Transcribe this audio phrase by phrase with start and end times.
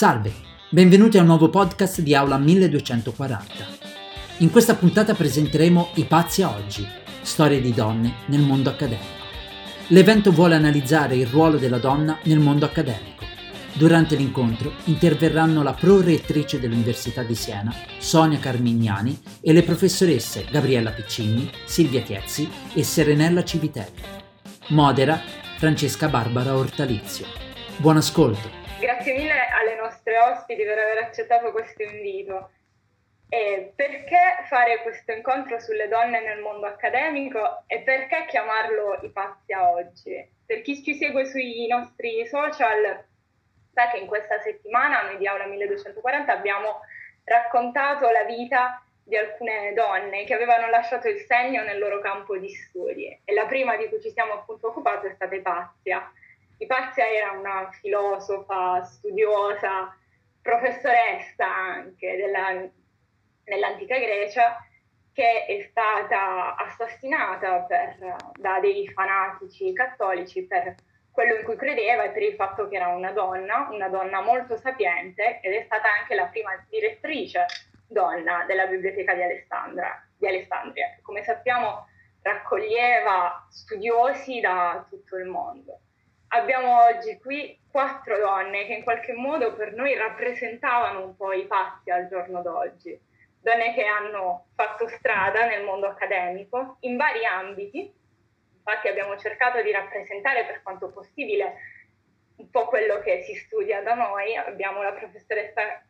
[0.00, 0.32] Salve,
[0.70, 3.66] benvenuti a un nuovo podcast di Aula 1240.
[4.38, 6.88] In questa puntata presenteremo I pazzi a oggi,
[7.20, 9.26] storie di donne nel mondo accademico.
[9.88, 13.26] L'evento vuole analizzare il ruolo della donna nel mondo accademico.
[13.74, 21.50] Durante l'incontro interverranno la pro-rettrice dell'Università di Siena, Sonia Carmignani, e le professoresse Gabriella Piccini,
[21.66, 24.00] Silvia Chiezzi e Serenella Civitelli.
[24.68, 25.20] Modera
[25.58, 27.26] Francesca Barbara Ortalizio.
[27.76, 28.60] Buon ascolto!
[28.80, 29.49] Grazie mille
[30.00, 32.50] nostre ospiti per aver accettato questo invito.
[33.28, 39.52] E perché fare questo incontro sulle donne nel mondo accademico e perché chiamarlo I pazzi
[39.52, 40.28] a oggi?
[40.44, 43.04] Per chi ci segue sui nostri social
[43.72, 46.80] sa che in questa settimana noi di Aula 1240 abbiamo
[47.22, 52.48] raccontato la vita di alcune donne che avevano lasciato il segno nel loro campo di
[52.48, 56.12] studi e la prima di cui ci siamo appunto occupati è stata Ipazia.
[56.60, 59.96] Ipazia era una filosofa, studiosa,
[60.42, 62.68] professoressa anche della,
[63.44, 64.62] nell'antica Grecia
[65.10, 67.96] che è stata assassinata per,
[68.38, 70.74] da dei fanatici cattolici per
[71.10, 74.58] quello in cui credeva e per il fatto che era una donna, una donna molto
[74.58, 77.46] sapiente ed è stata anche la prima direttrice
[77.88, 81.86] donna della biblioteca di Alessandria, di Alessandria che come sappiamo
[82.20, 85.80] raccoglieva studiosi da tutto il mondo.
[86.32, 91.44] Abbiamo oggi qui quattro donne che in qualche modo per noi rappresentavano un po' i
[91.46, 92.96] pazzi al giorno d'oggi,
[93.40, 97.92] donne che hanno fatto strada nel mondo accademico in vari ambiti,
[98.58, 101.54] infatti abbiamo cercato di rappresentare per quanto possibile
[102.36, 105.82] un po' quello che si studia da noi, abbiamo la professoressa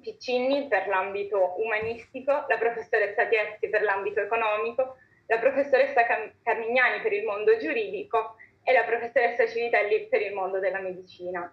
[0.00, 6.04] Piccini per l'ambito umanistico, la professoressa Tiezzi per l'ambito economico, la professoressa
[6.42, 11.52] Carmignani per il mondo giuridico e la professoressa Civitelli per il mondo della medicina.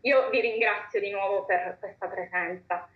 [0.00, 2.88] Io vi ringrazio di nuovo per questa presenza.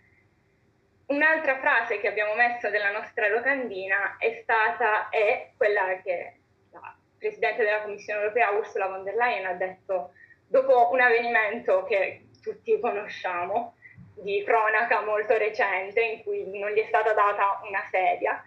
[1.05, 6.39] Un'altra frase che abbiamo messo nella nostra locandina è stata, è quella che
[6.71, 10.13] la Presidente della Commissione europea Ursula von der Leyen ha detto
[10.47, 13.75] dopo un avvenimento che tutti conosciamo,
[14.15, 18.43] di cronaca molto recente in cui non gli è stata data una sedia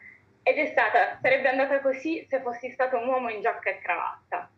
[0.49, 4.49] ed è stata, sarebbe andata così se fossi stato un uomo in giacca e cravatta.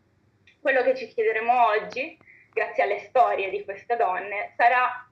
[0.61, 2.15] Quello che ci chiederemo oggi,
[2.53, 5.09] grazie alle storie di queste donne, sarà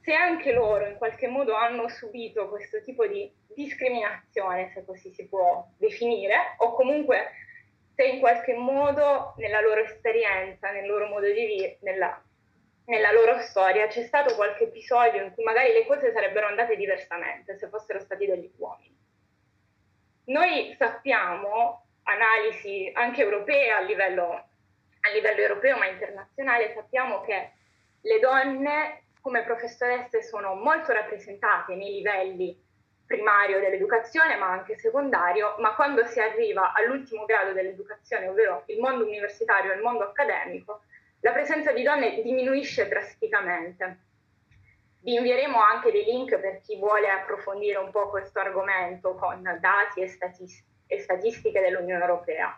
[0.00, 5.28] se anche loro in qualche modo hanno subito questo tipo di discriminazione, se così si
[5.28, 7.30] può definire, o comunque
[7.94, 12.20] se in qualche modo nella loro esperienza, nel loro modo di vivere, nella
[12.86, 17.56] nella loro storia c'è stato qualche episodio in cui magari le cose sarebbero andate diversamente
[17.56, 18.91] se fossero stati degli uomini.
[20.24, 27.52] Noi sappiamo, analisi anche europee a livello, a livello europeo ma internazionale, sappiamo che
[28.02, 32.60] le donne come professoresse sono molto rappresentate nei livelli
[33.04, 39.04] primario dell'educazione ma anche secondario, ma quando si arriva all'ultimo grado dell'educazione, ovvero il mondo
[39.04, 40.82] universitario e il mondo accademico,
[41.20, 44.10] la presenza di donne diminuisce drasticamente.
[45.02, 50.00] Vi invieremo anche dei link per chi vuole approfondire un po' questo argomento con dati
[50.00, 52.56] e, statist- e statistiche dell'Unione Europea.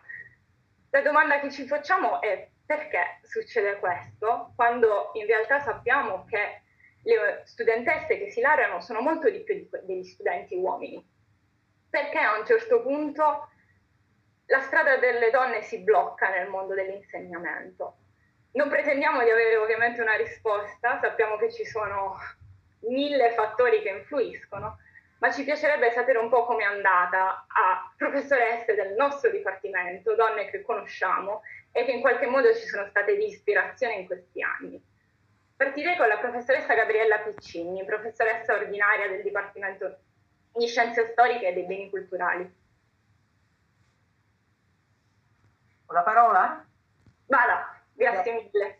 [0.91, 6.61] La domanda che ci facciamo è perché succede questo quando in realtà sappiamo che
[7.01, 11.03] le studentesse che si laureano sono molto di più degli studenti uomini.
[11.89, 13.49] Perché a un certo punto
[14.45, 17.97] la strada delle donne si blocca nel mondo dell'insegnamento?
[18.55, 22.15] Non pretendiamo di avere ovviamente una risposta, sappiamo che ci sono
[22.87, 24.77] mille fattori che influiscono,
[25.19, 30.61] ma ci piacerebbe sapere un po' com'è andata a professoresse del nostro dipartimento, donne che
[30.61, 31.41] conosciamo
[31.73, 34.81] e che in qualche modo ci sono state di ispirazione in questi anni.
[35.57, 39.97] Partirei con la professoressa Gabriella Piccini, professoressa ordinaria del Dipartimento
[40.53, 42.55] di Scienze Storiche e dei Beni Culturali.
[45.87, 46.65] Ho la parola?
[47.25, 47.74] Vada.
[47.95, 48.79] Grazie mille.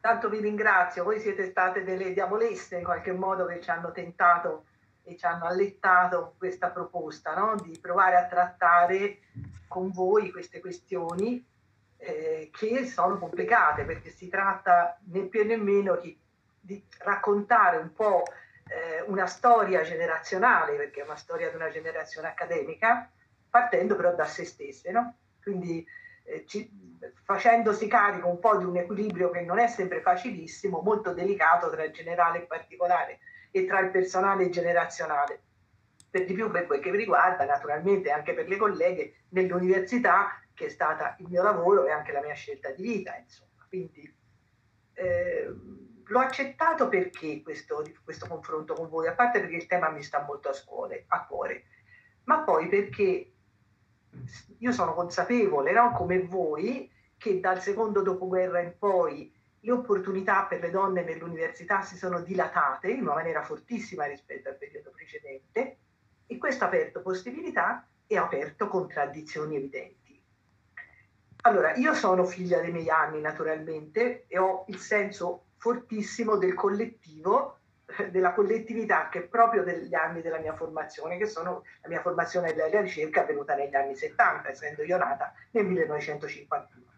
[0.00, 4.66] Tanto vi ringrazio, voi siete state delle diavolesse in qualche modo che ci hanno tentato
[5.04, 7.54] e ci hanno allettato questa proposta no?
[7.56, 9.20] di provare a trattare
[9.68, 11.44] con voi queste questioni
[11.96, 16.18] eh, che sono complicate perché si tratta né più né meno di,
[16.60, 18.24] di raccontare un po'
[18.68, 23.10] eh, una storia generazionale, perché è una storia di una generazione accademica,
[23.48, 24.90] partendo però da se stesse.
[24.90, 25.16] No?
[25.42, 25.86] Quindi
[26.24, 26.70] eh, ci,
[27.24, 31.84] facendosi carico un po' di un equilibrio che non è sempre facilissimo, molto delicato tra
[31.84, 33.18] il generale e particolare
[33.50, 35.42] e tra il personale generazionale.
[36.10, 40.66] Per di più per quel che mi riguarda, naturalmente anche per le colleghe nell'università, che
[40.66, 43.66] è stata il mio lavoro e anche la mia scelta di vita, insomma.
[43.68, 44.14] Quindi
[44.92, 45.50] eh,
[46.12, 50.22] L'ho accettato perché questo, questo, confronto con voi, a parte perché il tema mi sta
[50.24, 51.64] molto a, scuole, a cuore,
[52.24, 53.31] ma poi perché
[54.58, 55.92] io sono consapevole, no?
[55.92, 61.96] come voi, che dal secondo dopoguerra in poi le opportunità per le donne nell'università si
[61.96, 65.76] sono dilatate in una maniera fortissima rispetto al periodo precedente
[66.26, 70.20] e questo ha aperto possibilità e ha aperto contraddizioni evidenti.
[71.44, 77.58] Allora, io sono figlia dei miei anni naturalmente e ho il senso fortissimo del collettivo,
[78.10, 82.52] della collettività che è proprio degli anni della mia formazione, che sono la mia formazione
[82.54, 86.90] della ricerca avvenuta negli anni 70, essendo io nata nel 1951.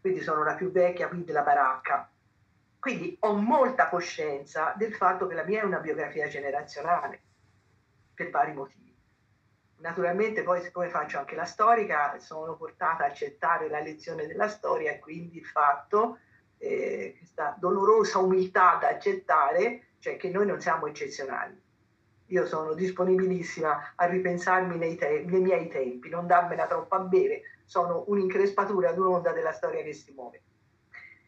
[0.00, 2.10] Quindi sono la più vecchia qui della baracca.
[2.78, 7.20] Quindi ho molta coscienza del fatto che la mia è una biografia generazionale,
[8.14, 8.94] per vari motivi.
[9.78, 14.92] Naturalmente poi siccome faccio anche la storica sono portata a accettare la lezione della storia
[14.92, 16.18] e quindi il fatto,
[16.58, 21.62] eh, questa dolorosa umiltà da accettare, cioè che noi non siamo eccezionali.
[22.28, 27.42] Io sono disponibilissima a ripensarmi nei, te- nei miei tempi, non darmela troppo a bere,
[27.66, 30.42] sono un'increspatura ad un'onda della storia che si muove.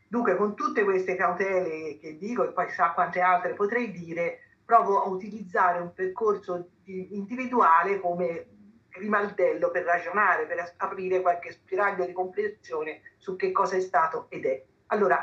[0.09, 5.03] Dunque, con tutte queste cautele che dico e poi sa quante altre potrei dire, provo
[5.03, 8.47] a utilizzare un percorso individuale come
[8.93, 14.47] rimaldello per ragionare, per aprire qualche spiraglio di comprensione su che cosa è stato ed
[14.47, 14.65] è.
[14.87, 15.23] Allora,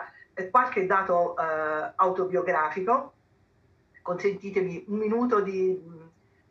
[0.52, 3.14] qualche dato eh, autobiografico,
[4.02, 5.82] consentitemi un minuto di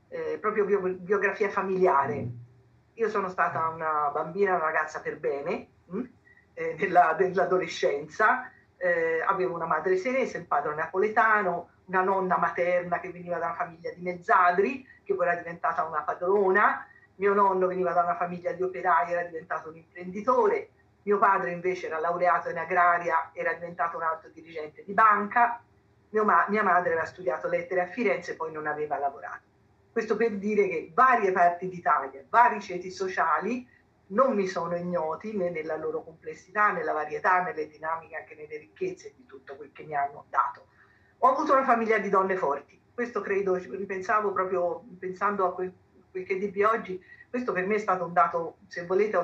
[0.09, 2.27] eh, proprio biografia familiare.
[2.95, 6.09] Io sono stata una bambina, una ragazza per bene, mh, hm,
[6.55, 13.11] eh, della, dell'adolescenza, eh, avevo una madre senese, un padre napoletano, una nonna materna che
[13.11, 17.93] veniva da una famiglia di mezzadri, che poi era diventata una padrona, mio nonno veniva
[17.93, 20.71] da una famiglia di operai, era diventato un imprenditore,
[21.05, 25.63] mio padre invece era laureato in agraria, era diventato un alto dirigente di banca,
[26.11, 29.43] ma- mia madre aveva studiato lettere a Firenze e poi non aveva lavorato.
[29.91, 33.69] Questo per dire che varie parti d'Italia, vari ceti sociali
[34.09, 39.13] non mi sono ignoti né nella loro complessità, nella varietà, nelle dinamiche, anche nelle ricchezze
[39.17, 40.67] di tutto quel che mi hanno dato.
[41.19, 45.73] Ho avuto una famiglia di donne forti, questo credo, ripensavo proprio pensando a quel,
[46.11, 47.03] quel che dibi oggi,
[47.35, 49.17] questo per me è stato un dato, se volete,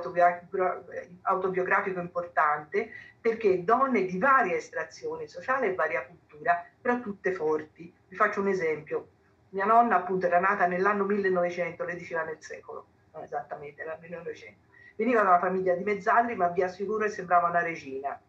[1.23, 2.91] autobiografico importante,
[3.21, 7.95] perché donne di varia estrazione sociale e varia cultura, però tutte forti.
[8.09, 9.11] Vi faccio un esempio.
[9.51, 14.59] Mia nonna appunto era nata nell'anno 1900, lei diceva nel secolo, non esattamente, nel 1900.
[14.97, 18.21] Veniva da una famiglia di mezzadri, ma vi assicuro che sembrava una regina.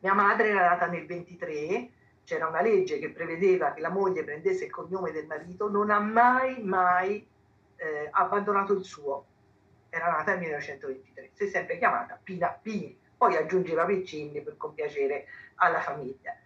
[0.00, 1.88] Mia madre era nata nel 23,
[2.24, 6.00] c'era una legge che prevedeva che la moglie prendesse il cognome del marito, non ha
[6.00, 7.26] mai, mai
[7.76, 9.26] eh, abbandonato il suo.
[9.88, 15.26] Era nata nel 1923, si è sempre chiamata Pina Pini, poi aggiungeva Piccini per compiacere
[15.56, 16.36] alla famiglia.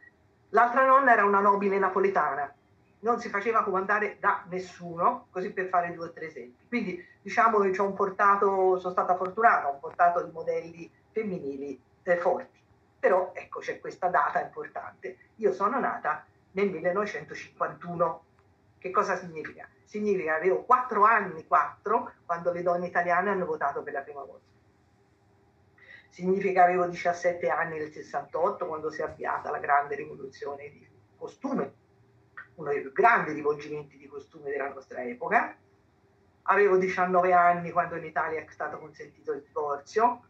[0.51, 2.53] L'altra nonna era una nobile napoletana,
[3.01, 6.67] non si faceva comandare da nessuno, così per fare due o tre esempi.
[6.67, 12.59] Quindi diciamo che portato, sono stata fortunata, ho un portato di modelli femminili eh, forti.
[12.99, 15.17] Però ecco c'è questa data importante.
[15.37, 18.25] Io sono nata nel 1951.
[18.79, 19.69] Che cosa significa?
[19.89, 24.23] Significa che avevo quattro anni, quattro, quando le donne italiane hanno votato per la prima
[24.23, 24.45] volta.
[26.11, 30.87] Significa che avevo 17 anni nel 68, quando si è avviata la grande rivoluzione di
[31.17, 31.73] costume,
[32.57, 35.57] uno dei più grandi rivolgimenti di costume della nostra epoca.
[36.43, 40.23] Avevo 19 anni quando in Italia è stato consentito il divorzio,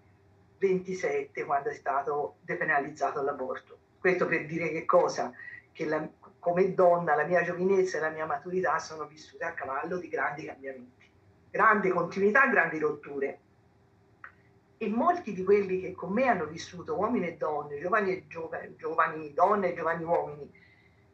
[0.59, 3.77] 27 quando è stato depenalizzato l'aborto.
[3.99, 5.33] Questo per dire che cosa?
[5.73, 9.99] Che la, come donna la mia giovinezza e la mia maturità sono vissute a cavallo
[9.99, 11.11] di grandi cambiamenti,
[11.51, 13.39] grandi continuità, grandi rotture.
[14.77, 18.77] E molti di quelli che con me hanno vissuto, uomini e donne, giovani e giovani,
[18.77, 20.51] giovani donne e giovani uomini,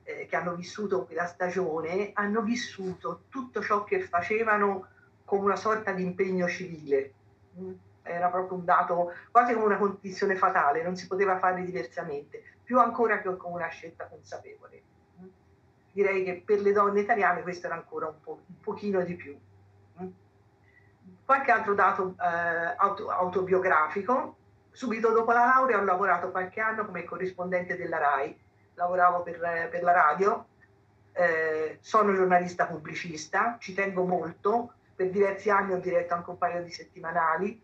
[0.02, 4.88] eh, che hanno vissuto quella stagione, hanno vissuto tutto ciò che facevano
[5.25, 7.14] come una sorta di impegno civile
[8.04, 12.78] era proprio un dato quasi come una condizione fatale, non si poteva fare diversamente, più
[12.78, 14.83] ancora che con una scelta consapevole.
[15.95, 19.39] Direi che per le donne italiane questo era ancora un, po', un pochino di più.
[21.25, 24.37] Qualche altro dato eh, auto, autobiografico.
[24.73, 28.37] Subito dopo la laurea ho lavorato qualche anno come corrispondente della RAI,
[28.75, 29.39] lavoravo per,
[29.71, 30.47] per la radio,
[31.13, 36.65] eh, sono giornalista pubblicista, ci tengo molto, per diversi anni ho diretto anche un paio
[36.65, 37.63] di settimanali,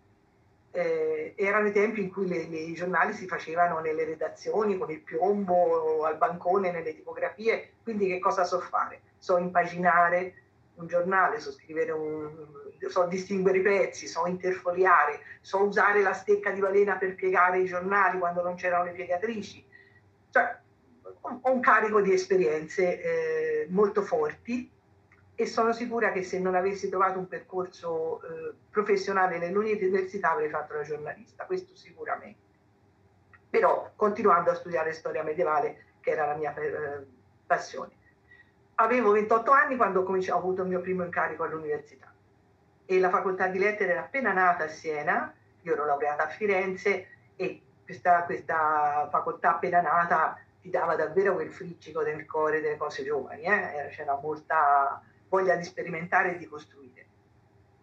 [0.73, 4.91] eh, erano i tempi in cui le, le, i giornali si facevano nelle redazioni con
[4.91, 9.01] il piombo al bancone, nelle tipografie, quindi che cosa so fare?
[9.19, 10.35] So impaginare
[10.75, 12.31] un giornale, so scrivere un,
[12.89, 17.67] so distinguere i pezzi, so interfoliare, so usare la stecca di balena per piegare i
[17.67, 19.65] giornali quando non c'erano le piegatrici.
[20.31, 20.59] Cioè,
[21.21, 24.71] ho un carico di esperienze eh, molto forti
[25.41, 30.75] e sono sicura che se non avessi trovato un percorso eh, professionale nell'università avrei fatto
[30.75, 32.41] la giornalista, questo sicuramente.
[33.49, 37.07] Però continuando a studiare storia medievale, che era la mia eh,
[37.47, 37.93] passione.
[38.75, 42.13] Avevo 28 anni quando ho avuto il mio primo incarico all'università
[42.85, 45.33] e la facoltà di lettere era appena nata a Siena,
[45.63, 47.07] io ero laureata a Firenze
[47.37, 53.03] e questa, questa facoltà appena nata ti dava davvero quel friccico del cuore delle cose
[53.05, 53.89] giovani, eh?
[53.91, 55.01] c'era molta
[55.31, 57.07] voglia di sperimentare e di costruire.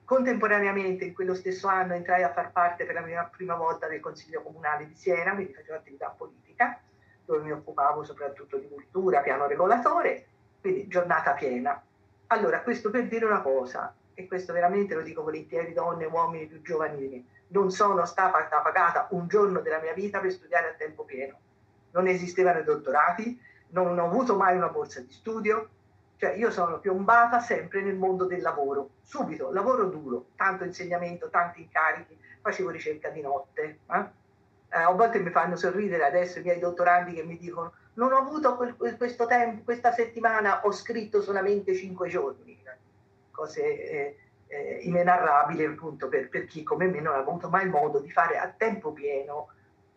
[0.04, 4.00] Contemporaneamente, in quello stesso anno, entrai a far parte per la mia prima volta del
[4.00, 6.80] Consiglio Comunale di Siena, quindi facevo attività politica,
[7.26, 10.28] dove mi occupavo soprattutto di cultura, piano regolatore,
[10.62, 11.82] quindi giornata piena.
[12.28, 16.62] Allora, questo per dire una cosa, e questo veramente lo dico volentieri, donne uomini più
[16.62, 20.74] giovani di me, non sono stata pagata un giorno della mia vita per studiare a
[20.74, 21.38] tempo pieno.
[21.92, 23.40] Non esistevano i dottorati,
[23.70, 25.70] non ho avuto mai una borsa di studio,
[26.18, 31.62] cioè io sono piombata sempre nel mondo del lavoro, subito, lavoro duro, tanto insegnamento, tanti
[31.62, 33.80] incarichi, facevo ricerca di notte.
[33.92, 34.06] Eh?
[34.70, 38.18] Eh, a volte mi fanno sorridere adesso i miei dottorandi che mi dicono non ho
[38.18, 42.62] avuto quel, questo tempo, questa settimana ho scritto solamente cinque giorni,
[43.32, 48.00] cose eh, eh, inenarrabili appunto per, per, chi come me non ha avuto mai modo
[48.00, 49.50] di fare a tempo pieno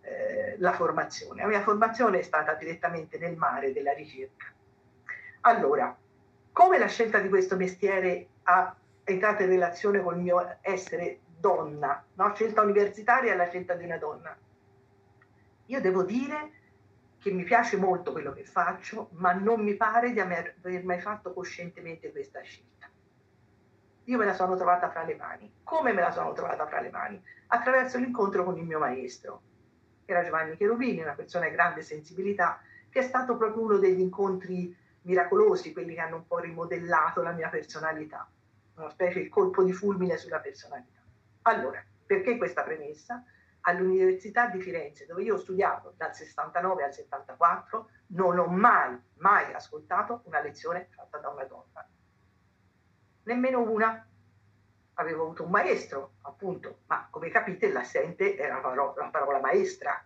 [0.03, 1.43] eh, la formazione.
[1.43, 4.47] La mia formazione è stata direttamente nel mare della ricerca.
[5.43, 5.97] Allora,
[6.53, 12.05] come la scelta di questo mestiere ha entrato in relazione con il mio essere donna,
[12.15, 12.35] no?
[12.35, 14.37] scelta universitaria e la scelta di una donna?
[15.67, 16.53] Io devo dire
[17.19, 21.33] che mi piace molto quello che faccio, ma non mi pare di aver mai fatto
[21.33, 22.89] coscientemente questa scelta.
[24.05, 25.53] Io me la sono trovata fra le mani.
[25.63, 27.23] Come me la sono trovata fra le mani?
[27.49, 29.43] Attraverso l'incontro con il mio maestro,
[30.05, 34.01] che era Giovanni Cherubini, una persona di grande sensibilità, che è stato proprio uno degli
[34.01, 38.29] incontri miracolosi, quelli che hanno un po' rimodellato la mia personalità,
[38.75, 41.01] una specie di colpo di fulmine sulla personalità.
[41.43, 43.25] Allora, perché questa premessa?
[43.63, 49.53] All'Università di Firenze, dove io ho studiato dal 69 al 74, non ho mai, mai
[49.53, 51.87] ascoltato una lezione fatta da una donna.
[53.25, 54.07] Nemmeno una.
[54.95, 60.05] Avevo avuto un maestro, appunto, ma come capite l'assente era la parola, la parola maestra.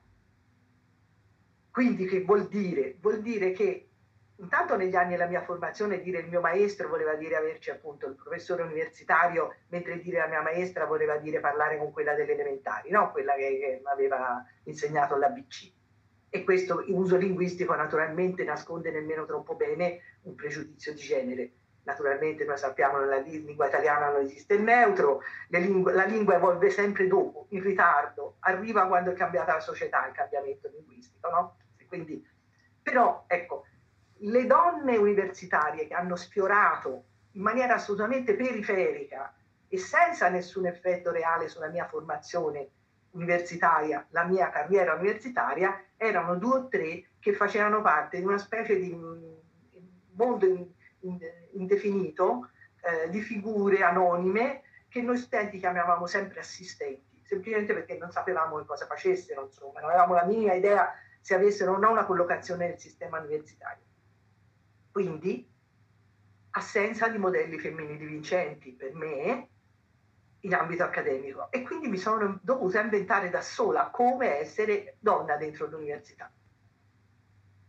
[1.71, 2.97] Quindi che vuol dire?
[3.01, 3.89] Vuol dire che
[4.37, 8.15] intanto negli anni della mia formazione dire il mio maestro voleva dire averci appunto il
[8.15, 13.13] professore universitario, mentre dire la mia maestra voleva dire parlare con quella delle elementari, no?
[13.13, 15.73] quella che, che mi aveva insegnato l'ABC.
[16.31, 21.53] E questo uso linguistico naturalmente nasconde nemmeno troppo bene un pregiudizio di genere.
[21.85, 26.71] Naturalmente noi sappiamo che nella lingua italiana non esiste il neutro, lingue, la lingua evolve
[26.71, 31.29] sempre dopo, in ritardo, arriva quando è cambiata la società, il cambiamento linguistico.
[31.29, 31.57] No?
[31.87, 32.27] Quindi,
[32.83, 33.67] però ecco,
[34.19, 39.35] le donne universitarie che hanno sfiorato in maniera assolutamente periferica
[39.69, 42.69] e senza nessun effetto reale sulla mia formazione
[43.11, 48.77] universitaria, la mia carriera universitaria, erano due o tre che facevano parte di una specie
[48.77, 48.97] di
[50.13, 50.47] mondo
[51.53, 52.51] indefinito
[52.83, 58.65] eh, di figure anonime che noi studenti chiamavamo sempre assistenti, semplicemente perché non sapevamo che
[58.65, 62.79] cosa facessero, insomma, non avevamo la minima idea se avessero o no una collocazione nel
[62.79, 63.84] sistema universitario.
[64.95, 65.45] Quindi
[66.51, 69.49] assenza di modelli femminili vincenti per me
[70.39, 71.51] in ambito accademico.
[71.51, 76.31] E quindi mi sono dovuta inventare da sola come essere donna dentro l'università.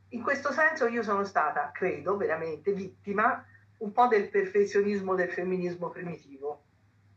[0.10, 3.44] In questo senso io sono stata, credo, veramente vittima
[3.79, 6.65] un po' del perfezionismo del femminismo primitivo,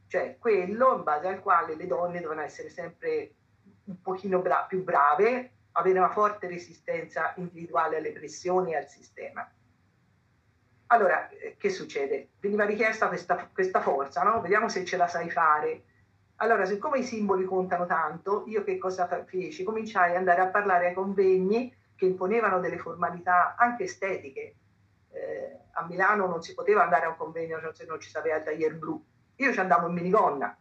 [0.06, 3.34] cioè quello in base al quale le donne devono essere sempre
[3.84, 9.46] un pochino bra- più brave, avere una forte resistenza individuale alle pressioni e al sistema
[10.90, 12.28] allora, eh, che succede?
[12.40, 14.40] Veniva richiesta questa, questa forza, no?
[14.40, 15.82] Vediamo se ce la sai fare.
[16.36, 19.64] Allora, siccome i simboli contano tanto, io che cosa feci?
[19.64, 24.54] Cominciai ad andare a parlare ai convegni che imponevano delle formalità anche estetiche.
[25.10, 28.44] Eh, a Milano non si poteva andare a un convegno se non ci sapeva il
[28.44, 29.02] taglier blu.
[29.36, 30.56] Io ci andavo in minigonna,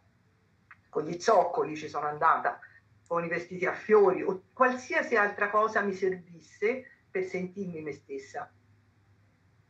[0.89, 2.59] con gli zoccoli ci sono andata,
[3.07, 8.51] con i vestiti a fiori o qualsiasi altra cosa mi servisse per sentirmi me stessa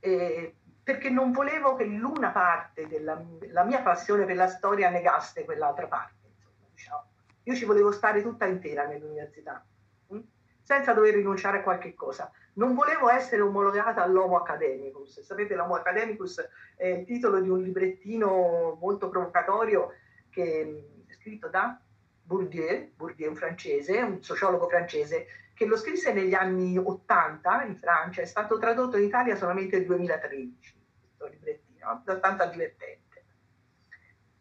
[0.08, 5.88] eh, perché non volevo che l'una parte della mia passione per la storia negasse quell'altra
[5.88, 6.28] parte.
[6.32, 7.06] Insomma, diciamo.
[7.44, 9.66] Io ci volevo stare tutta intera nell'università,
[10.08, 10.16] mh?
[10.16, 10.24] Hm?
[10.64, 12.32] senza dover rinunciare a qualche cosa.
[12.54, 15.22] Non volevo essere omologata all'Homo Academicus.
[15.22, 16.42] Sapete, l'Homo Academicus
[16.76, 19.94] è il titolo di un librettino molto provocatorio
[20.30, 21.80] che è scritto da
[22.24, 28.22] Bourdieu, Bourdieu un francese, un sociologo francese, che lo scrisse negli anni 80 in Francia,
[28.22, 33.26] è stato tradotto in Italia solamente nel 2013, questo librettino, abbastanza divertente.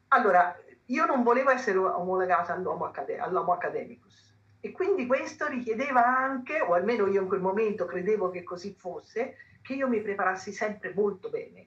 [0.08, 0.54] Allora,
[0.84, 6.74] io non volevo essere omologata all'uomo, accade- all'uomo academicus e quindi questo richiedeva anche, o
[6.74, 11.30] almeno io in quel momento credevo che così fosse, che io mi preparassi sempre molto
[11.30, 11.66] bene.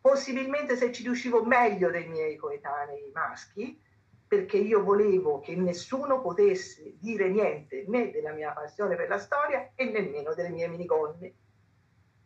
[0.00, 3.82] Possibilmente se ci riuscivo meglio dei miei coetanei maschi,
[4.30, 9.72] perché io volevo che nessuno potesse dire niente né della mia passione per la storia
[9.74, 11.34] e nemmeno delle mie minigonne.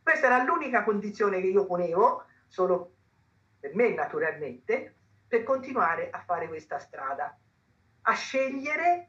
[0.02, 2.92] Questa era l'unica condizione che io ponevo, solo
[3.58, 4.94] per me naturalmente,
[5.26, 7.34] per continuare a fare questa strada,
[8.02, 9.08] a scegliere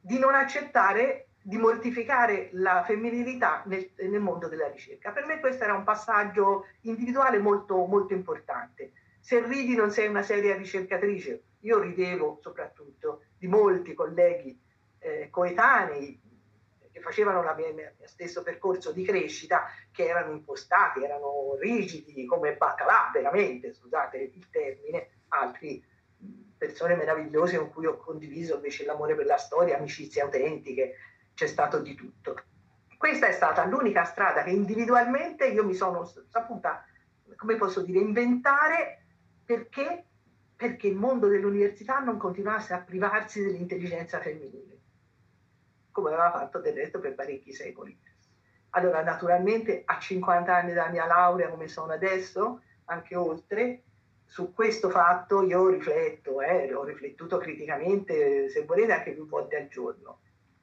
[0.00, 5.12] di non accettare di mortificare la femminilità nel, nel, mondo della ricerca.
[5.12, 8.90] Per me questo era un passaggio individuale molto, molto importante.
[9.22, 14.60] Se ridi non sei una seria ricercatrice, io ridevo soprattutto di molti colleghi
[14.98, 16.20] eh, coetanei
[16.90, 23.10] che facevano il mio, stesso percorso di crescita, che erano impostati, erano rigidi come baccalà,
[23.12, 25.82] veramente, scusate il termine, altri
[26.58, 30.96] persone meravigliose con cui ho condiviso invece l'amore per la storia, amicizie autentiche,
[31.32, 32.42] c'è stato di tutto.
[32.98, 36.84] Questa è stata l'unica strada che individualmente io mi sono saputa,
[37.36, 39.01] come posso dire, inventare
[39.52, 40.04] perché,
[40.56, 44.78] perché il mondo dell'università non continuasse a privarsi dell'intelligenza femminile,
[45.90, 47.98] come aveva fatto del resto per parecchi secoli.
[48.70, 53.82] Allora, naturalmente, a 50 anni dalla mia laurea, come sono adesso, anche oltre,
[54.24, 59.68] su questo fatto io rifletto, eh, ho riflettuto criticamente, se volete, anche più volte al
[59.68, 60.20] giorno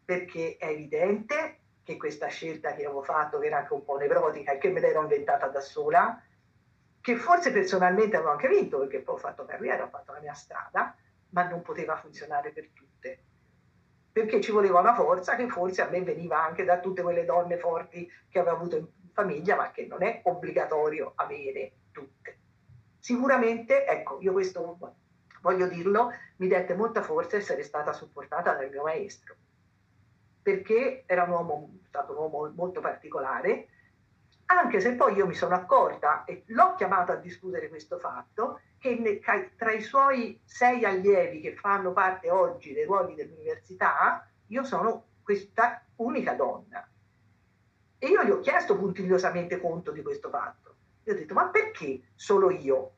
[0.09, 4.53] perché è evidente che questa scelta che avevo fatto, che era anche un po' nevrotica
[4.53, 6.19] e che me l'ero inventata da sola,
[7.01, 10.33] che forse personalmente avevo anche vinto, perché poi ho fatto carriera, ho fatto la mia
[10.33, 10.95] strada,
[11.29, 13.23] ma non poteva funzionare per tutte.
[14.11, 17.57] Perché ci voleva una forza che forse a me veniva anche da tutte quelle donne
[17.57, 22.37] forti che avevo avuto in famiglia, ma che non è obbligatorio avere tutte.
[22.99, 24.77] Sicuramente, ecco, io questo
[25.41, 29.35] voglio dirlo, mi dette molta forza essere stata supportata dal mio maestro
[30.49, 33.67] perché era un uomo, stato un uomo molto particolare,
[34.57, 39.21] anche se poi io mi sono accorta, e l'ho chiamato a discutere questo fatto, che
[39.55, 45.83] tra i suoi sei allievi che fanno parte oggi dei ruoli dell'università, io sono questa
[45.97, 46.87] unica donna.
[47.97, 50.75] E io gli ho chiesto puntigliosamente conto di questo fatto.
[51.03, 52.93] Gli ho detto, ma perché solo io?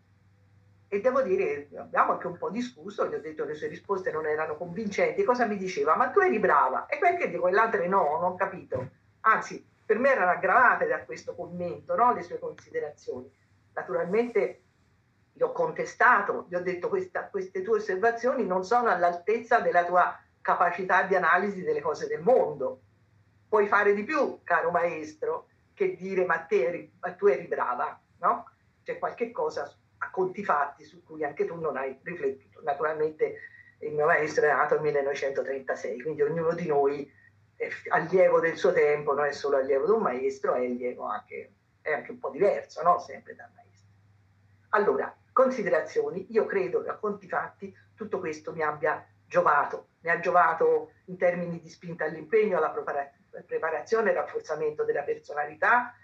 [0.93, 4.11] e devo dire, abbiamo anche un po' discusso, gli ho detto che le sue risposte
[4.11, 5.95] non erano convincenti, cosa mi diceva?
[5.95, 8.89] Ma tu eri brava, e perché di quell'altra no, non ho capito.
[9.21, 12.13] Anzi, per me erano aggravate da questo commento, no?
[12.13, 13.29] le sue considerazioni.
[13.73, 14.61] Naturalmente
[15.33, 20.17] gli ho contestato, gli ho detto questa, queste tue osservazioni non sono all'altezza della tua
[20.39, 22.83] capacità di analisi delle cose del mondo.
[23.49, 27.99] Puoi fare di più, caro maestro, che dire ma, te eri, ma tu eri brava,
[28.19, 28.49] no?
[28.83, 32.61] C'è qualche cosa a conti fatti su cui anche tu non hai riflettuto.
[32.63, 33.39] Naturalmente
[33.79, 37.19] il mio maestro è nato nel 1936, quindi ognuno di noi
[37.89, 41.93] allievo del suo tempo, non è solo allievo di un maestro, è allievo anche, è
[41.93, 42.99] anche un po' diverso, no?
[42.99, 43.89] sempre dal maestro.
[44.69, 50.19] Allora, considerazioni, io credo che a conti fatti tutto questo mi abbia giovato, mi ha
[50.19, 52.73] giovato in termini di spinta all'impegno, alla
[53.45, 55.95] preparazione e rafforzamento della personalità,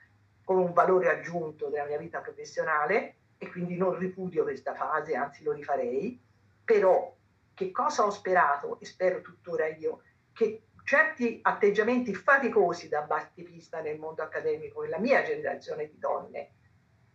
[0.44, 5.44] con un valore aggiunto della mia vita professionale, e quindi non ripudio questa fase, anzi
[5.44, 6.20] lo rifarei,
[6.64, 7.16] però
[7.54, 10.02] che cosa ho sperato e spero tuttora io?
[10.34, 16.52] Che certi atteggiamenti faticosi da battipista nel mondo accademico e la mia generazione di donne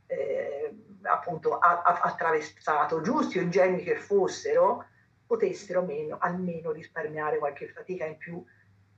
[0.04, 4.84] eh, appunto ha, attraversato, giusti o ingenui che fossero,
[5.26, 8.44] potessero meno, almeno risparmiare qualche fatica in più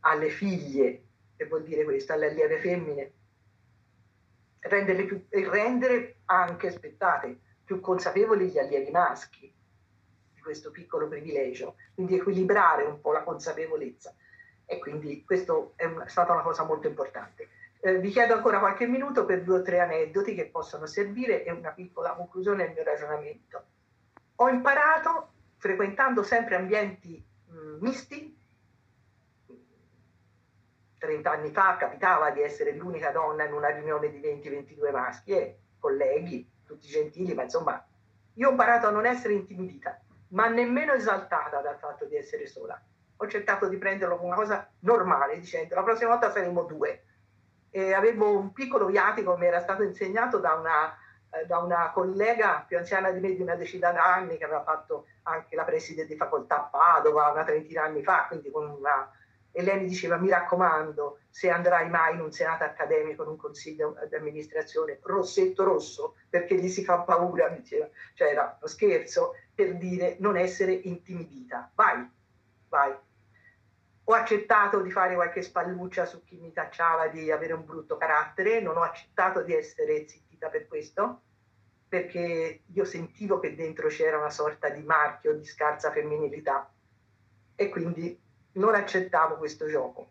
[0.01, 1.05] alle figlie,
[1.37, 3.13] che vuol dire questo, alle allieve femmine,
[4.59, 9.55] più, e rendere anche, aspettate, più consapevoli gli allievi maschi
[10.35, 14.13] di questo piccolo privilegio, quindi equilibrare un po' la consapevolezza.
[14.67, 17.49] E quindi questo è, stata una cosa molto importante.
[17.81, 21.53] Eh, vi chiedo ancora qualche minuto per due o tre aneddoti che possono servire e
[21.53, 23.65] una piccola conclusione del mio ragionamento.
[24.37, 28.39] Ho imparato, frequentando sempre ambienti mh, misti,
[31.05, 35.59] 30 anni fa capitava di essere l'unica donna in una riunione di 20-22 maschi e
[35.79, 37.87] colleghi, tutti gentili, ma insomma,
[38.35, 42.81] io ho imparato a non essere intimidita, ma nemmeno esaltata dal fatto di essere sola.
[43.17, 47.05] Ho cercato di prenderlo come una cosa normale, dicendo la prossima volta saremo due.
[47.71, 50.97] E avevo un piccolo viatico, mi era stato insegnato da una,
[51.31, 55.07] eh, da una collega più anziana di me di una decina d'anni, che aveva fatto
[55.23, 59.11] anche la preside di facoltà a Padova una trentina anni fa, quindi con una
[59.57, 63.37] e lei mi diceva mi raccomando se andrai mai in un senato accademico, in un
[63.37, 68.67] consiglio di amministrazione, rossetto rosso, perché gli si fa paura, mi diceva, cioè era uno
[68.67, 72.05] scherzo per dire non essere intimidita, vai,
[72.75, 72.93] vai.
[74.07, 78.61] Ho accettato di fare qualche spalluccia su chi mi tacciava di avere un brutto carattere,
[78.61, 81.23] non ho accettato di essere zittita per questo,
[81.89, 86.71] perché io sentivo che dentro c'era una sorta di marchio di scarsa femminilità
[87.55, 88.21] e quindi
[88.55, 90.11] non accettavo questo gioco.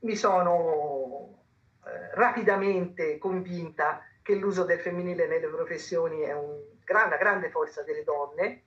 [0.00, 1.42] Mi sono
[1.84, 6.58] eh, rapidamente convinta che l'uso del femminile nelle professioni è un,
[6.88, 8.62] una grande forza delle donne,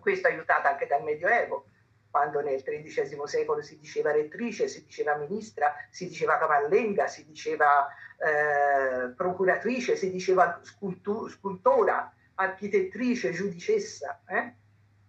[0.00, 1.66] questo aiutata anche dal Medioevo,
[2.12, 7.88] quando nel XIII secolo si diceva rettrice, si diceva ministra, si diceva cavallenga, si diceva
[8.18, 14.52] eh, procuratrice, si diceva scultu- scultora, architettrice, giudicessa, eh?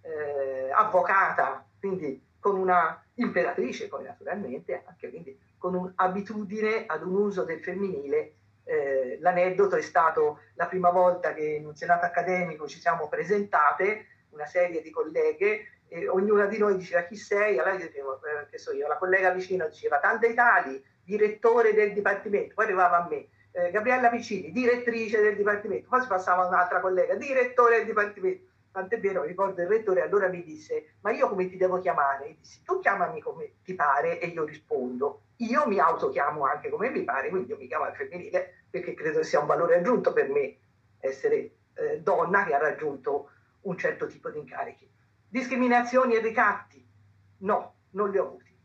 [0.01, 7.43] Eh, avvocata, quindi con una imperatrice poi naturalmente, anche quindi con un'abitudine ad un uso
[7.43, 8.35] del femminile.
[8.63, 14.07] Eh, l'aneddoto è stato la prima volta che in un senato accademico ci siamo presentate,
[14.29, 18.47] una serie di colleghe, e ognuna di noi diceva chi sei, allora io dicevo, eh,
[18.49, 23.07] che so io, la collega vicino diceva Tante Tali, direttore del dipartimento, poi arrivava a
[23.07, 28.51] me, eh, Gabriella Piccini, direttrice del dipartimento, poi si passava un'altra collega, direttore del dipartimento
[28.71, 32.29] tant'è vero, ricordo il rettore allora mi disse, ma io come ti devo chiamare?
[32.29, 35.21] E dissi, tu chiamami come ti pare e io rispondo.
[35.37, 39.21] Io mi autochiamo anche come mi pare, quindi io mi chiamo al femminile perché credo
[39.21, 40.57] sia un valore aggiunto per me
[40.99, 43.29] essere eh, donna che ha raggiunto
[43.61, 44.89] un certo tipo di incarichi.
[45.33, 46.87] Discriminazioni e ricatti?
[47.37, 48.55] No, non li ho avuti.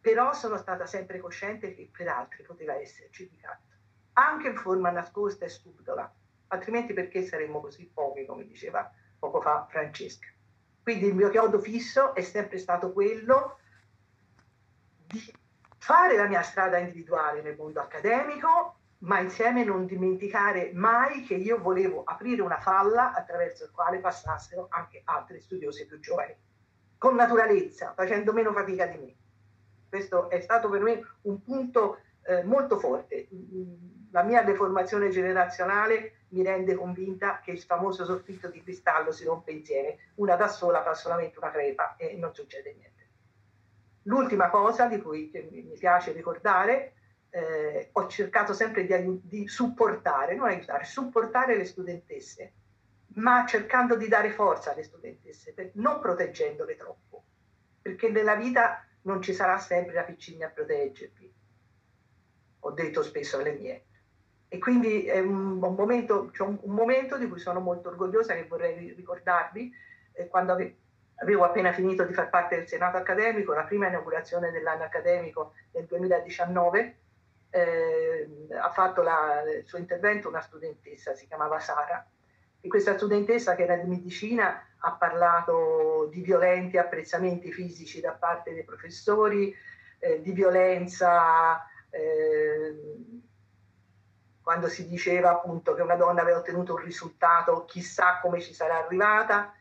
[0.00, 3.66] Però sono stata sempre cosciente che per altri poteva esserci ricatto,
[4.14, 6.10] anche in forma nascosta e subdola,
[6.46, 10.26] altrimenti perché saremmo così pochi, come diceva poco fa Francesca.
[10.82, 13.58] Quindi il mio chiodo fisso è sempre stato quello
[15.04, 15.20] di
[15.76, 21.58] fare la mia strada individuale nel mondo accademico, ma insieme non dimenticare mai che io
[21.58, 26.34] volevo aprire una falla attraverso la quale passassero anche altri studiosi più giovani,
[26.98, 29.14] con naturalezza, facendo meno fatica di me.
[29.88, 33.28] Questo è stato per me un punto eh, molto forte.
[34.12, 39.52] La mia deformazione generazionale mi rende convinta che il famoso soffitto di cristallo si rompe
[39.52, 43.08] insieme, una da sola fa solamente una crepa e non succede niente.
[44.04, 46.94] L'ultima cosa di cui mi piace ricordare,
[47.30, 52.52] eh, ho cercato sempre di, di supportare, non aiutare, supportare le studentesse,
[53.14, 57.24] ma cercando di dare forza alle studentesse, per, non proteggendole troppo,
[57.80, 61.32] perché nella vita non ci sarà sempre la piccina a proteggervi.
[62.60, 63.84] Ho detto spesso alle mie,
[64.52, 68.34] e quindi è un, un, momento, cioè un, un, momento, di cui sono molto orgogliosa
[68.34, 69.72] che vorrei ricordarvi,
[70.12, 70.76] eh, quando ave,
[71.22, 75.84] avevo appena finito di far parte del Senato accademico, la prima inaugurazione dell'anno accademico nel
[75.84, 76.98] 2019,
[77.50, 78.28] eh,
[78.60, 82.06] ha fatto la, il suo intervento una studentessa, si chiamava Sara,
[82.60, 88.52] e questa studentessa che era di medicina ha parlato di violenti apprezzamenti fisici da parte
[88.52, 89.54] dei professori,
[89.98, 92.74] eh, di violenza eh,
[94.42, 98.84] quando si diceva appunto che una donna aveva ottenuto un risultato, chissà come ci sarà
[98.84, 99.54] arrivata,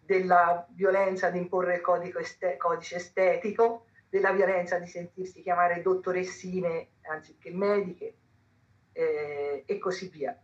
[0.00, 6.88] della violenza di imporre il codice, este- codice estetico, della violenza di sentirsi chiamare dottoressine
[7.08, 8.16] anziché mediche
[8.92, 10.36] eh, e così via.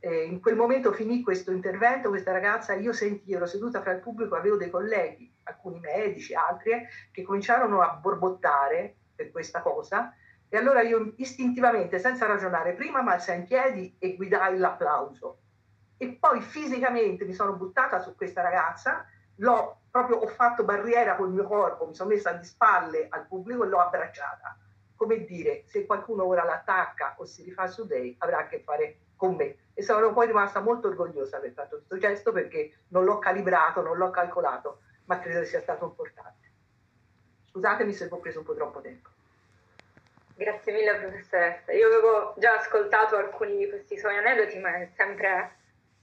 [0.00, 4.00] Eh, in quel momento finì questo intervento, questa ragazza, io senti, ero seduta fra il
[4.00, 10.14] pubblico, avevo dei colleghi, alcuni medici, altri, eh, che cominciarono a borbottare per questa cosa
[10.50, 15.40] e allora io istintivamente, senza ragionare, prima malsai in piedi e guidai l'applauso.
[15.98, 19.04] E poi fisicamente mi sono buttata su questa ragazza,
[19.36, 23.64] l'ho proprio ho fatto barriera col mio corpo, mi sono messa di spalle al pubblico
[23.64, 24.56] e l'ho abbracciata.
[24.98, 28.96] Come dire, se qualcuno ora l'attacca o si rifà su lei, avrà a che fare
[29.14, 29.56] con me.
[29.74, 33.96] E sono poi rimasta molto orgogliosa aver fatto questo gesto perché non l'ho calibrato, non
[33.96, 36.50] l'ho calcolato, ma credo sia stato importante.
[37.50, 39.08] Scusatemi se ho preso un po' troppo tempo.
[40.34, 41.72] Grazie mille professoressa.
[41.72, 45.52] Io avevo già ascoltato alcuni di questi suoi aneddoti, ma è sempre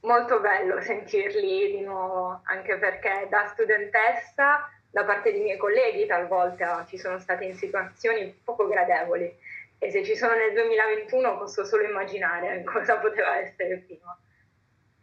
[0.05, 6.85] molto bello sentirli di nuovo, anche perché da studentessa, da parte dei miei colleghi, talvolta
[6.87, 9.29] ci sono state in situazioni poco gradevoli
[9.77, 14.17] e se ci sono nel 2021 posso solo immaginare cosa poteva essere prima.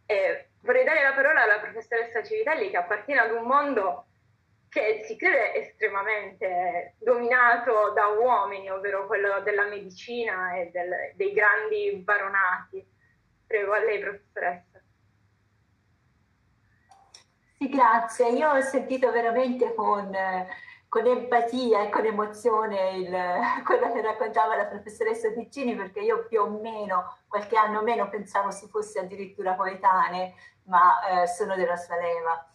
[0.06, 4.06] E vorrei dare la parola alla professoressa Civitelli che appartiene ad un mondo
[4.70, 11.96] che si crede estremamente dominato da uomini, ovvero quello della medicina e del, dei grandi
[12.02, 12.82] baronati.
[13.46, 14.71] Prego a lei, professoressa.
[17.62, 18.30] Sì, grazie.
[18.30, 20.10] Io ho sentito veramente con,
[20.88, 23.16] con empatia e con emozione il,
[23.64, 28.50] quello che raccontava la professoressa Piccini perché io più o meno, qualche anno meno, pensavo
[28.50, 32.50] si fosse addirittura coetanee, ma eh, sono della sua leva.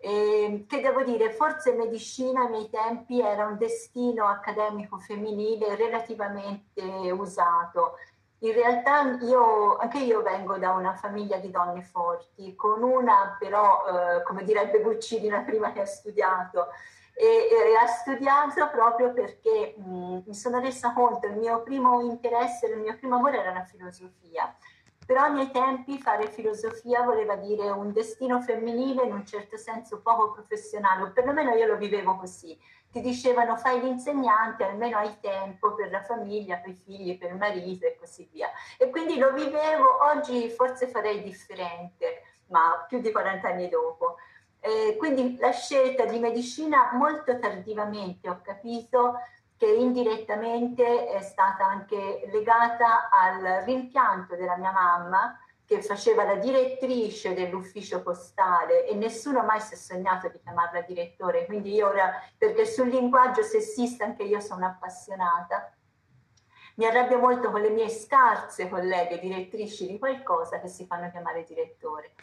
[0.00, 6.82] E, che devo dire, forse medicina ai miei tempi era un destino accademico femminile relativamente
[7.12, 7.98] usato.
[8.42, 13.84] In realtà io, anche io vengo da una famiglia di donne forti, con una però,
[13.86, 16.68] eh, come direbbe Guccini, la prima che ha studiato,
[17.12, 22.66] e, e ha studiato proprio perché mh, mi sono resa conto, il mio primo interesse,
[22.66, 24.54] il mio primo amore era la filosofia
[25.10, 30.30] però miei tempi fare filosofia voleva dire un destino femminile in un certo senso poco
[30.30, 32.56] professionale, o perlomeno io lo vivevo così.
[32.92, 37.38] Ti dicevano fai l'insegnante, almeno hai tempo per la famiglia, per i figli, per il
[37.38, 38.50] marito e così via.
[38.78, 44.14] E quindi lo vivevo, oggi forse farei differente, ma più di 40 anni dopo.
[44.60, 49.14] Eh, quindi la scelta di medicina molto tardivamente ho capito
[49.60, 57.34] che indirettamente è stata anche legata al rimpianto della mia mamma che faceva la direttrice
[57.34, 62.64] dell'ufficio postale e nessuno mai si è sognato di chiamarla direttore, quindi io ora, perché
[62.64, 65.70] sul linguaggio sessista anche io sono appassionata,
[66.76, 71.44] mi arrabbio molto con le mie scarse colleghe direttrici di qualcosa che si fanno chiamare
[71.44, 72.14] direttore.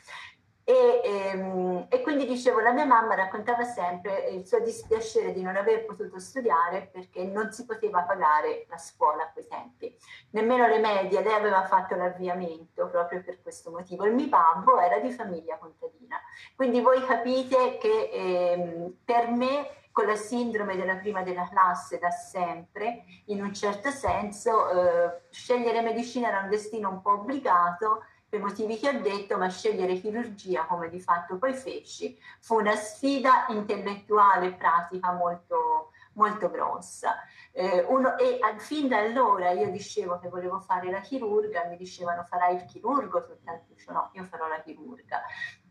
[0.69, 5.55] E, ehm, e, quindi dicevo, la mia mamma raccontava sempre il suo dispiacere di non
[5.55, 9.95] aver potuto studiare perché non si poteva pagare la scuola a quei tempi,
[10.31, 14.03] nemmeno le medie, lei aveva fatto l'avviamento proprio per questo motivo.
[14.03, 16.19] Il mio babbo era di famiglia contadina,
[16.53, 22.11] quindi voi capite che ehm, per me con la sindrome della prima della classe da
[22.11, 28.41] sempre, in un certo senso, eh, scegliere medicina era un destino un po' obbligato per
[28.41, 33.45] motivi che ho detto, ma scegliere chirurgia, come di fatto poi feci, fu una sfida
[33.49, 37.15] intellettuale e pratica molto, molto grossa.
[37.53, 42.23] Eh, uno, e fin da allora io dicevo che volevo fare la chirurga, mi dicevano
[42.23, 45.21] farai il chirurgo, soltanto dicevo no, io farò la chirurga.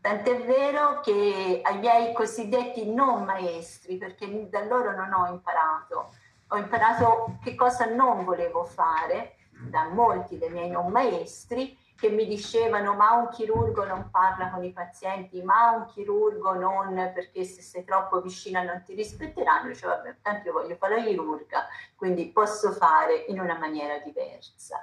[0.01, 6.11] Tant'è vero che ai miei cosiddetti non maestri, perché da loro non ho imparato,
[6.47, 9.35] ho imparato che cosa non volevo fare
[9.69, 14.63] da molti dei miei non maestri che mi dicevano ma un chirurgo non parla con
[14.63, 19.95] i pazienti, ma un chirurgo non perché se sei troppo vicina non ti rispetteranno, dicevo
[19.95, 24.79] vabbè tanto io voglio fare la chirurga, quindi posso fare in una maniera diversa.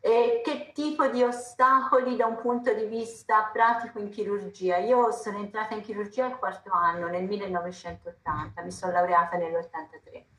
[0.00, 4.76] E che tipo di ostacoli da un punto di vista pratico in chirurgia?
[4.78, 10.33] Io sono entrata in chirurgia al quarto anno, nel 1980, mi sono laureata nell'83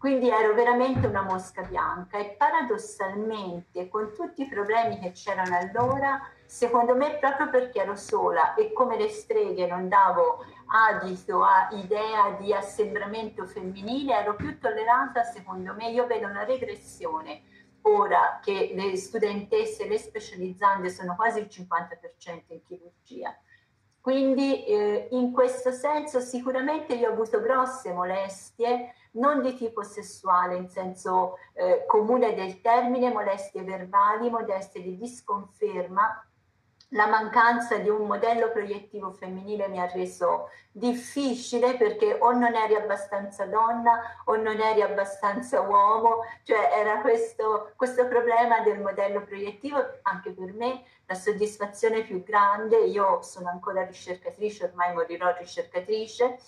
[0.00, 6.26] quindi ero veramente una mosca bianca e paradossalmente con tutti i problemi che c'erano allora,
[6.46, 12.30] secondo me proprio perché ero sola e come le streghe non davo adito a idea
[12.40, 17.42] di assembramento femminile, ero più tollerata, secondo me, io vedo una regressione
[17.82, 23.38] ora che le studentesse, le specializzande sono quasi il 50% in chirurgia.
[24.00, 30.56] Quindi eh, in questo senso sicuramente io ho avuto grosse molestie non di tipo sessuale
[30.56, 36.24] in senso eh, comune del termine, molestie verbali, molestie di disconferma.
[36.94, 42.74] La mancanza di un modello proiettivo femminile mi ha reso difficile perché o non eri
[42.74, 49.78] abbastanza donna o non eri abbastanza uomo, cioè era questo, questo problema del modello proiettivo
[50.02, 56.38] anche per me la soddisfazione più grande, io sono ancora ricercatrice, ormai morirò ricercatrice,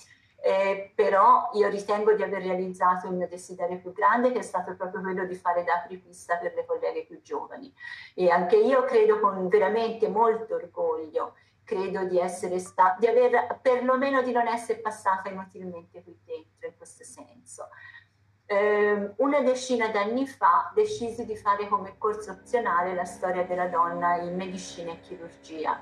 [0.44, 4.74] eh, però io ritengo di aver realizzato il mio desiderio più grande che è stato
[4.74, 7.72] proprio quello di fare da apripista per le colleghe più giovani.
[8.14, 14.20] E anche io credo con veramente molto orgoglio credo di essere stata di aver perlomeno
[14.22, 17.68] di non essere passata inutilmente qui dentro in questo senso.
[18.44, 24.16] Eh, una decina d'anni fa decisi di fare come corso opzionale la storia della donna
[24.16, 25.80] in medicina e chirurgia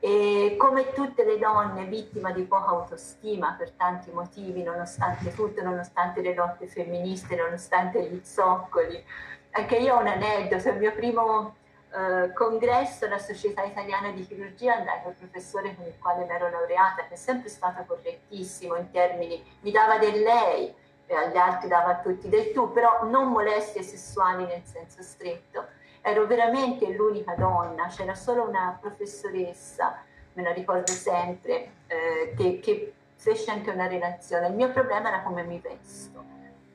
[0.00, 6.22] e come tutte le donne vittima di poca autostima per tanti motivi, nonostante tutto, nonostante
[6.22, 9.04] le lotte femministe, nonostante gli zoccoli.
[9.50, 11.56] Anche io ho un aneddoto, il mio primo
[11.92, 16.48] eh, congresso alla Società Italiana di Chirurgia andai col professore con il quale mi ero
[16.48, 21.68] laureata, che è sempre stato correttissimo in termini, mi dava del lei, e agli altri
[21.68, 27.34] dava a tutti del tu, però non molestie sessuali nel senso stretto ero veramente l'unica
[27.34, 30.02] donna, c'era solo una professoressa,
[30.34, 34.48] me la ricordo sempre, eh, che, che fece anche una relazione.
[34.48, 36.24] Il mio problema era come mi vesto,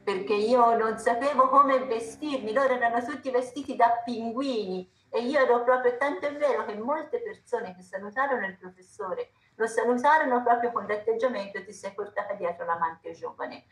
[0.04, 5.64] perché io non sapevo come vestirmi, loro erano tutti vestiti da pinguini e io ero
[5.64, 10.86] proprio, tanto è vero che molte persone che salutarono il professore lo salutarono proprio con
[10.86, 13.66] l'atteggiamento ti sei portata dietro l'amante giovane.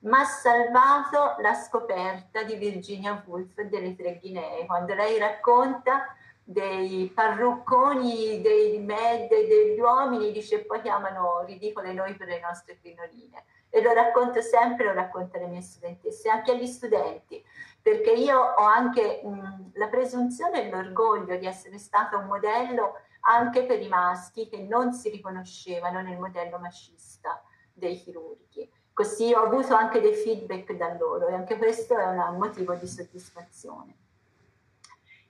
[0.00, 7.10] Ma ha salvato la scoperta di Virginia Woolf delle tre Guinee, quando lei racconta dei
[7.14, 13.44] parrucconi, dei med, degli uomini, dice poi chiamano ridicole noi per le nostre crinoline.
[13.70, 17.44] E lo racconto sempre, lo racconto alle mie studentesse, anche agli studenti,
[17.82, 23.64] perché io ho anche mh, la presunzione e l'orgoglio di essere stata un modello anche
[23.64, 27.42] per i maschi che non si riconoscevano nel modello mascista
[27.74, 28.70] dei chirurghi.
[28.98, 32.88] Così ho avuto anche dei feedback da loro e anche questo è un motivo di
[32.88, 33.94] soddisfazione.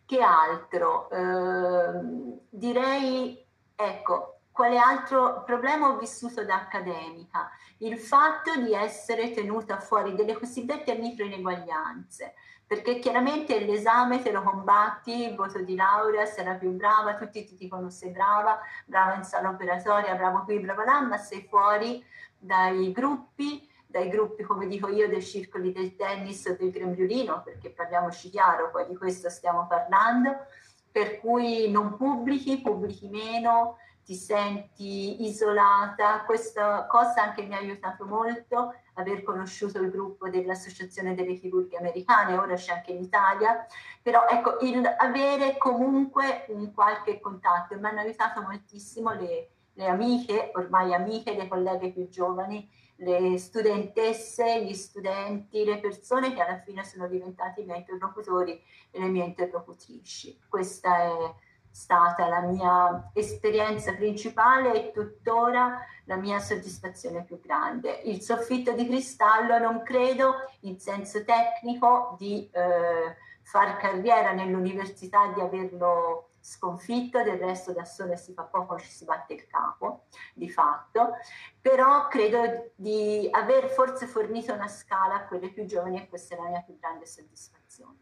[0.07, 1.11] Che altro?
[1.11, 3.45] Eh, direi,
[3.77, 7.51] ecco, quale altro problema ho vissuto da accademica?
[7.81, 12.33] Il fatto di essere tenuta fuori delle cosiddette microineguaglianze,
[12.67, 17.45] perché chiaramente l'esame te lo combatti, il voto di laurea, sei la più brava, tutti
[17.45, 22.03] ti dicono sei brava, brava in sala operatoria, bravo qui, brava là, ma sei fuori
[22.39, 27.71] dai gruppi, dai gruppi, come dico io, dei circoli del tennis o del grembiulino, perché
[27.71, 30.47] parliamoci chiaro, poi di questo stiamo parlando,
[30.91, 36.23] per cui non pubblichi, pubblichi meno, ti senti isolata.
[36.25, 42.39] Questa cosa anche mi ha aiutato molto, aver conosciuto il gruppo dell'Associazione delle Chirurghe Americane,
[42.39, 43.67] ora c'è anche in Italia,
[44.03, 50.51] però ecco, il avere comunque un qualche contatto mi hanno aiutato moltissimo le, le amiche,
[50.55, 56.83] ormai amiche, le colleghe più giovani, le studentesse, gli studenti, le persone che alla fine
[56.83, 58.61] sono diventati i miei interlocutori
[58.91, 60.41] e le mie interlocutrici.
[60.49, 61.35] Questa è
[61.71, 68.01] stata la mia esperienza principale e tuttora la mia soddisfazione più grande.
[68.05, 75.41] Il soffitto di cristallo non credo in senso tecnico di eh, far carriera nell'università, di
[75.41, 80.49] averlo sconfitto, del resto da sola si fa poco, ci si batte il capo, di
[80.49, 81.19] fatto,
[81.61, 86.39] però credo di aver forse fornito una scala a quelle più giovani e questa è
[86.39, 87.97] la mia più grande soddisfazione.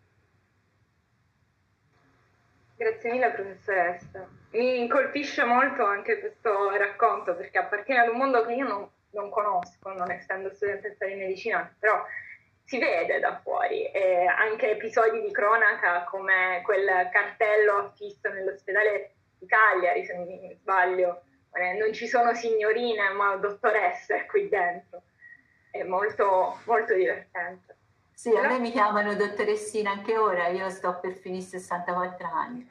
[2.77, 4.29] Grazie mille professoressa.
[4.51, 9.31] Mi colpisce molto anche questo racconto perché appartiene ad un mondo che io non, non
[9.31, 12.05] conosco, non essendo studentessa di medicina, però
[12.67, 13.85] si vede da fuori.
[13.91, 20.55] E anche episodi di cronaca come quel cartello affisso nell'ospedale di Cagliari, se non mi
[20.61, 25.03] sbaglio, eh, non ci sono signorine ma dottoresse qui dentro.
[25.71, 27.75] È molto, molto divertente.
[28.13, 32.69] Sì, a me mi chiamano dottoressina anche ora, io sto per finire 64 anni.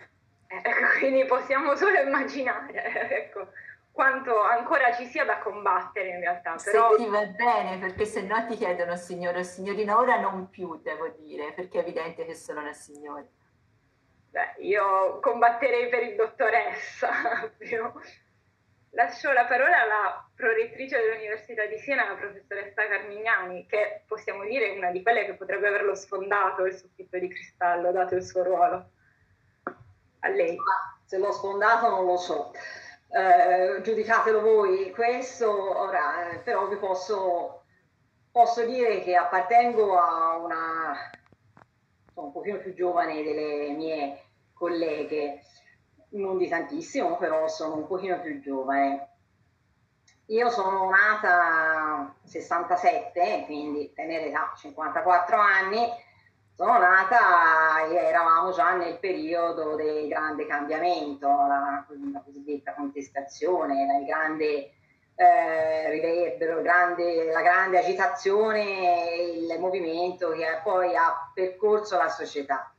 [0.47, 0.61] Eh,
[0.99, 2.83] quindi possiamo solo immaginare
[3.25, 3.49] ecco,
[3.95, 6.57] quanto ancora ci sia da combattere in realtà.
[6.61, 6.91] Però...
[6.91, 10.81] Se ti va bene, perché se no ti chiedono signore o signorina, ora non più
[10.83, 13.25] devo dire, perché è evidente che sono una signora.
[14.31, 17.09] Beh, io combatterei per il dottoressa.
[18.91, 24.77] Lascio la parola alla prorettrice dell'Università di Siena, la professoressa Carmignani, che possiamo dire è
[24.77, 28.89] una di quelle che potrebbe averlo sfondato il soffitto di cristallo, dato il suo ruolo.
[30.19, 30.57] A lei.
[31.05, 32.51] Se l'ho sfondato non lo so.
[33.17, 37.63] Eh, giudicatelo voi questo, ora, eh, però vi posso,
[38.29, 40.93] posso dire che appartengo a una,
[42.13, 45.39] sono un pochino più giovane delle mie colleghe,
[46.09, 49.11] non di tantissimo, però sono un pochino più giovane.
[50.25, 55.87] Io sono nata 67, quindi tenere età 54 anni,
[56.55, 64.71] sono nata eravamo già nel periodo del grande cambiamento, la, la cosiddetta contestazione, il grande
[65.15, 72.73] eh, riverbero, grande, la grande agitazione, il movimento che poi ha percorso la società.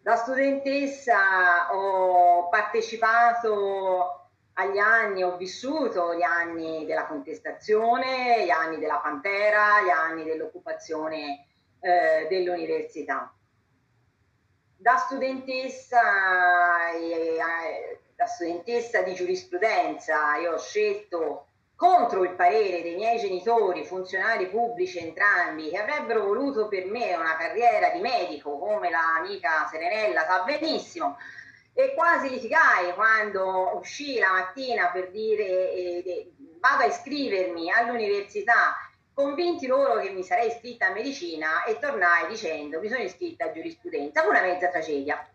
[0.00, 9.00] Da studentessa ho partecipato agli anni, ho vissuto gli anni della contestazione, gli anni della
[9.02, 11.47] Pantera, gli anni dell'occupazione
[11.80, 13.32] eh, dell'università.
[14.76, 21.46] Da studentessa, eh, da studentessa di giurisprudenza io ho scelto
[21.78, 27.36] contro il parere dei miei genitori, funzionari pubblici entrambi, che avrebbero voluto per me una
[27.36, 31.16] carriera di medico, come l'amica Serenella sa benissimo,
[31.72, 38.74] e quasi litigai quando uscì la mattina per dire eh, vado a iscrivermi all'università,
[39.18, 43.50] convinti loro che mi sarei iscritta a medicina e tornai dicendo mi sono iscritta a
[43.50, 45.28] giurisprudenza, una mezza tragedia.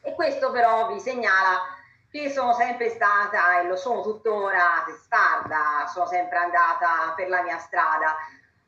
[0.00, 1.58] E questo però vi segnala
[2.08, 7.58] che sono sempre stata e lo sono tuttora testarda, sono sempre andata per la mia
[7.58, 8.14] strada,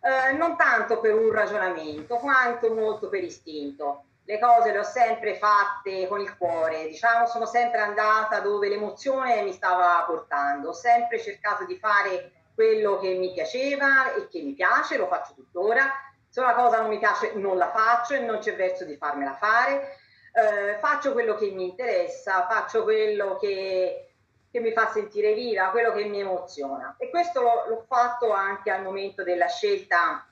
[0.00, 4.06] eh, non tanto per un ragionamento quanto molto per istinto.
[4.24, 9.42] le cose le ho sempre fatte con il cuore, diciamo sono sempre andata dove l'emozione
[9.42, 14.54] mi stava portando, ho sempre cercato di fare quello che mi piaceva e che mi
[14.54, 15.90] piace, lo faccio tuttora,
[16.28, 19.34] se una cosa non mi piace non la faccio e non c'è verso di farmela
[19.34, 19.96] fare,
[20.32, 24.14] eh, faccio quello che mi interessa, faccio quello che,
[24.50, 26.96] che, mi fa sentire viva, quello che mi emoziona.
[26.98, 30.26] E questo l'ho, l'ho fatto anche al momento della scelta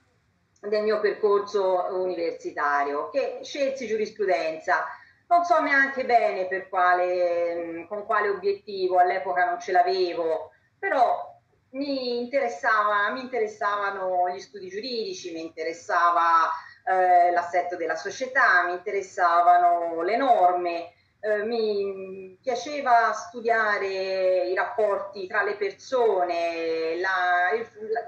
[0.61, 4.87] del mio percorso universitario, che scelsi giurisprudenza.
[5.29, 11.30] Non so neanche bene per quale, con quale obiettivo, all'epoca non ce l'avevo, però
[11.71, 16.51] mi, interessava, mi interessavano gli studi giuridici, mi interessava
[16.85, 25.43] eh, l'assetto della società, mi interessavano le norme, eh, mi piaceva studiare i rapporti tra
[25.43, 27.51] le persone, la,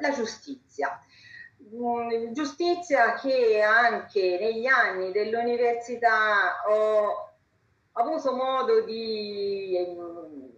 [0.01, 0.99] la, giustizia.
[1.75, 7.31] Mm, giustizia che anche negli anni dell'università ho
[7.93, 10.49] avuto modo di mm,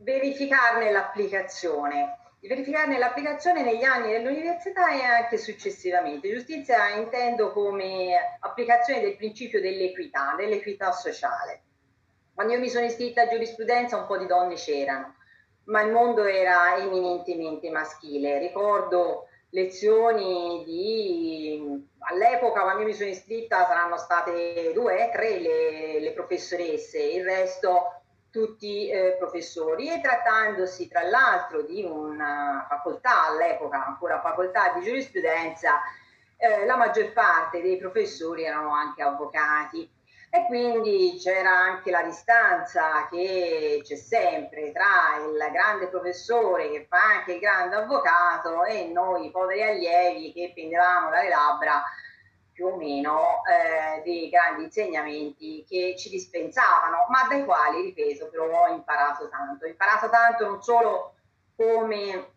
[0.00, 6.28] verificarne l'applicazione, di verificarne l'applicazione negli anni dell'università e anche successivamente.
[6.28, 11.62] Giustizia intendo come applicazione del principio dell'equità, dell'equità sociale.
[12.34, 15.14] Quando io mi sono iscritta a giurisprudenza un po' di donne c'erano,
[15.66, 18.40] ma il mondo era eminentemente maschile.
[18.40, 27.00] Ricordo lezioni di all'epoca quando mi sono iscritta saranno state due, tre le, le professoresse,
[27.00, 28.01] il resto
[28.32, 35.80] tutti eh, professori e trattandosi tra l'altro di una facoltà all'epoca ancora facoltà di giurisprudenza
[36.38, 39.88] eh, la maggior parte dei professori erano anche avvocati.
[40.34, 47.18] E quindi c'era anche la distanza che c'è sempre tra il grande professore che fa
[47.18, 51.82] anche il grande avvocato e noi poveri allievi che pendevamo dalle labbra
[52.62, 58.66] più o meno eh, dei grandi insegnamenti che ci dispensavano, ma dai quali, ripeto, però
[58.66, 59.64] ho imparato tanto.
[59.64, 61.14] Ho imparato tanto non solo
[61.56, 62.30] come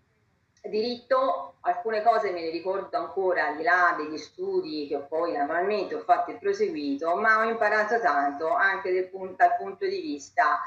[0.63, 5.93] diritto, alcune cose me le ricordo ancora al di là degli studi che poi naturalmente
[5.93, 10.59] ho fatto e proseguito, ma ho imparato tanto anche dal punto di vista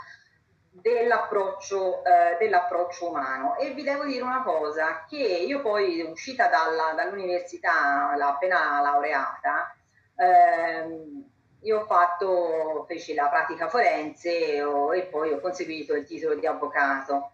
[0.81, 3.57] dell'approccio, eh, dell'approccio umano.
[3.57, 9.74] E vi devo dire una cosa, che io poi uscita dalla, dall'università, appena laureata,
[10.16, 11.24] ehm,
[11.62, 16.47] io ho fatto, feci la pratica forense ho, e poi ho conseguito il titolo di
[16.47, 17.33] avvocato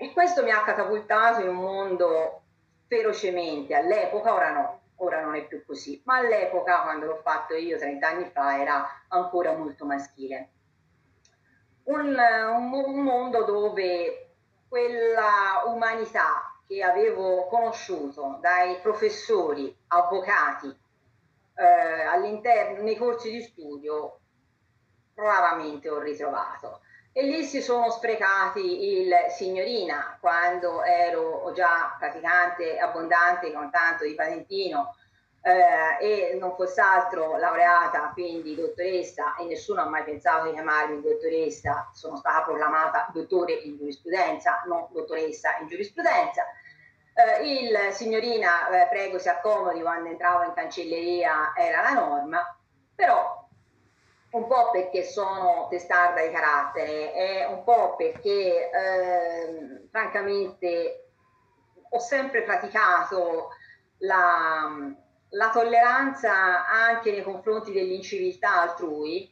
[0.00, 2.42] e questo mi ha catapultato in un mondo
[2.86, 7.76] ferocemente, all'epoca, ora no, ora non è più così, ma all'epoca quando l'ho fatto io
[7.76, 10.50] 30 anni fa era ancora molto maschile.
[11.88, 14.32] Un, un, un mondo dove
[14.68, 20.68] quella umanità che avevo conosciuto dai professori, avvocati,
[21.54, 24.18] eh, all'interno, nei corsi di studio,
[25.14, 26.80] raramente ho ritrovato.
[27.10, 34.14] E lì si sono sprecati il signorina quando ero già praticante abbondante con tanto di
[34.14, 34.94] patentino
[35.42, 41.00] eh, e non fosse altro laureata, quindi dottoressa e nessuno ha mai pensato di chiamarmi
[41.00, 46.44] dottoressa, sono stata proclamata dottore in giurisprudenza, non dottoressa in giurisprudenza.
[47.14, 52.58] Eh, il signorina, eh, prego si accomodi quando entravo in cancelleria era la norma,
[52.94, 53.46] però
[54.30, 61.06] un po' perché sono testarda di carattere e un po' perché eh, francamente
[61.88, 63.48] ho sempre praticato
[63.98, 64.68] la,
[65.30, 69.30] la, tolleranza anche nei confronti dell'inciviltà altrui,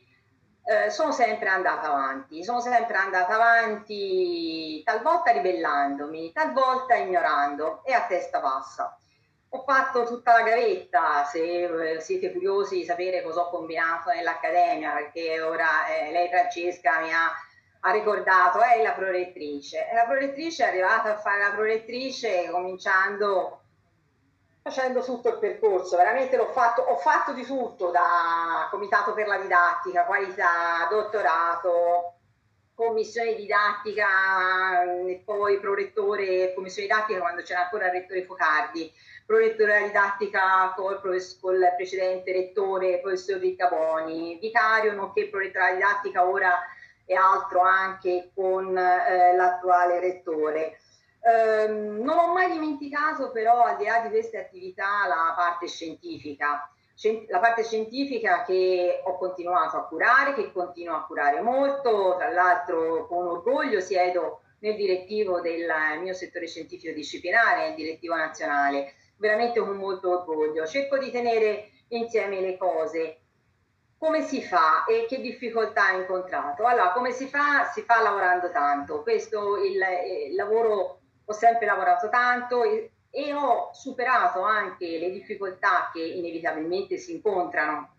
[0.65, 8.07] eh, sono sempre andata avanti, sono sempre andata avanti talvolta ribellandomi, talvolta ignorando e a
[8.07, 8.99] testa bassa
[9.57, 14.93] ho fatto tutta la gavetta, se eh, siete curiosi di sapere cosa ho combinato nell'accademia,
[14.93, 17.31] perché ora eh, lei Francesca mi ha,
[17.81, 19.89] ha ricordato, è la prorettrice.
[19.89, 23.63] E la prorettrice è arrivata a fare la prorettrice cominciando
[24.67, 29.39] facendo tutto il percorso, veramente l'ho fatto, ho fatto di tutto, da comitato per la
[29.39, 32.15] didattica, qualità, dottorato,
[32.75, 38.93] commissione didattica e poi prorettore, commissione didattica quando c'era ancora il rettore Focardi
[39.25, 46.59] prorettore didattica col, col precedente rettore, professor Riccaboni, vicario nonché prorettore didattica ora
[47.05, 50.79] e altro anche con eh, l'attuale rettore.
[51.27, 56.71] Eh, non ho mai dimenticato però al di là di queste attività la parte scientifica,
[57.29, 63.09] la parte scientifica che ho continuato a curare, che continuo a curare molto, tra l'altro
[63.09, 65.67] con orgoglio siedo nel direttivo del
[66.01, 70.65] mio settore scientifico disciplinare, nel direttivo nazionale veramente con molto orgoglio.
[70.65, 73.19] Cerco di tenere insieme le cose.
[73.99, 76.65] come si fa e che difficoltà ha incontrato?
[76.65, 77.65] Allora, come si fa?
[77.73, 79.03] Si fa lavorando tanto.
[79.03, 79.81] Questo il,
[80.29, 80.96] il lavoro,
[81.29, 87.95] ho sempre lavorato tanto e, e ho superato anche le difficoltà che inevitabilmente si incontrano.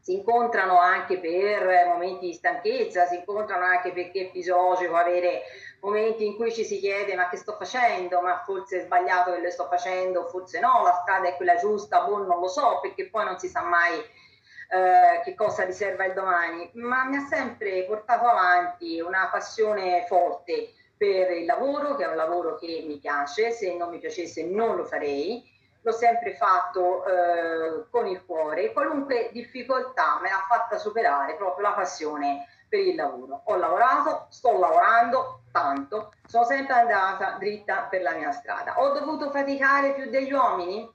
[0.00, 5.42] Si incontrano anche per momenti di stanchezza, si incontrano anche perché è fisiologico avere
[5.80, 9.40] momenti in cui ci si chiede ma che sto facendo, ma forse è sbagliato che
[9.40, 13.08] lo sto facendo, forse no, la strada è quella giusta, boh, non lo so, perché
[13.08, 17.84] poi non si sa mai eh, che cosa riserva il domani, ma mi ha sempre
[17.84, 23.52] portato avanti una passione forte per il lavoro, che è un lavoro che mi piace,
[23.52, 25.42] se non mi piacesse non lo farei,
[25.80, 31.72] l'ho sempre fatto eh, con il cuore qualunque difficoltà me l'ha fatta superare proprio la
[31.72, 33.40] passione per il lavoro.
[33.46, 38.78] Ho lavorato, sto lavorando tanto, sono sempre andata dritta per la mia strada.
[38.78, 40.86] Ho dovuto faticare più degli uomini,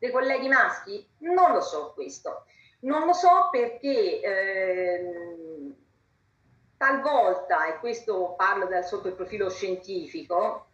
[0.00, 1.08] dei colleghi maschi?
[1.18, 2.46] Non lo so questo.
[2.80, 5.45] Non lo so perché eh,
[6.76, 10.66] talvolta, e questo parlo dal sotto il profilo scientifico,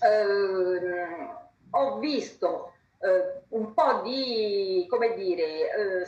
[0.00, 1.28] eh,
[1.70, 6.06] ho visto eh, un po' di, come dire, eh,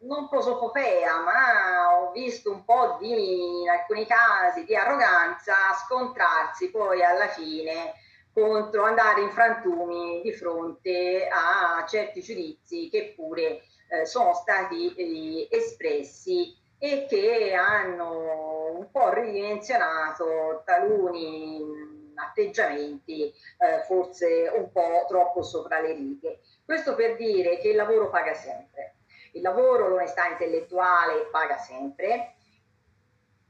[0.00, 7.02] non prosopopea, ma ho visto un po' di, in alcuni casi, di arroganza scontrarsi poi
[7.02, 7.94] alla fine
[8.32, 15.48] contro andare in frantumi di fronte a certi giudizi che pure eh, sono stati eh,
[15.50, 25.80] espressi e che hanno un po' ridimensionato taluni atteggiamenti eh, forse un po' troppo sopra
[25.80, 26.40] le righe.
[26.64, 28.94] Questo per dire che il lavoro paga sempre,
[29.32, 32.34] il lavoro, l'onestà intellettuale paga sempre,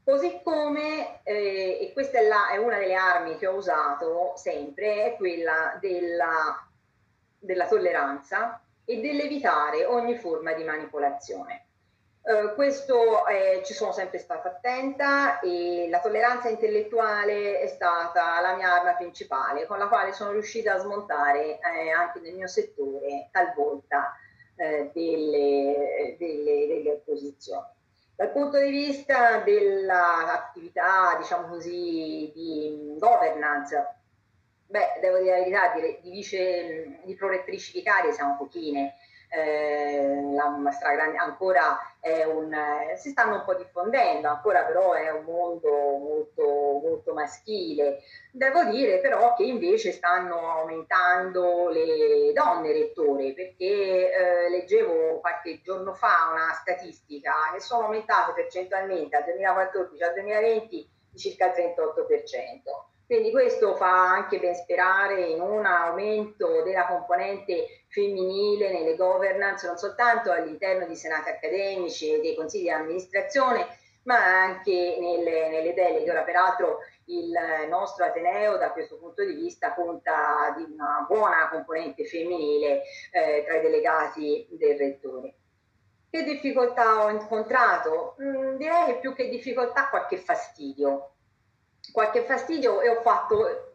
[0.03, 5.05] così come, eh, e questa è, la, è, una delle armi che ho usato sempre,
[5.05, 6.67] è quella della,
[7.37, 11.65] della tolleranza e dell'evitare ogni forma di manipolazione.
[12.29, 18.55] Uh, questo eh, ci sono sempre stata attenta e la tolleranza intellettuale è stata la
[18.55, 23.29] mia arma principale, con la quale sono riuscita a smontare eh, anche nel mio settore
[23.31, 24.15] talvolta
[24.57, 27.65] eh, delle, delle, delle, opposizioni.
[28.15, 33.95] Dal punto di vista dell'attività, diciamo così, di governance,
[34.67, 38.97] beh, devo dire la verità, di, di vice di prorettrici vicarie siamo pochine,
[39.29, 42.55] eh, la stragrande, ancora è un,
[42.95, 48.01] si stanno un po' diffondendo, ancora però è un mondo molto, molto maschile.
[48.31, 55.93] Devo dire però che invece stanno aumentando le donne rettore, perché eh, leggevo qualche giorno
[55.93, 62.88] fa una statistica che sono aumentate percentualmente dal 2014 al 2020 di circa il 38%.
[63.09, 69.77] Quindi questo fa anche ben sperare in un aumento della componente femminile nelle governance, non
[69.77, 73.65] soltanto all'interno di senati accademici e dei consigli di amministrazione,
[74.03, 76.11] ma anche nelle, nelle deleghe.
[76.11, 77.31] Ora, peraltro, il
[77.67, 83.57] nostro Ateneo da questo punto di vista conta di una buona componente femminile eh, tra
[83.57, 85.33] i delegati del rettore.
[86.11, 88.17] Che difficoltà ho incontrato?
[88.21, 91.13] Mm, direi che più che difficoltà qualche fastidio
[91.91, 93.69] qualche fastidio e ho fatto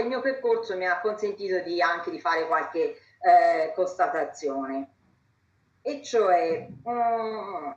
[0.00, 4.94] il mio percorso mi ha consentito di, anche di fare qualche eh, constatazione.
[5.82, 7.76] E cioè, um,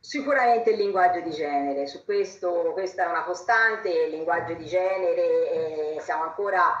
[0.00, 5.50] sicuramente il linguaggio di genere, su questo, questa è una costante, il linguaggio di genere,
[5.96, 6.74] eh, siamo ancora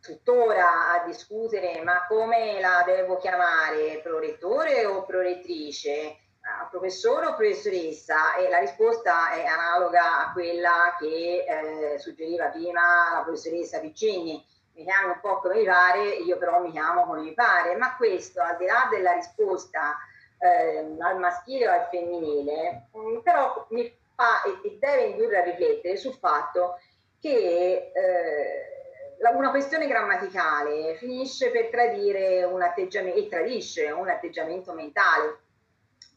[0.00, 6.18] tuttora a discutere, ma come la devo chiamare, prorettore o prorettrice?
[6.70, 8.36] Professore o professoressa?
[8.36, 12.80] E la risposta è analoga a quella che eh, suggeriva prima
[13.14, 14.44] la professoressa Piccini.
[14.74, 17.96] Mi chiamo un po' come mi pare, io però mi chiamo come mi pare, ma
[17.96, 19.96] questo al di là della risposta
[20.38, 25.38] eh, al maschile o al femminile, mh, mm, però mi fa e, e, deve indurre
[25.38, 26.78] a riflettere sul fatto
[27.20, 28.78] che eh,
[29.34, 35.40] una questione grammaticale finisce per tradire un atteggiamento e tradisce un atteggiamento mentale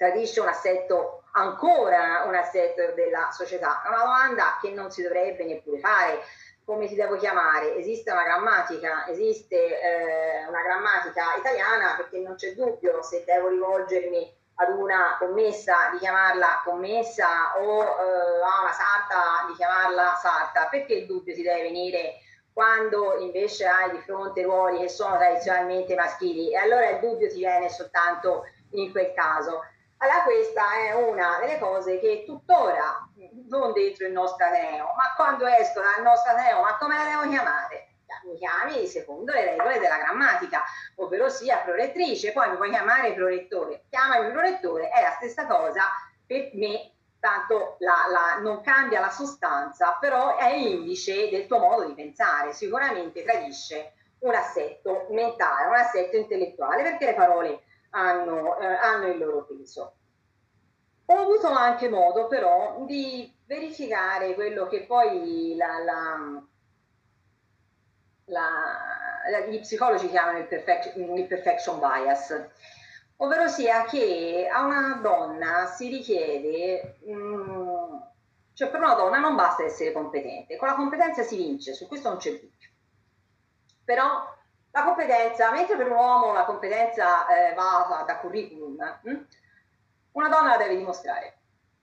[0.02, 3.84] tradisce un assetto, ancora un assetto della società.
[3.84, 6.22] È una domanda che non si dovrebbe neppure fare.
[6.66, 7.76] Come ti devo chiamare?
[7.76, 14.40] Esiste una grammatica, esiste eh, una grammatica italiana perché non c'è dubbio se devo rivolgermi
[14.56, 20.94] ad una commessa di chiamarla commessa o eh, a una sarta di chiamarla sarta, perché
[20.94, 22.16] il dubbio ti deve venire
[22.52, 27.38] quando invece hai di fronte ruoli che sono tradizionalmente maschili e allora il dubbio ti
[27.38, 29.62] viene soltanto in quel caso.
[30.02, 33.08] Allora questa è una delle cose che tuttora
[33.50, 37.30] non dentro il nostro Ateneo, ma quando esco dal nostro Ateneo, ma come la devo
[37.30, 37.90] chiamare?
[38.24, 40.64] mi chiami secondo le regole della grammatica,
[40.96, 45.84] ovvero sia prorettrice, poi mi puoi chiamare prorettore, chiamami prorettore, è la stessa cosa
[46.26, 51.86] per me, tanto la, la, non cambia la sostanza, però è indice del tuo modo
[51.86, 58.66] di pensare, sicuramente tradisce un assetto mentale, un assetto intellettuale, perché le parole hanno, eh,
[58.66, 59.96] hanno il loro peso.
[61.06, 66.44] Ho avuto anche modo però di verificare quello che poi la, la,
[68.26, 72.50] la, gli psicologi chiamano il, perfect, il perfection bias,
[73.18, 77.98] ovvero sia che a una donna si richiede, mh, mm,
[78.54, 82.08] cioè per una donna non basta essere competente, con la competenza si vince, su questo
[82.08, 82.70] non c'è dubbio.
[83.84, 84.40] Però
[84.72, 89.26] la competenza, mentre per un uomo la competenza eh, va da curriculum, hm,
[90.14, 91.38] una donna la deve dimostrare.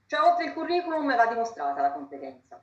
[0.06, 2.62] Cioè, oltre il curriculum va dimostrata la competenza.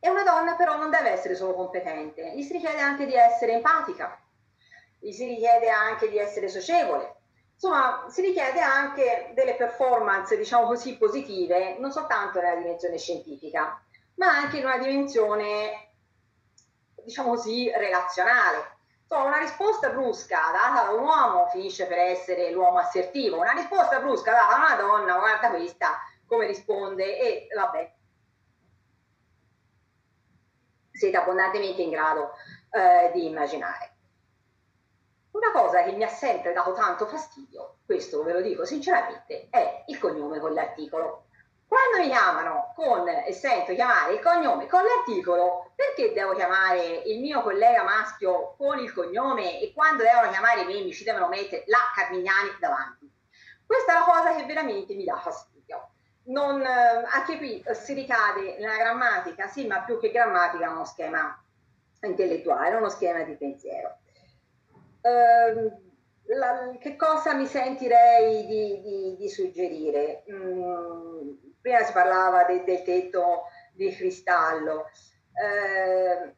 [0.00, 3.52] E una donna però non deve essere solo competente, gli si richiede anche di essere
[3.52, 4.20] empatica,
[4.98, 7.16] gli si richiede anche di essere socievole.
[7.54, 13.82] Insomma, si richiede anche delle performance, diciamo così, positive, non soltanto nella dimensione scientifica,
[14.14, 15.90] ma anche in una dimensione,
[17.02, 18.76] diciamo così, relazionale
[19.10, 24.00] Insomma, una risposta brusca data da un uomo finisce per essere l'uomo assertivo, una risposta
[24.00, 27.94] brusca data da una donna, guarda questa come risponde e vabbè,
[30.90, 32.32] siete abbondantemente in grado
[32.70, 33.94] eh, di immaginare.
[35.30, 39.84] Una cosa che mi ha sempre dato tanto fastidio, questo ve lo dico sinceramente, è
[39.86, 41.27] il cognome con l'articolo.
[41.68, 47.20] Quando mi chiamano con, e sento chiamare il cognome con l'articolo, perché devo chiamare il
[47.20, 51.64] mio collega maschio con il cognome e quando devono chiamare me mi ci devono mettere
[51.66, 53.12] la Carmignani davanti?
[53.66, 55.90] Questa è la cosa che veramente mi dà fastidio.
[56.28, 60.86] Non, eh, anche qui si ricade nella grammatica, sì, ma più che grammatica è uno
[60.86, 61.38] schema
[62.00, 63.98] intellettuale, uno schema di pensiero.
[65.02, 65.70] Uh,
[66.34, 70.24] la, che cosa mi sentirei di, di, di suggerire?
[70.30, 73.44] Mm, prima si parlava de, del tetto
[73.74, 74.86] di cristallo.
[75.32, 76.34] Eh,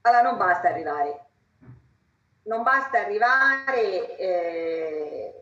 [0.00, 1.26] allora non basta arrivare,
[2.44, 5.34] non basta arrivare, eh,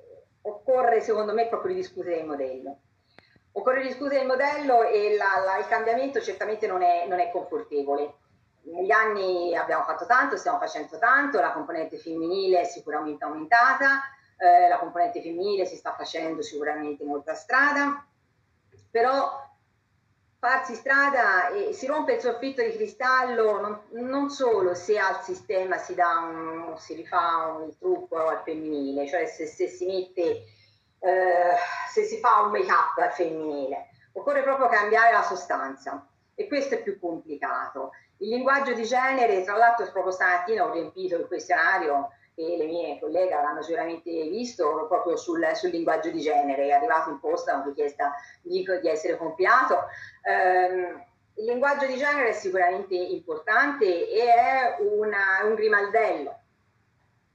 [0.42, 2.78] occorre secondo me proprio ridiscutere il modello.
[3.52, 8.14] Occorre discutere il modello e la, la, il cambiamento certamente non è, non è confortevole
[8.64, 14.02] negli anni abbiamo fatto tanto, stiamo facendo tanto, la componente femminile è sicuramente aumentata,
[14.38, 18.06] eh, la componente femminile si sta facendo sicuramente molta strada,
[18.92, 19.40] però
[20.38, 25.78] farsi strada e si rompe il soffitto di cristallo non, non solo se al sistema
[25.78, 30.44] si, un, si rifà un trucco al femminile, cioè se, se si mette,
[30.98, 31.56] eh,
[31.90, 36.74] se si fa un make up al femminile, occorre proprio cambiare la sostanza e questo
[36.74, 37.92] è più complicato.
[38.18, 42.98] Il linguaggio di genere, tra l'altro proprio stamattina ho riempito il questionario e le mie
[42.98, 47.64] colleghe l'hanno sicuramente visto proprio sul, sul, linguaggio di genere, è arrivato in posta una
[47.64, 49.86] richiesta di, di essere compilato.
[50.24, 51.04] Um,
[51.34, 56.40] il linguaggio di genere è sicuramente importante e è una, un grimaldello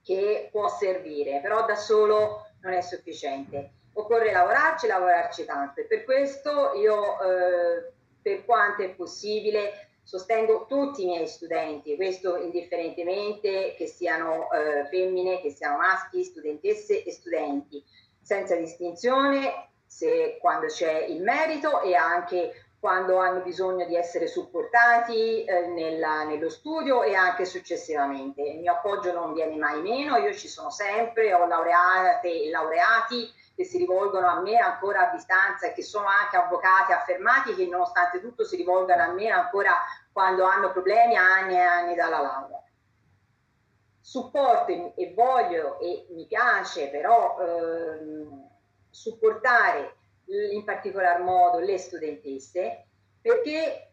[0.04, 3.72] che può servire, però da solo non è sufficiente.
[3.94, 7.92] Occorre lavorarci, lavorarci tanto e per questo io, eh,
[8.22, 15.42] per quanto è possibile, sostengo tutti i miei studenti, questo indifferentemente che siano eh, femmine,
[15.42, 17.84] che siano maschi, studentesse e studenti,
[18.22, 25.44] senza distinzione se quando c'è il merito e anche quando hanno bisogno di essere supportati
[25.44, 28.42] eh, nella, nello studio e anche successivamente.
[28.44, 33.30] Il mio appoggio non viene mai meno, io ci sono sempre, ho laureate e laureati
[33.58, 37.66] che si rivolgono a me ancora a distanza e che sono anche avvocati affermati che
[37.66, 39.74] nonostante tutto si rivolgono a me ancora
[40.12, 42.62] quando hanno problemi anni e anni dalla laurea.
[44.00, 48.48] Supporto e voglio e mi piace però ehm,
[48.92, 49.96] supportare
[50.26, 52.86] in particolar modo le studentesse
[53.20, 53.92] perché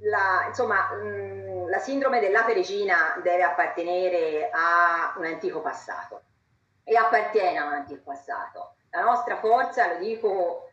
[0.00, 6.22] la, insomma, mh, la sindrome dell'ape regina deve appartenere a un antico passato
[6.84, 8.74] e appartiene a un antico passato.
[8.90, 10.70] La nostra forza, lo dico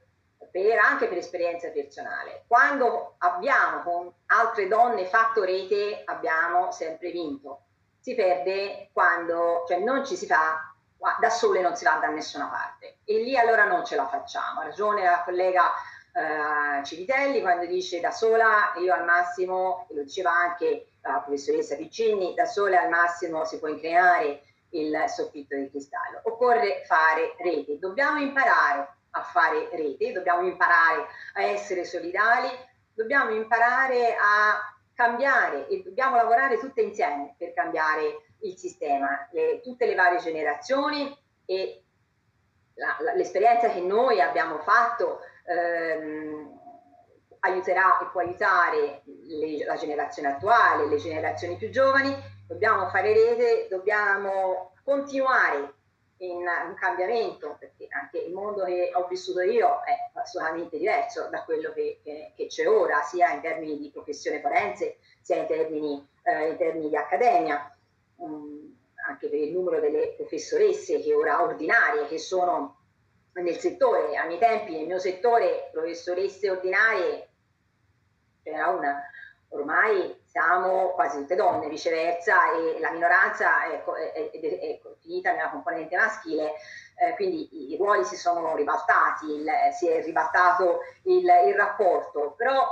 [0.52, 7.64] per, anche per esperienza personale, quando abbiamo con altre donne fatto rete abbiamo sempre vinto.
[8.00, 10.72] Si perde quando cioè non ci si fa
[11.20, 14.60] da sole non si va da nessuna parte e lì allora non ce la facciamo.
[14.60, 15.72] Ha ragione la collega
[16.14, 22.34] eh, Civitelli quando dice da sola io al massimo, lo diceva anche la professoressa Piccini,
[22.34, 26.22] da sola al massimo si può inclinare il soffitto di cristallo.
[26.24, 32.50] Occorre fare rete, dobbiamo imparare a fare rete, dobbiamo imparare a essere solidali,
[32.94, 39.86] dobbiamo imparare a cambiare e dobbiamo lavorare tutte insieme per cambiare il sistema, le, tutte
[39.86, 41.16] le varie generazioni
[41.46, 41.84] e
[42.76, 46.60] la, la, l'esperienza che noi abbiamo fatto ehm,
[47.40, 52.16] aiuterà e può aiutare le, la generazione attuale, le generazioni più giovani,
[52.52, 55.74] dobbiamo fare rete, dobbiamo continuare
[56.18, 61.44] in un cambiamento, perché anche il mondo che ho vissuto io è assolutamente diverso da
[61.46, 66.08] quello che, che, che c'è ora, sia in termini di professione forense, sia in termini,
[66.24, 67.76] eh, in termini di accademia,
[68.18, 68.76] um,
[69.08, 72.80] anche per il numero delle professoresse che ora ordinarie che sono
[73.34, 74.18] nel settore.
[74.18, 77.30] A miei tempi, nel mio settore, professoresse ordinarie
[78.44, 79.02] c'era una
[79.50, 85.50] ormai siamo quasi tutte donne, viceversa, e la minoranza è, è, è, è finita nella
[85.50, 86.54] componente maschile,
[86.96, 92.66] eh, quindi i, ruoli si sono ribaltati, il, si è ribaltato il, il, rapporto, però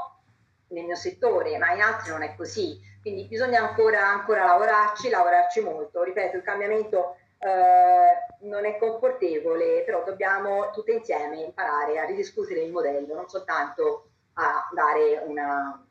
[0.70, 5.60] nel mio settore, ma in altri non è così, quindi bisogna ancora, ancora lavorarci, lavorarci
[5.60, 12.62] molto, ripeto, il cambiamento eh, non è confortevole, però dobbiamo tutte insieme imparare a ridiscutere
[12.62, 15.84] il modello, non soltanto a dare una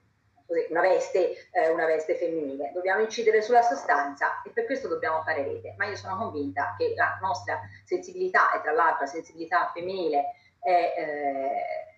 [0.71, 5.43] una veste, eh, una veste femminile, dobbiamo incidere sulla sostanza e per questo dobbiamo fare
[5.43, 5.75] rete.
[5.77, 10.95] Ma io sono convinta che la nostra sensibilità, e tra l'altro la sensibilità femminile, è,
[10.97, 11.97] eh,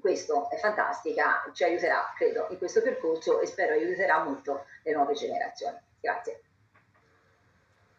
[0.00, 5.14] questo è fantastica, ci aiuterà, credo, in questo percorso e spero aiuterà molto le nuove
[5.14, 5.78] generazioni.
[6.00, 6.40] Grazie.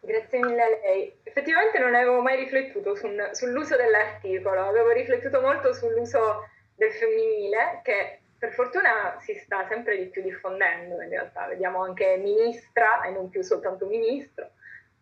[0.00, 1.20] Grazie mille a lei.
[1.22, 8.20] Effettivamente non avevo mai riflettuto su, sull'uso dell'articolo, avevo riflettuto molto sull'uso del femminile che
[8.38, 13.28] per fortuna si sta sempre di più diffondendo in realtà, vediamo anche ministra e non
[13.28, 14.50] più soltanto ministro,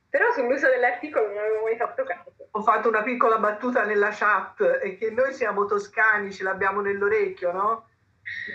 [0.09, 2.33] però sull'uso dell'articolo non avevo mai fatto caso.
[2.53, 7.53] Ho fatto una piccola battuta nella chat e che noi siamo toscani, ce l'abbiamo nell'orecchio,
[7.53, 7.89] no?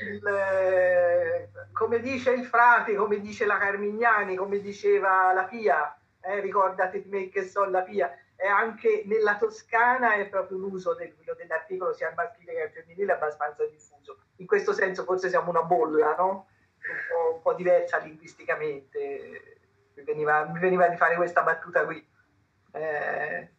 [0.04, 6.40] Il, eh, come dice il frate, come dice la Carmignani, come diceva la Pia, eh,
[6.40, 8.12] ricordate di me che so la Pia,
[8.42, 14.18] e anche nella Toscana è proprio l'uso del, dell'articolo sia maschile che femminile abbastanza diffuso.
[14.38, 16.48] In questo senso forse siamo una bolla, no?
[16.90, 19.60] un, po', un po', diversa linguisticamente.
[19.94, 22.04] Mi veniva, mi veniva, di fare questa battuta qui.
[22.72, 23.50] Eh...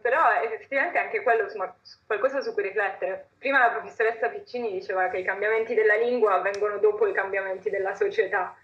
[0.00, 1.72] Però effettivamente anche quello, insomma,
[2.04, 3.30] qualcosa su cui riflettere.
[3.38, 7.94] Prima la professoressa Piccini diceva che i cambiamenti della lingua avvengono dopo i cambiamenti della
[7.94, 8.56] società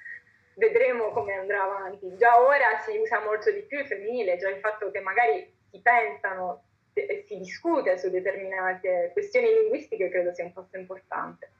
[0.58, 2.14] vedremo come andrà avanti.
[2.16, 5.80] Già ora si usa molto di più il femminile, già il fatto che magari si
[5.80, 11.52] pensano e si discute su determinate questioni linguistiche credo sia un passo importante.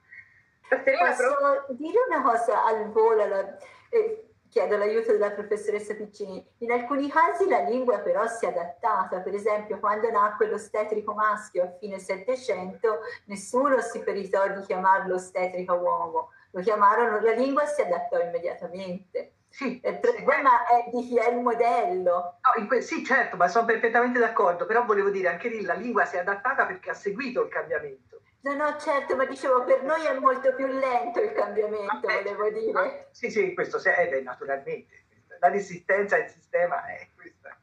[0.69, 1.65] Passerina, Posso però...
[1.71, 3.57] dire una cosa al volo?
[3.91, 6.45] Eh, chiedo l'aiuto della professoressa Piccini.
[6.59, 11.63] In alcuni casi la lingua però si è adattata, per esempio quando nacque l'ostetrico maschio
[11.63, 17.81] a fine Settecento nessuno si peritò di chiamarlo ostetrico uomo, lo chiamarono, la lingua si
[17.81, 19.33] adattò immediatamente.
[19.49, 20.75] Sì, il problema sì.
[20.75, 22.39] è di chi è il modello.
[22.43, 26.05] No, que- sì, certo, ma sono perfettamente d'accordo, però volevo dire anche lì la lingua
[26.05, 28.21] si è adattata perché ha seguito il cambiamento.
[28.41, 32.51] No, no, certo, ma dicevo per noi è molto più lento il cambiamento, ah, volevo
[32.51, 33.09] dire.
[33.11, 35.05] Sì, sì, questo è naturalmente.
[35.41, 37.57] La resistenza al sistema è questa.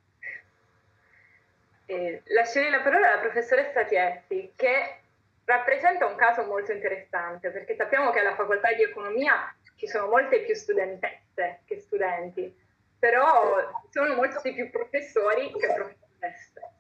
[1.88, 5.02] Eh, lascerei la parola alla professoressa Tietti, che
[5.46, 10.42] rappresenta un caso molto interessante perché sappiamo che alla facoltà di economia ci sono molte
[10.42, 12.54] più studentesse che studenti,
[12.98, 16.74] però ci sono molti più professori che professoresse.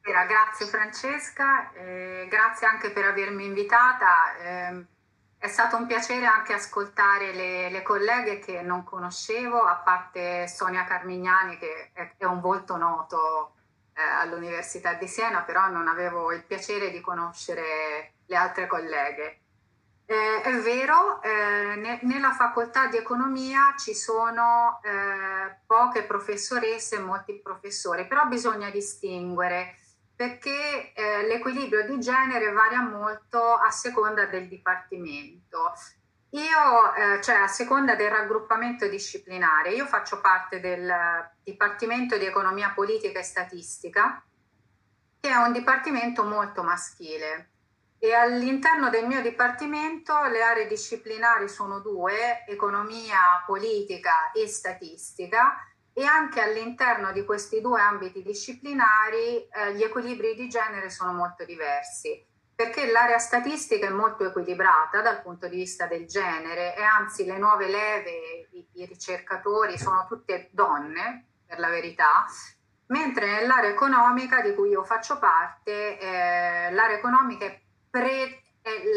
[0.00, 4.36] Grazie Francesca, eh, grazie anche per avermi invitata.
[4.38, 4.84] Eh,
[5.38, 10.84] è stato un piacere anche ascoltare le, le, colleghe che non conoscevo, a parte Sonia
[10.84, 13.55] Carmignani che è, è un volto noto
[13.96, 19.40] eh, all'Università di Siena, però non avevo il piacere di conoscere le altre colleghe.
[20.04, 27.00] Eh, è vero, eh, ne, nella facoltà di economia ci sono eh, poche professoresse e
[27.00, 29.78] molti professori, però bisogna distinguere
[30.14, 35.72] perché eh, l'equilibrio di genere varia molto a seconda del dipartimento.
[36.36, 40.86] Io, eh, cioè a seconda del raggruppamento disciplinare, io faccio parte del
[41.42, 44.22] Dipartimento di Economia Politica e Statistica,
[45.18, 47.52] che è un dipartimento molto maschile.
[47.98, 55.56] E all'interno del mio dipartimento le aree disciplinari sono due, economia politica e statistica,
[55.94, 61.46] e anche all'interno di questi due ambiti disciplinari eh, gli equilibri di genere sono molto
[61.46, 67.26] diversi perché l'area statistica è molto equilibrata dal punto di vista del genere e anzi
[67.26, 72.24] le nuove leve, i, ricercatori sono tutte donne, per la verità,
[72.86, 78.42] mentre nell'area economica di cui io faccio parte, eh, l'area economica è, pre,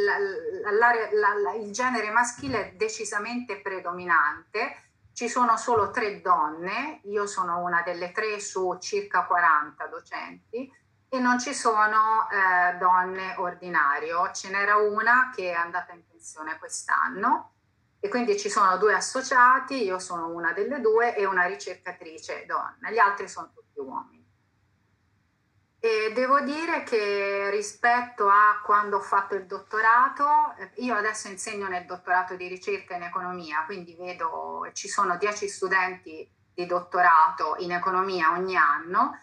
[0.06, 4.84] la, la, il genere maschile è decisamente predominante.
[5.12, 10.72] Ci sono solo tre donne, io sono una delle tre su circa 40 docenti
[11.10, 14.32] e non ci sono eh, donne ordinario.
[14.32, 17.54] Ce n'era una che è andata in pensione quest'anno
[18.00, 22.90] e quindi ci sono due associati, io sono una delle due e una ricercatrice donna,
[22.92, 24.18] gli altri sono tutti uomini.
[25.82, 31.68] E devo dire che rispetto a quando ho fatto il dottorato, eh, io adesso insegno
[31.68, 37.72] nel dottorato di ricerca in economia, quindi vedo ci sono 10 studenti di dottorato in
[37.72, 39.18] economia ogni anno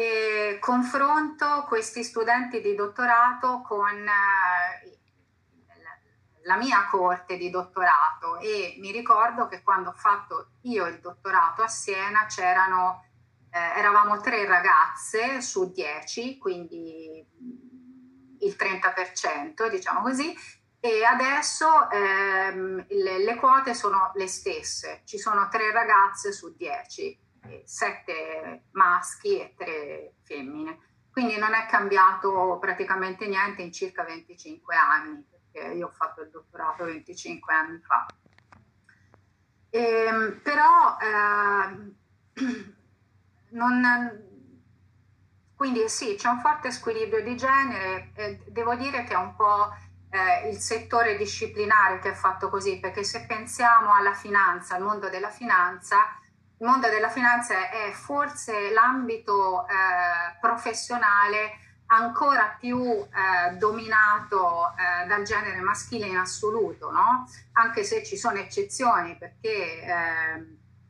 [0.00, 4.98] e confronto questi studenti di dottorato con eh,
[6.44, 8.38] la mia corte di dottorato.
[8.38, 13.04] E mi ricordo che quando ho fatto io il dottorato a Siena c'erano
[13.50, 17.22] eh, eravamo tre ragazze su dieci, quindi
[18.40, 20.34] il 30%, diciamo così,
[20.80, 27.18] e adesso ehm, le, le, quote sono le stesse, ci sono tre ragazze su dieci,
[27.64, 30.78] sette maschi e tre femmine.
[31.10, 36.30] Quindi non è cambiato praticamente niente in circa 25 anni, perché io ho fatto il
[36.30, 38.06] dottorato 25 anni fa.
[39.70, 41.94] E, ehm, però eh,
[43.50, 44.28] non,
[45.54, 49.74] quindi sì, c'è un forte squilibrio di genere, eh, devo dire che è un po'
[50.10, 55.08] eh, il settore disciplinare che è fatto così, perché se pensiamo alla finanza, al mondo
[55.08, 56.18] della finanza,
[56.60, 65.22] il mondo della finanza è forse l'ambito eh, professionale ancora più eh, dominato eh, dal
[65.22, 67.26] genere maschile in assoluto, no?
[67.52, 70.34] anche se ci sono eccezioni, perché eh,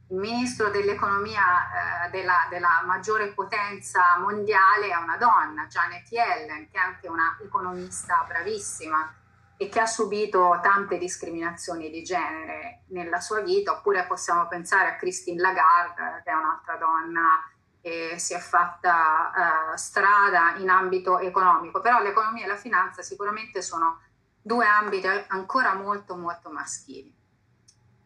[0.09, 6.79] il ministro dell'economia eh, della, della, maggiore potenza mondiale è una donna, Janet Yellen, che
[6.79, 9.20] è anche una economista bravissima
[9.61, 14.97] e che ha subito tante discriminazioni di genere nella sua vita, oppure possiamo pensare a
[14.97, 17.47] Christine Lagarde, che è un'altra donna
[17.79, 23.61] che si è fatta uh, strada in ambito economico, però l'economia e la finanza sicuramente
[23.61, 24.01] sono
[24.41, 27.15] due ambiti ancora molto molto maschili.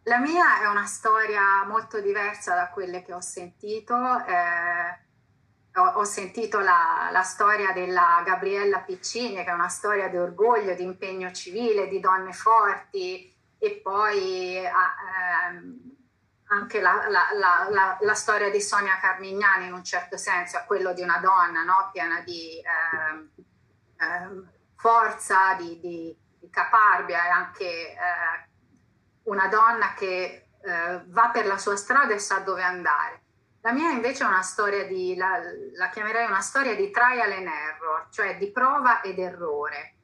[0.03, 3.95] La mia è una storia molto diversa da quelle che ho sentito.
[4.27, 5.04] Eh,
[5.77, 10.85] ho, sentito la, la, storia della Gabriella Piccini, che è una storia di orgoglio, di
[10.85, 14.71] impegno civile, di donne forti, e poi eh,
[16.47, 21.03] anche la, la, la, storia di Sonia Carmignani in un certo senso, è quello di
[21.03, 21.91] una donna no?
[21.93, 23.29] piena di eh,
[24.77, 27.97] forza, di, di, di, caparbia e anche eh,
[29.25, 33.23] una donna che eh, va per la sua strada e sa dove andare.
[33.65, 35.41] La mia invece è una storia di, la,
[35.77, 39.95] la, chiamerei una storia di trial and error, cioè di prova ed errore.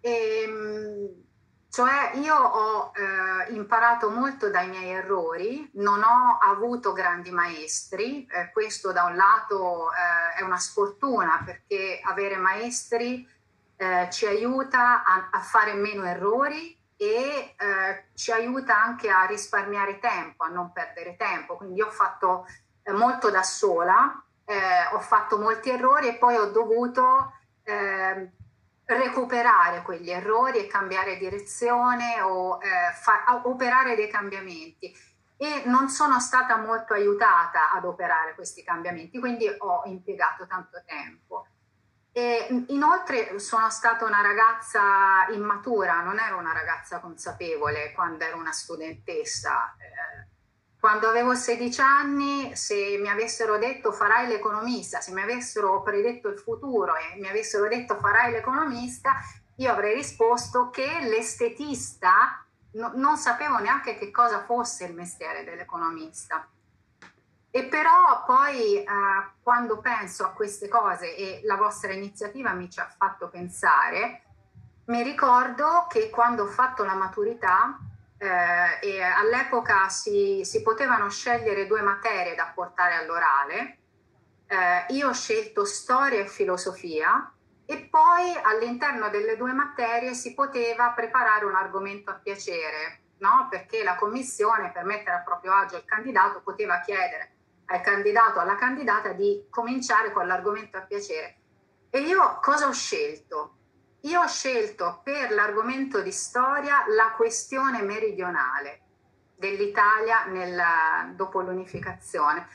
[0.00, 1.24] E, ehm,
[1.68, 8.50] cioè io ho eh, imparato molto dai miei errori, non ho avuto grandi maestri, eh,
[8.50, 13.28] questo da un lato eh, è una sfortuna perché avere maestri
[13.76, 19.98] eh, ci aiuta a, a fare meno errori e eh, ci aiuta anche a risparmiare
[19.98, 21.58] tempo, a non perdere tempo.
[21.58, 22.46] Quindi ho fatto
[22.92, 27.32] molto da sola, eh, ho fatto molti errori e poi ho dovuto
[27.64, 28.30] ehm,
[28.84, 34.94] recuperare quegli errori e cambiare direzione o eh, fa- operare dei cambiamenti.
[35.38, 41.46] E non sono stata molto aiutata ad operare questi cambiamenti, quindi ho impiegato tanto tempo.
[42.12, 48.52] E inoltre sono stata una ragazza immatura, non ero una ragazza consapevole quando ero una
[48.52, 49.76] studentessa.
[49.76, 50.25] Eh,
[50.78, 56.38] quando avevo 16 anni, se mi avessero detto farai l'economista, se mi avessero predetto il
[56.38, 59.14] futuro e mi avessero detto farai l'economista,
[59.56, 66.46] io avrei risposto che l'estetista no, non sapevo neanche che cosa fosse il mestiere dell'economista.
[67.50, 68.86] E però poi eh,
[69.42, 74.24] quando penso a queste cose e la vostra iniziativa mi ci ha fatto pensare,
[74.86, 77.78] mi ricordo che quando ho fatto la maturità
[78.18, 83.78] eh, e all'epoca si, si, potevano scegliere due materie da portare all'orale,
[84.46, 87.32] eh, io ho scelto storia e filosofia
[87.64, 93.48] e poi all'interno delle due materie si poteva preparare un argomento a piacere, no?
[93.50, 97.32] perché la commissione per mettere a proprio agio il candidato poteva chiedere
[97.66, 101.36] al candidato o alla candidata di cominciare con l'argomento a piacere.
[101.90, 103.55] E io cosa ho scelto?
[104.06, 108.82] Io ho scelto per l'argomento di storia la questione meridionale
[109.34, 112.46] dell'Italia nel, dopo l'unificazione.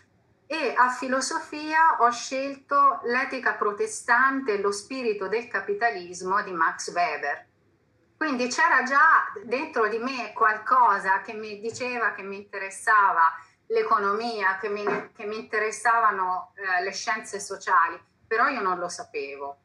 [0.47, 7.47] e a filosofia ho scelto l'etica protestante e lo spirito del capitalismo di Max Weber.
[8.17, 13.23] Quindi c'era già dentro di me qualcosa che mi diceva che mi interessava
[13.67, 14.83] l'economia, che mi,
[15.13, 17.97] che mi interessavano eh, le scienze sociali,
[18.27, 19.57] però io non lo sapevo.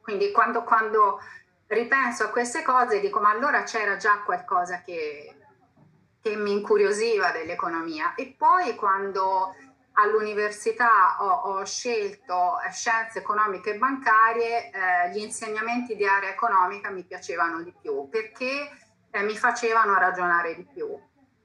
[0.00, 1.20] Quindi quando, quando
[1.66, 5.36] ripenso a queste cose dico ma allora c'era già qualcosa che,
[6.20, 8.14] che mi incuriosiva dell'economia.
[8.14, 9.54] E poi quando
[9.92, 16.90] all'università ho, ho, scelto eh, scienze economiche e bancarie, eh, gli insegnamenti di area economica
[16.90, 18.70] mi piacevano di più perché
[19.10, 20.88] eh, mi facevano ragionare di più.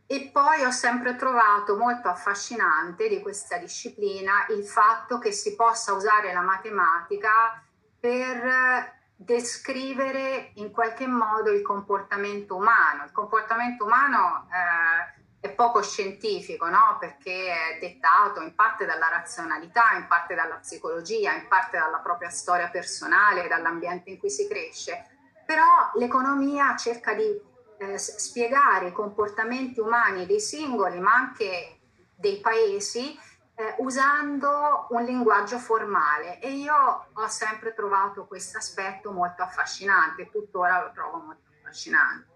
[0.06, 5.94] E poi ho sempre trovato molto affascinante di questa disciplina il fatto che si possa
[5.94, 7.63] usare la matematica
[8.04, 13.06] per descrivere in qualche modo il comportamento umano.
[13.06, 16.98] Il comportamento umano eh, è poco scientifico, no?
[17.00, 22.30] perché è dettato in parte dalla razionalità, in parte dalla psicologia, in parte dalla propria
[22.30, 25.06] storia personale, dall'ambiente in cui si cresce.
[25.46, 27.42] Però l'economia cerca di
[27.78, 31.80] eh, spiegare i comportamenti umani dei singoli, ma anche
[32.18, 33.18] dei paesi,
[33.56, 36.40] eh, usando un linguaggio formale.
[36.40, 42.32] E io ho sempre trovato questo aspetto molto affascinante, tuttora lo trovo molto affascinante.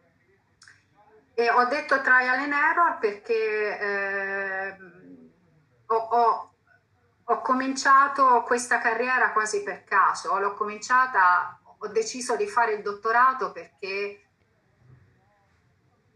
[1.34, 4.78] E ho detto trial and error perché eh,
[5.86, 6.53] ho, ho,
[7.24, 10.38] ho, cominciato questa carriera quasi per caso.
[10.39, 14.26] L'ho cominciata, ho deciso di fare il dottorato perché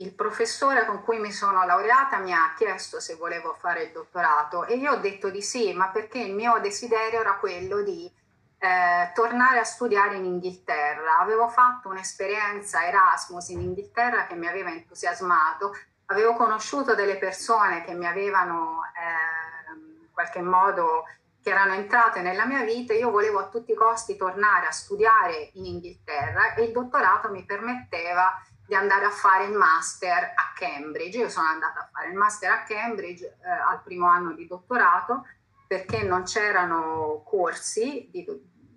[0.02, 4.66] il professore con cui mi sono laureata mi ha chiesto se volevo fare il dottorato
[4.66, 8.12] e io ho detto di sì, ma perché il mio desiderio era quello di
[8.58, 11.20] eh, tornare a studiare in Inghilterra.
[11.20, 15.76] Avevo fatto un'esperienza Erasmus in Inghilterra che mi aveva entusiasmato,
[16.08, 21.06] avevo conosciuto delle persone che mi avevano eh, in qualche modo
[21.43, 25.49] che erano entrate nella mia vita, io volevo a tutti i costi tornare a studiare
[25.54, 28.39] in Inghilterra e il dottorato mi permetteva
[28.72, 31.17] di andare a fare il master a Cambridge.
[31.17, 35.28] Io sono andata a fare il master a Cambridge eh, al primo anno di dottorato
[35.67, 38.26] perché non c'erano corsi di,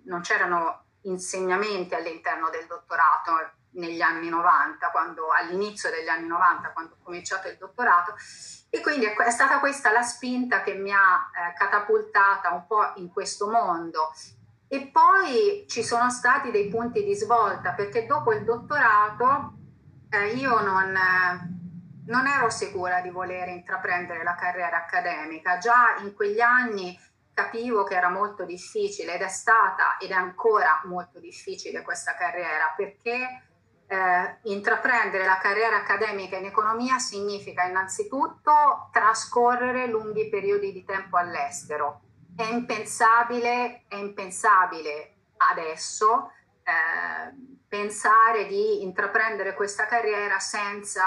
[0.03, 6.95] non c'erano insegnamenti all'interno del dottorato negli anni 90, quando, all'inizio degli anni 90, quando
[6.95, 8.15] ho cominciato il dottorato,
[8.69, 13.09] e quindi è stata questa la spinta che mi ha eh, catapultata un po' in
[13.13, 14.11] questo mondo.
[14.67, 19.63] E poi ci sono stati dei punti di svolta, perché dopo il dottorato
[20.09, 25.57] eh, io non, eh, non ero sicura di voler intraprendere la carriera accademica.
[25.57, 26.97] Già in quegli anni
[27.33, 32.73] capivo che era molto difficile ed è stata ed è ancora molto difficile questa carriera
[32.75, 33.43] perché
[33.87, 42.01] eh, intraprendere la carriera accademica in economia significa innanzitutto trascorrere lunghi periodi di tempo all'estero.
[42.35, 46.31] È impensabile, è impensabile adesso
[46.63, 51.03] eh, pensare di intraprendere questa carriera senza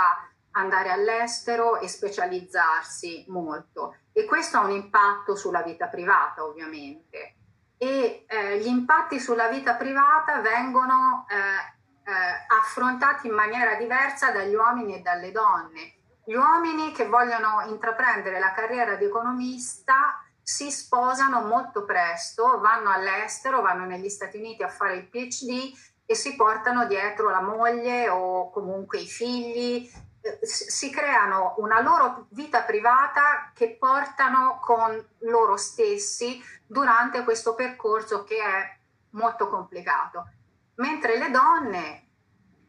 [0.50, 7.36] andare all'estero e specializzarsi molto e questo ha un impatto sulla vita privata ovviamente
[7.78, 12.12] e eh, gli impatti sulla vita privata vengono eh, eh,
[12.60, 15.94] affrontati in maniera diversa dagli uomini e dalle donne.
[16.24, 23.62] Gli uomini che vogliono intraprendere la carriera di economista si sposano molto presto, vanno all'estero,
[23.62, 25.72] vanno negli Stati Uniti a fare il PhD
[26.10, 29.86] e si portano dietro la moglie o comunque i figli
[30.40, 38.38] si creano una loro vita privata che portano con loro stessi durante questo percorso che
[38.38, 38.76] è
[39.10, 40.30] molto complicato.
[40.76, 42.06] Mentre le donne,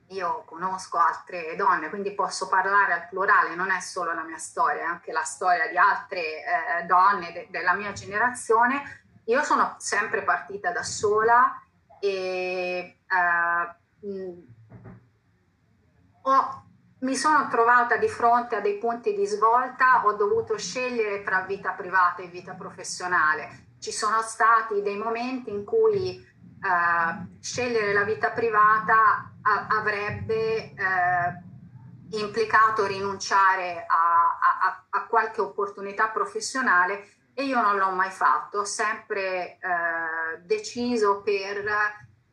[0.07, 4.81] io conosco altre donne, quindi posso parlare al plurale, non è solo la mia storia,
[4.81, 9.03] è anche la storia di altre eh, donne de- della mia generazione.
[9.27, 11.61] Io sono sempre partita da sola
[11.99, 14.33] e eh, mh,
[16.23, 16.63] ho
[16.99, 21.71] mi sono trovata di fronte a dei punti di svolta, ho dovuto scegliere tra vita
[21.71, 23.67] privata e vita professionale.
[23.79, 32.17] Ci sono stati dei momenti in cui eh, scegliere la vita privata a- avrebbe eh,
[32.17, 37.07] implicato rinunciare a, a, a, qualche opportunità professionale
[37.39, 41.65] e io non l'ho mai fatto, ho sempre eh, deciso per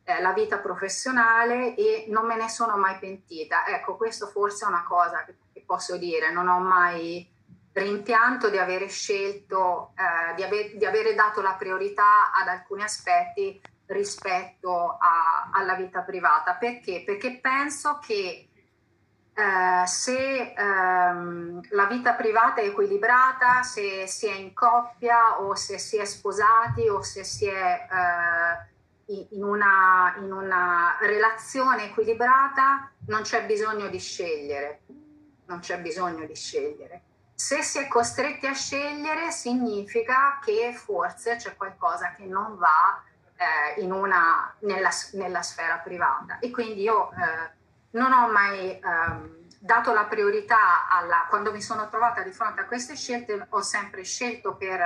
[0.03, 3.65] eh, la vita professionale e non me ne sono mai pentita.
[3.67, 7.25] Ecco, questo forse è una cosa che, che posso dire, non ho mai
[7.71, 13.61] rimpianto di avere scelto, eh, di, aver, di avere dato la priorità ad alcuni aspetti
[13.85, 16.55] rispetto a, alla vita privata.
[16.55, 17.03] Perché?
[17.05, 18.46] Perché penso che
[19.37, 25.77] eh, se ehm, la vita privata è equilibrata, se si è in coppia o se
[25.77, 33.21] si è sposati o se si è eh, in, una, in una relazione equilibrata, non
[33.21, 34.81] c'è bisogno di scegliere.
[35.45, 37.01] Non c'è bisogno di scegliere.
[37.35, 43.03] Se si è costretti a scegliere significa che forse c'è qualcosa che non va
[43.35, 46.39] eh, una, nella, nella, sfera privata.
[46.39, 47.56] E quindi io eh,
[47.97, 52.65] non ho mai ehm, dato la priorità alla, quando mi sono trovata di fronte a
[52.65, 54.79] queste scelte, ho sempre scelto per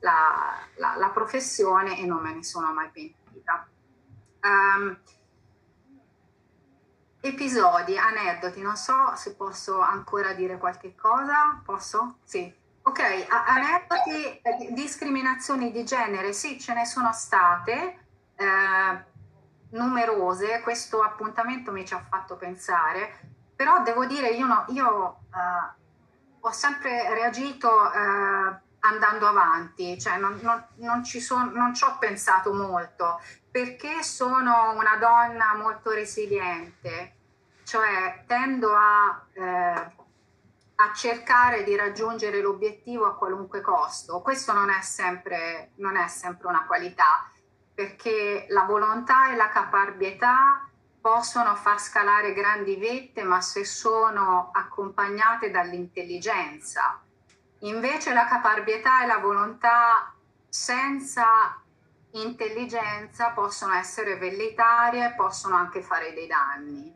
[0.00, 3.66] la, la, la professione e non me ne sono mai pentita.
[4.42, 4.98] Um,
[7.20, 12.18] episodi, aneddoti, non so se posso ancora dire qualche cosa, posso?
[12.24, 12.58] Sì.
[12.82, 17.98] Ok, aneddoti, eh, discriminazioni di genere, sì, ce ne sono state.
[18.36, 19.04] Eh,
[19.70, 23.20] numerose, questo appuntamento mi ci ha fatto pensare,
[23.54, 30.38] però devo dire io, no, io uh, ho sempre reagito uh, andando avanti, cioè non,
[30.42, 37.16] non, non, ci son, non ci ho pensato molto, perché sono una donna molto resiliente,
[37.64, 44.20] cioè tendo a, eh, a cercare di raggiungere l'obiettivo a qualunque costo.
[44.22, 47.30] Questo non è sempre, non è sempre una qualità
[47.74, 50.68] perché la volontà e la caparbietà
[51.00, 57.00] possono far scalare grandi vette, ma se sono accompagnate dall'intelligenza.
[57.60, 60.14] Invece la caparbietà e la volontà
[60.48, 61.60] senza
[62.12, 66.94] intelligenza possono essere vellitarie, possono anche fare dei danni.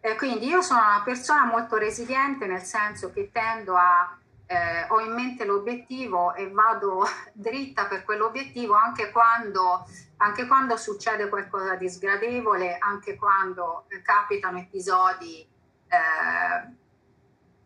[0.00, 4.17] E quindi io sono una persona molto resiliente nel senso che tendo a
[4.50, 9.86] eh, ho in mente l'obiettivo e vado dritta per quell'obiettivo anche quando,
[10.16, 15.46] anche quando succede qualcosa di sgradevole, anche quando eh, capitano episodi
[15.86, 16.76] eh,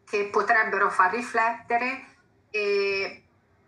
[0.05, 2.05] che potrebbero far riflettere
[2.51, 3.24] e,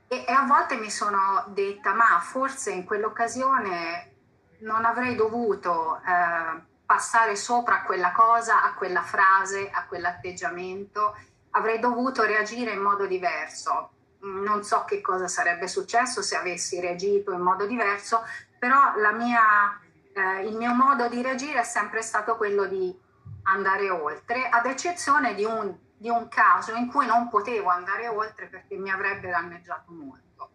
[0.08, 4.10] e, e a volte mi sono detta ma forse in quell'occasione
[4.58, 11.14] non avrei dovuto eh, passare sopra a quella cosa, a quella frase, a quell'atteggiamento
[11.56, 13.90] avrei dovuto reagire in modo diverso.
[14.20, 18.22] Non so che cosa sarebbe successo se avessi reagito in modo diverso,
[18.58, 19.78] però mia,
[20.14, 22.96] eh, il mio modo di reagire è sempre stato quello di
[23.44, 28.46] andare oltre, ad eccezione di un, di un caso in cui non potevo andare oltre
[28.46, 30.50] perché mi avrebbe danneggiato molto.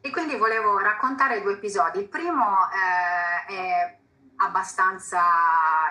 [0.00, 1.98] E quindi volevo raccontare due episodi.
[1.98, 3.98] Il primo eh, è
[4.36, 5.20] abbastanza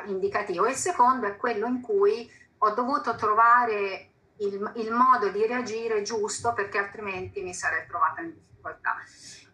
[0.05, 6.01] indicativo, il secondo è quello in cui ho dovuto trovare il, il, modo di reagire
[6.01, 8.95] giusto perché altrimenti mi sarei trovata in difficoltà.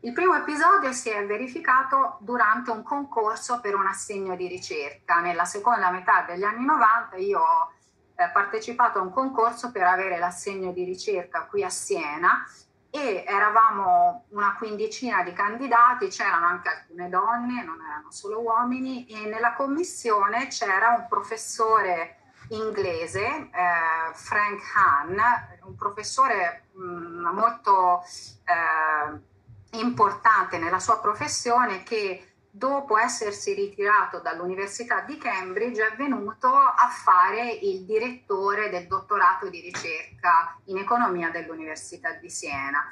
[0.02, 5.22] Il primo episodio si è verificato durante un concorso per un assegno di ricerca.
[5.22, 7.72] Nella seconda metà degli anni 90 io ho
[8.16, 12.46] eh, partecipato a un concorso per avere l'assegno di ricerca qui a Siena
[12.90, 19.26] e eravamo una quindicina di candidati, c'erano anche alcune donne, non erano solo uomini e
[19.26, 22.18] nella commissione c'era un professore
[22.50, 25.18] inglese, eh, Frank Hahn,
[25.64, 28.04] un professore mh, mm, molto
[28.46, 36.88] eh, importante nella sua professione che dopo essersi ritirato dall'Università di Cambridge è venuto a
[36.88, 42.88] fare il direttore del dottorato di ricerca in economia dell'Università di Siena.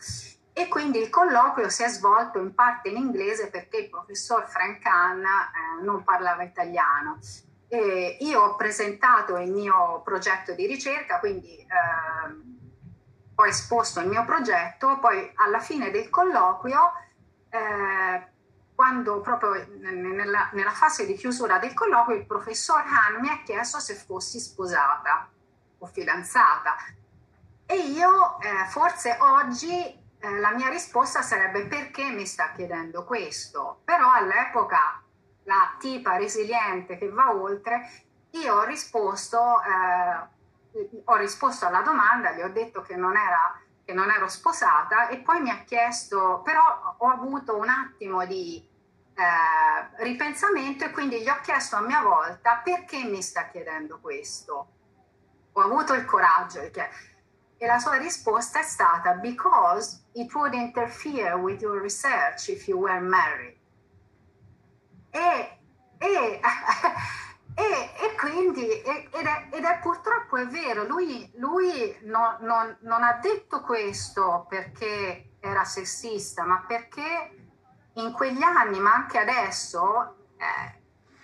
[0.53, 4.83] E quindi il colloquio si è svolto in parte in inglese perché il professor Frank
[4.85, 7.19] Hahn eh, non parlava italiano
[7.73, 11.65] eh, io ho presentato il mio progetto di ricerca, quindi eh,
[13.33, 16.91] ho esposto il mio progetto, poi alla fine del colloquio,
[17.49, 18.27] eh,
[18.75, 23.79] quando proprio nella, nella, fase di chiusura del colloquio, il professor Han mi ha chiesto
[23.79, 25.29] se fossi sposata
[25.77, 26.75] o fidanzata.
[27.65, 33.79] E io eh, forse oggi eh, la mia risposta sarebbe perché mi sta chiedendo questo,
[33.85, 35.01] però all'epoca
[35.43, 37.89] la tipa resiliente che va oltre,
[38.31, 43.93] io ho risposto, eh, ho risposto alla domanda, gli ho detto che non, era, che
[43.93, 48.65] non ero sposata e poi mi ha chiesto, però ho avuto un attimo di
[49.13, 54.67] eh, ripensamento e quindi gli ho chiesto a mia volta perché mi sta chiedendo questo.
[55.53, 57.09] Ho avuto il coraggio chiedere.
[57.57, 62.79] E la sua risposta è stata because it would interfere with your research if you
[62.79, 63.60] were married.
[65.11, 65.59] E,
[65.97, 66.39] e,
[67.53, 73.03] e, e quindi, ed è, ed, è, purtroppo è vero, lui, lui no, non, non
[73.03, 77.35] ha detto questo perché era sessista, ma perché
[77.93, 80.79] in quegli anni, ma anche adesso, eh,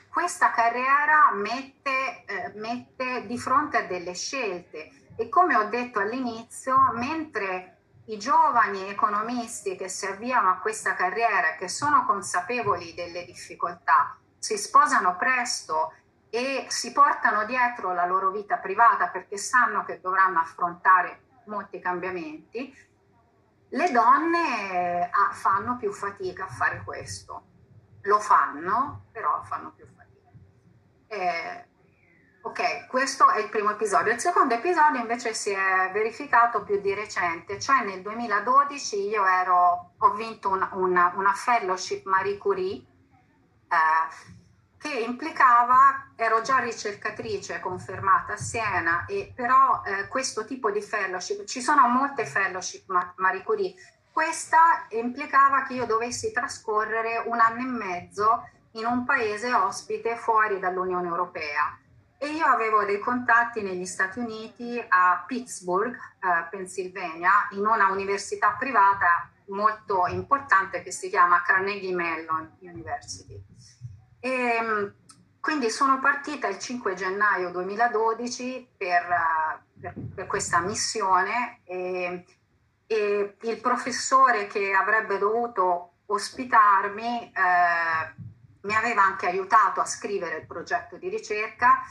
[0.09, 4.89] questa carriera mette, eh, mette di fronte a delle scelte.
[5.15, 7.76] E come ho detto all'inizio, mentre
[8.09, 14.57] i giovani economisti che si avviano a questa carriera, che sono consapevoli delle difficoltà, si
[14.57, 15.93] sposano presto
[16.29, 22.75] e si portano dietro la loro vita privata perché sanno che dovranno affrontare molti cambiamenti,
[23.69, 27.43] le donne ah, fanno più fatica a fare questo.
[28.03, 30.29] Lo fanno, però fanno più fatica.
[31.07, 31.66] Eh,
[32.47, 34.13] ok, questo è il primo episodio.
[34.13, 39.91] Il secondo episodio invece si è verificato più di recente, cioè nel 2012 io ero,
[39.97, 42.75] ho vinto una, una, una fellowship Marie Curie.
[43.67, 44.35] Eh,
[44.79, 51.43] che implicava, ero già ricercatrice confermata a Siena, e però eh, questo tipo di fellowship,
[51.45, 53.73] ci sono molte fellowship Marie Curie,
[54.11, 60.59] questa implicava che io dovessi trascorrere un anno e mezzo in un paese ospite fuori
[60.59, 61.77] dall'Unione Europea.
[62.19, 68.56] E io avevo dei contatti negli Stati Uniti, a Pittsburgh, eh, Pennsylvania, in una università
[68.57, 73.39] privata molto importante che si chiama Carnegie Mellon University.
[74.19, 74.94] E, ehm,
[75.39, 79.06] quindi sono partita il 5 gennaio 2012 per,
[79.80, 82.26] per, per questa missione e,
[82.85, 88.26] e, il professore che avrebbe dovuto ospitarmi eh,
[88.61, 91.81] mi aveva anche aiutato a scrivere il progetto di ricerca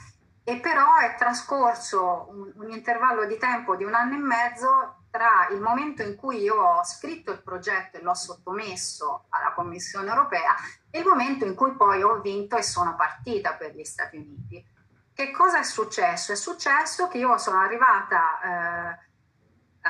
[0.48, 5.48] e però è trascorso un, un intervallo di tempo di un anno e mezzo tra
[5.50, 10.54] il momento in cui io ho scritto il progetto e l'ho sottomesso alla Commissione europea
[10.88, 14.64] e il momento in cui poi ho vinto e sono partita per gli Stati Uniti.
[15.12, 16.30] Che cosa è successo?
[16.30, 19.05] È successo che io sono arrivata eh,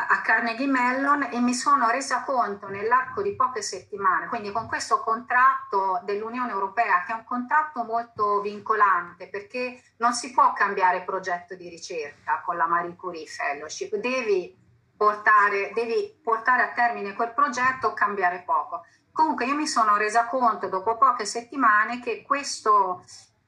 [0.09, 5.01] a Carnegie Mellon e mi sono resa conto nell'arco di poche settimane, quindi con questo
[5.01, 11.55] contratto dell'Unione Europea, che è un contratto molto vincolante perché non si può cambiare progetto
[11.55, 14.55] di ricerca con la Marie Curie Fellowship, devi
[14.97, 18.85] portare, devi portare a termine quel progetto o cambiare poco.
[19.13, 23.03] Comunque io mi sono resa conto dopo poche settimane che questo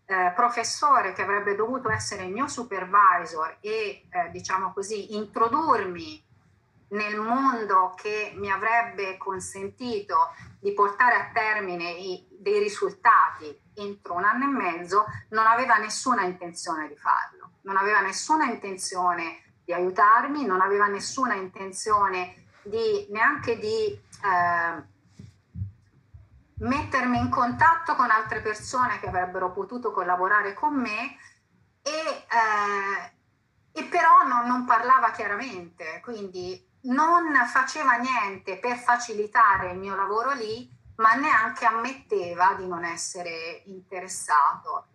[0.07, 6.25] eh, professore che avrebbe dovuto essere il mio supervisor e eh, diciamo così introdurmi
[6.89, 14.25] nel mondo che mi avrebbe consentito di portare a termine i, dei risultati entro un
[14.25, 20.45] anno e mezzo, non aveva nessuna intenzione di farlo, non aveva nessuna intenzione di aiutarmi,
[20.45, 24.83] non aveva nessuna intenzione di, neanche di eh,
[26.59, 31.17] mettermi in contatto con altre persone che avrebbero potuto collaborare con me
[31.83, 33.13] e, eh,
[33.73, 40.33] e però non, non parlava chiaramente, quindi non faceva niente per facilitare il mio lavoro
[40.33, 44.87] lì, ma neanche ammetteva di non essere interessato.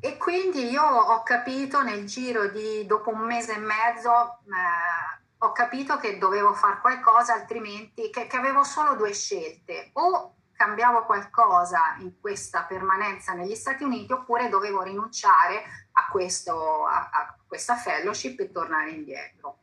[0.00, 5.52] E quindi io ho capito nel giro di dopo un mese e mezzo, eh, ho
[5.52, 9.90] capito che dovevo fare qualcosa, altrimenti che, che, avevo solo due scelte.
[9.94, 17.10] O cambiavo qualcosa in questa permanenza negli Stati Uniti, oppure dovevo rinunciare a, questo, a,
[17.12, 19.58] a questa fellowship e tornare indietro.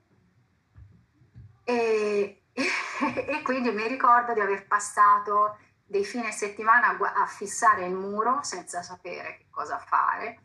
[1.64, 7.94] E, e, quindi mi ricordo di aver passato dei fine settimana a, a fissare il
[7.94, 10.40] muro senza sapere che cosa fare,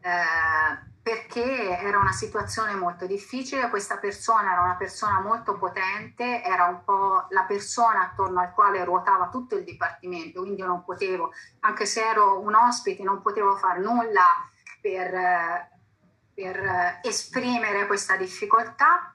[0.00, 6.66] eh, perché era una situazione molto difficile, questa persona era una persona molto potente, era
[6.66, 11.32] un po' la persona attorno al quale ruotava tutto il dipartimento, quindi io non potevo,
[11.60, 14.26] anche se ero un ospite, non potevo fare nulla
[14.80, 15.70] per,
[16.34, 19.12] per esprimere questa difficoltà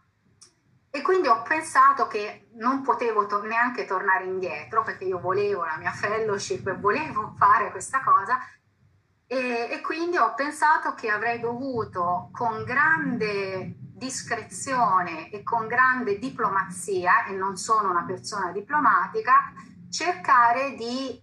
[0.97, 5.77] e quindi ho pensato che non potevo to- neanche tornare indietro perché io volevo la
[5.77, 8.39] mia fellowship e volevo fare questa cosa.
[9.27, 17.25] E, e quindi ho pensato che avrei dovuto con grande discrezione e con grande diplomazia,
[17.25, 19.53] e non sono una persona diplomatica,
[19.91, 21.21] cercare di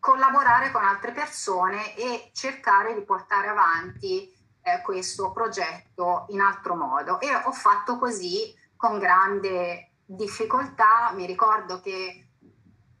[0.00, 4.28] collaborare con altre persone e cercare di portare avanti
[4.62, 7.20] eh, questo progetto in altro modo.
[7.20, 11.12] E ho fatto così con grande difficoltà.
[11.14, 12.26] Mi ricordo che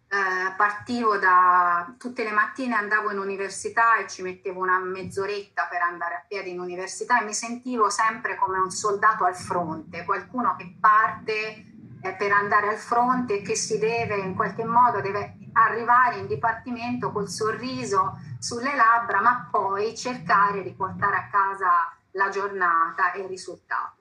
[0.06, 5.82] eh, partivo da tutte le mattine andavo in università e ci mettevo una mezz'oretta per
[5.82, 10.54] andare a piedi in università e mi sentivo sempre come un soldato al fronte, qualcuno
[10.56, 11.64] che parte
[12.00, 16.28] eh, per andare al fronte e che si deve in qualche modo deve arrivare in
[16.28, 23.22] dipartimento col sorriso sulle labbra, ma poi cercare di portare a casa la giornata e
[23.22, 23.96] il risultato.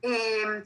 [0.00, 0.64] E,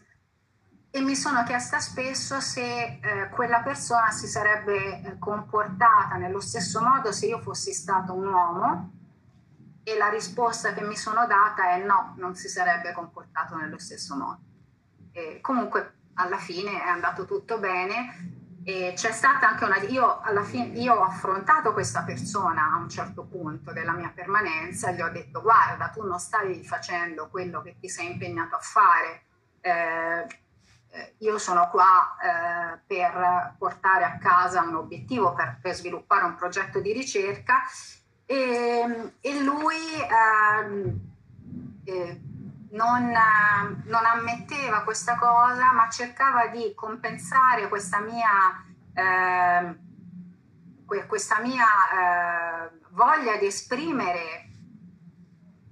[0.92, 6.80] e mi sono chiesta spesso se eh, quella persona si sarebbe eh, comportata nello stesso
[6.80, 8.92] modo se io fossi stato un uomo
[9.84, 14.16] e la risposta che mi sono data è no, non si sarebbe comportato nello stesso
[14.16, 14.40] modo.
[15.12, 19.78] E comunque alla fine è andato tutto bene e c'è stata anche una...
[19.82, 24.90] Io, alla fine, io ho affrontato questa persona a un certo punto della mia permanenza
[24.90, 29.22] gli ho detto guarda, tu non stavi facendo quello che ti sei impegnato a fare.
[29.60, 30.48] Eh
[31.18, 36.80] io sono qua eh, per portare a casa un obiettivo, per, per, sviluppare un progetto
[36.80, 37.62] di ricerca
[38.26, 41.00] e, e lui ehm,
[41.84, 42.20] eh,
[42.70, 43.12] non,
[43.84, 48.64] non, ammetteva questa cosa, ma cercava di compensare questa mia,
[48.94, 49.76] eh,
[51.06, 54.48] questa mia eh, voglia di esprimere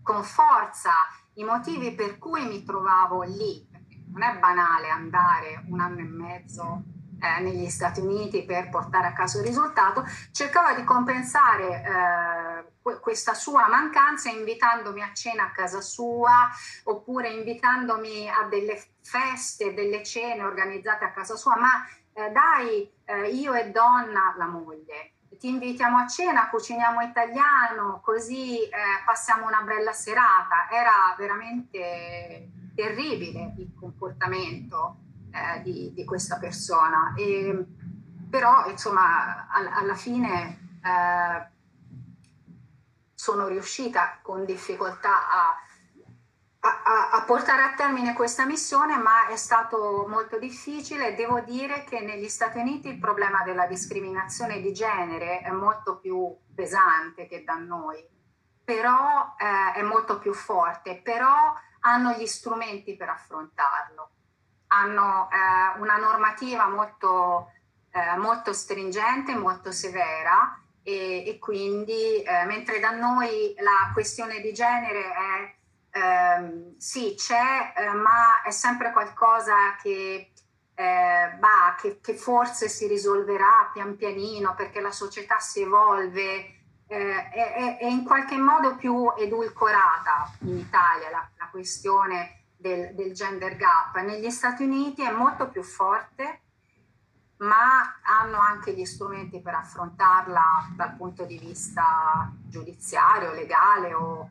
[0.02, 0.92] con forza
[1.34, 3.67] i motivi per cui mi trovavo lì.
[4.12, 6.82] Non è banale andare un anno e mezzo
[7.20, 13.35] eh, negli Stati Uniti per portare a casa il risultato, cercava di compensare eh, questa
[13.35, 16.48] sua mancanza invitandomi a cena a casa sua
[16.85, 23.28] oppure invitandomi a delle feste, delle cene organizzate a casa sua, ma eh, dai, eh,
[23.30, 28.70] io e donna, la moglie, ti invitiamo a cena, cuciniamo italiano, così eh,
[29.05, 30.68] passiamo una bella serata.
[30.70, 34.98] Era veramente terribile il comportamento
[35.32, 37.12] eh, di, di, questa persona.
[37.16, 37.66] E,
[38.30, 41.46] però, insomma, all, alla fine eh,
[43.14, 45.56] sono riuscita con difficoltà a,
[46.60, 51.16] a, a, portare a termine questa missione, ma è stato molto difficile.
[51.16, 56.32] Devo dire che negli Stati Uniti il problema della discriminazione di genere è molto più
[56.55, 58.06] pesante che da noi,
[58.62, 61.55] però eh, è molto più forte, però
[61.89, 64.10] hanno gli strumenti per affrontarlo
[64.69, 67.52] hanno eh, una normativa molto,
[67.90, 74.52] eh, molto, stringente, molto severa e, e quindi eh, mentre da noi la questione di
[74.52, 75.56] genere è
[75.90, 80.32] ehm, sì c'è, eh, ma è sempre qualcosa che,
[80.74, 86.56] eh, bah, che, che, forse si risolverà pian pianino perché la società si evolve.
[86.90, 93.12] Eh, è, è, in qualche modo più edulcorata in Italia la, la questione del, del
[93.12, 93.97] gender gap.
[93.98, 96.40] Negli Stati Uniti è molto più forte,
[97.39, 104.31] ma hanno anche gli strumenti per affrontarla dal punto di vista giudiziario, legale o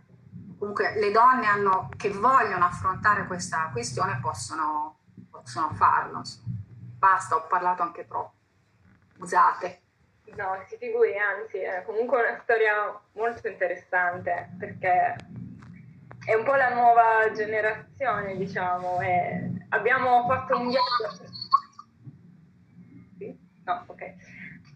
[0.58, 4.98] comunque le donne hanno, che vogliono affrontare questa questione possono,
[5.30, 6.24] possono farlo.
[6.98, 8.34] Basta, ho parlato anche troppo.
[9.16, 9.82] Scusate.
[10.36, 15.16] No, si figuri, anzi, è comunque una storia molto interessante perché
[16.26, 19.00] è un po' la nuova generazione, diciamo.
[19.70, 21.26] Abbiamo fatto un viaggio.
[23.18, 23.36] Sì?
[23.66, 24.14] No, ok.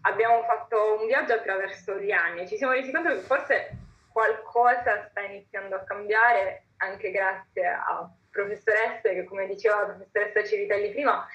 [0.02, 2.48] Abbiamo fatto un viaggio attraverso gli anni.
[2.48, 3.76] Ci siamo resi conto che forse
[4.10, 10.90] qualcosa sta iniziando a cambiare anche grazie a professoresse che, come diceva la professoressa Civitelli
[10.90, 11.26] prima,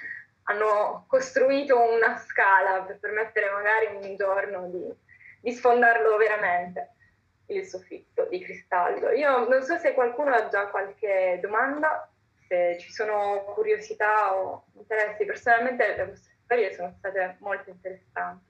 [0.50, 4.94] hanno costruito una scala per permettere magari un giorno di,
[5.42, 6.94] di sfondarlo veramente
[7.48, 9.12] il soffitto di cristallo.
[9.12, 12.10] Io non so se qualcuno ha già qualche domanda,
[12.48, 15.26] se ci sono curiosità o interessi.
[15.26, 18.46] Personalmente le vostre storie sono state molto interessanti.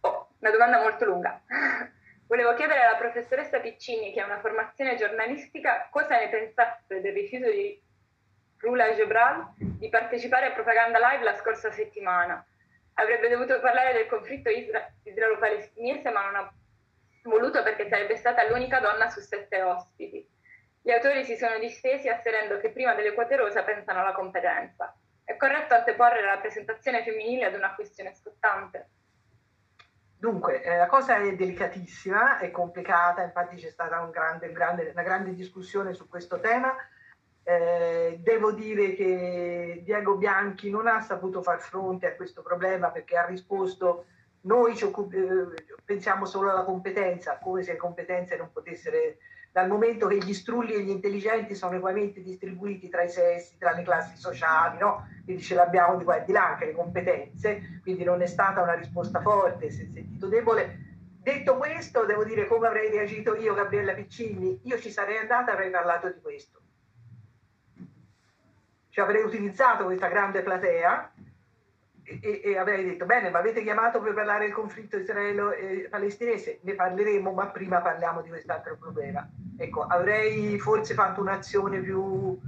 [0.00, 1.42] Oh, una domanda molto lunga.
[2.26, 7.50] Volevo chiedere alla professoressa Piccini, che ha una formazione giornalistica, cosa ne pensasse del rifiuto
[7.50, 7.78] di
[8.62, 12.46] Rula Gebral di partecipare a Propaganda Live la scorsa settimana
[12.94, 16.52] avrebbe dovuto parlare del conflitto isra- israelo-palestinese, ma non ha
[17.24, 20.24] voluto perché sarebbe stata l'unica donna su sette ospiti.
[20.80, 24.94] Gli autori si sono distesi asserendo che prima delle quote rosa pensano alla competenza.
[25.24, 28.90] È corretto anteporre la rappresentazione femminile ad una questione scottante?
[30.18, 35.02] Dunque, eh, la cosa è delicatissima, è complicata, infatti c'è stata un grande, grande, una
[35.02, 36.76] grande discussione su questo tema
[37.44, 43.16] eh, devo dire che Diego Bianchi non ha saputo far fronte a questo problema perché
[43.16, 44.04] ha risposto
[44.42, 48.96] noi occup- eh, pensiamo solo alla competenza, come se le competenze non potessero,
[49.52, 53.72] dal momento che gli strulli e gli intelligenti sono equamente distribuiti tra i sessi, tra
[53.72, 55.06] le classi sociali, no?
[55.24, 58.62] quindi ce l'abbiamo di qua e di là anche le competenze, quindi non è stata
[58.62, 60.90] una risposta forte, si è sentito debole.
[61.20, 65.70] Detto questo, devo dire come avrei reagito io, Gabriella Piccini, io ci sarei andata, avrei
[65.70, 66.61] parlato di questo
[68.92, 71.12] cioè avrei utilizzato questa grande platea
[72.04, 77.32] e, e, avrei detto bene ma avete chiamato per parlare del conflitto israelo-palestinese ne parleremo
[77.32, 82.38] ma prima parliamo di quest'altro problema ecco avrei forse fatto un'azione più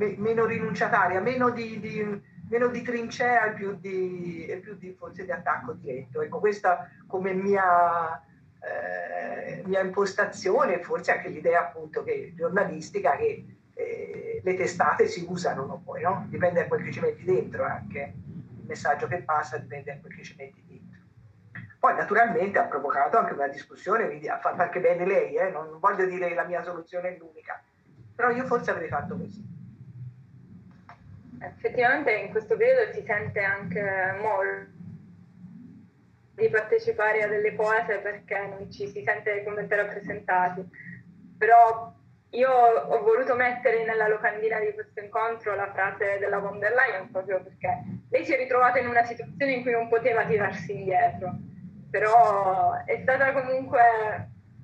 [0.00, 5.24] me, meno rinunciataria, meno di, di, meno di trincea e più di, più di, forse
[5.24, 6.22] di attacco diretto.
[6.22, 8.20] Ecco, questa come mia,
[8.60, 13.44] eh, mia impostazione, forse anche l'idea appunto che, giornalistica che
[13.80, 16.26] eh, le testate si usano poi, no?
[16.28, 18.14] Dipende da quel che ci metti dentro anche,
[18.60, 21.00] il messaggio che passa dipende da quel che ci metti dentro.
[21.78, 25.50] Poi naturalmente ha provocato anche una discussione, quindi ha fatto anche bene lei, eh?
[25.50, 27.62] non voglio dire che la mia soluzione è l'unica,
[28.14, 29.42] però io forse avrei fatto così.
[31.42, 34.78] Effettivamente in questo periodo si sente anche molto
[36.34, 40.66] di partecipare a delle cose perché non ci si sente come rappresentati,
[41.36, 41.92] però
[42.30, 47.10] io ho voluto mettere nella locandina di questo incontro la frase della von der Leyen
[47.10, 51.34] proprio perché lei si è ritrovata in una situazione in cui non poteva tirarsi indietro,
[51.90, 53.80] però è stata comunque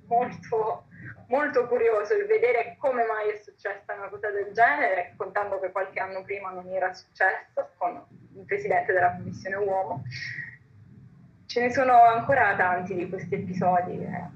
[0.06, 0.86] molto
[1.28, 5.98] molto curioso il vedere come mai è successa una cosa del genere, contando che qualche
[6.00, 8.00] anno prima non era successo con
[8.34, 10.02] il presidente della commissione uomo.
[11.46, 14.02] Ce ne sono ancora tanti di questi episodi.
[14.04, 14.35] Eh.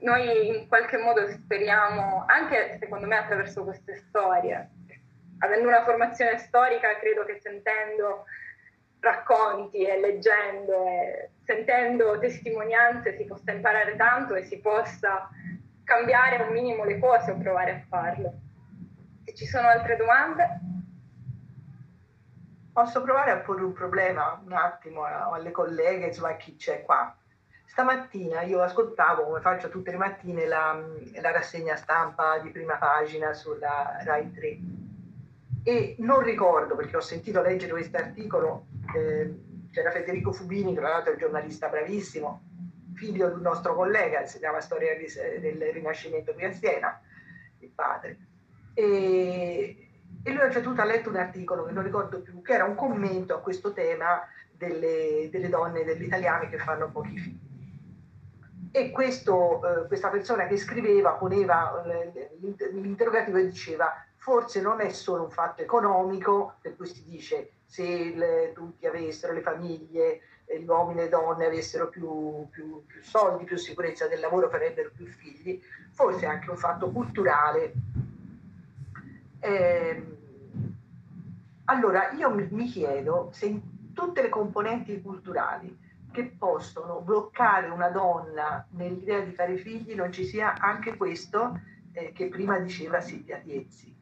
[0.00, 4.70] Noi in qualche modo speriamo, anche secondo me attraverso queste storie,
[5.38, 8.24] avendo una formazione storica, credo che sentendo
[9.00, 15.28] racconti e leggendo e sentendo testimonianze si possa imparare tanto e si possa
[15.84, 18.32] cambiare un minimo le cose o provare a farlo.
[19.24, 20.60] Se ci sono altre domande?
[22.72, 27.16] Posso provare a porre un problema un attimo alle colleghe, insomma a chi c'è qua.
[27.68, 30.82] Stamattina io ascoltavo, come faccio tutte le mattine, la,
[31.20, 34.58] la rassegna stampa di prima pagina sulla Rai 3
[35.62, 38.64] e non ricordo, perché ho sentito leggere questo articolo,
[38.96, 39.34] eh,
[39.70, 42.42] c'era Federico Fubini, tra l'altro è un giornalista bravissimo,
[42.94, 47.00] figlio di un nostro collega, insegnava storia del Rinascimento qui a Siena,
[47.58, 48.16] il padre.
[48.72, 49.88] E,
[50.22, 52.54] e lui a un certo punto ha letto un articolo, che non ricordo più, che
[52.54, 57.47] era un commento a questo tema delle, delle donne, delle italiane che fanno pochi figli.
[58.70, 61.82] E questo, eh, questa persona che scriveva poneva
[62.40, 68.12] l'interrogativo e diceva forse non è solo un fatto economico, per cui si dice se
[68.14, 70.20] le, tutti avessero le famiglie
[70.56, 74.90] gli uomini e le donne avessero più, più, più, soldi, più sicurezza del lavoro, farebbero
[74.94, 75.60] più figli,
[75.92, 77.72] forse anche un fatto culturale.
[79.40, 80.16] Eh,
[81.66, 85.86] allora, io mi, mi chiedo se in tutte le componenti culturali
[86.18, 91.60] che possono bloccare una donna nell'idea di fare figli non ci sia anche questo
[91.92, 93.94] eh, che prima diceva Silvia Tiezzi,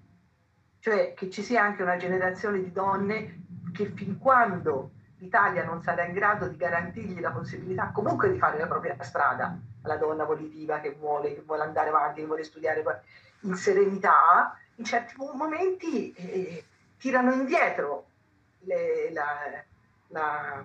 [0.78, 3.42] cioè che ci sia anche una generazione di donne
[3.74, 8.58] che fin quando l'Italia non sarà in grado di garantirgli la possibilità comunque di fare
[8.58, 12.82] la propria strada alla donna volitiva che vuole, che vuole andare avanti, che vuole studiare
[13.40, 16.64] in serenità, in certi momenti eh,
[16.96, 18.06] tirano indietro,
[18.60, 19.26] le, la,
[20.08, 20.64] la,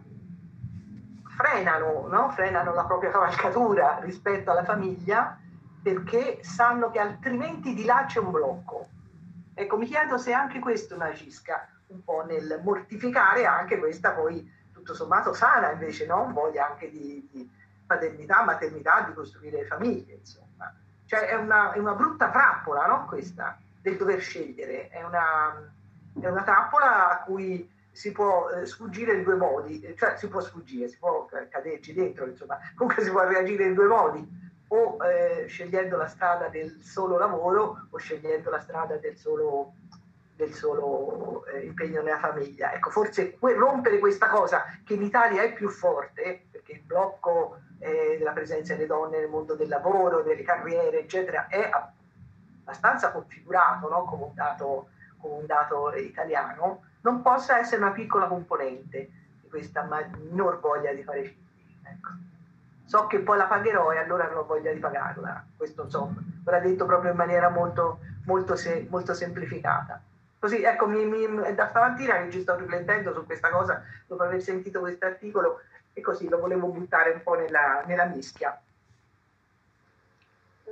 [1.42, 2.30] frenano, no?
[2.30, 5.38] frenano la propria cavalcatura rispetto alla famiglia
[5.82, 8.88] perché sanno che altrimenti di là c'è un blocco.
[9.56, 14.94] Ecco, mi chiedo se anche questo agisca un po' nel mortificare anche questa poi tutto
[14.94, 16.30] sommato sana invece no?
[16.32, 17.50] voglia anche di, di,
[17.86, 20.74] paternità, maternità, di costruire famiglie insomma.
[21.06, 23.06] Cioè è una, è una brutta trappola no?
[23.06, 25.72] questa del dover scegliere, è una,
[26.22, 30.40] è una trappola a cui si può eh, sfuggire in due modi, cioè si può
[30.40, 34.40] sfuggire, si può caderci dentro, insomma, comunque si può reagire in due modi,
[34.70, 39.74] o eh, scegliendo la strada del solo lavoro o scegliendo la strada del solo
[40.42, 42.74] del solo eh, impegno nella famiglia.
[42.74, 47.60] Ecco, forse que- rompere questa cosa che in Italia è più forte, perché il blocco
[47.78, 51.70] eh, della presenza delle donne nel mondo del lavoro, delle carriere, eccetera, è
[52.62, 54.04] abbastanza configurato no?
[54.06, 59.10] come, un dato, come, un dato, italiano, non possa essere una piccola componente
[59.42, 59.88] di questa
[60.18, 61.80] minor voglia di fare figli.
[61.84, 62.10] Ecco.
[62.86, 65.46] So che poi la pagherò e allora ho voglia di pagarla.
[65.56, 70.02] Questo insomma, l'ha detto proprio in maniera molto, molto, se- molto semplificata.
[70.38, 74.42] Così, ecco, mi, mi, da stamattina che ci sto riflettendo su questa cosa, dopo aver
[74.42, 75.62] sentito questo articolo,
[75.94, 78.60] e così lo volevo buttare un po' nella, nella mischia.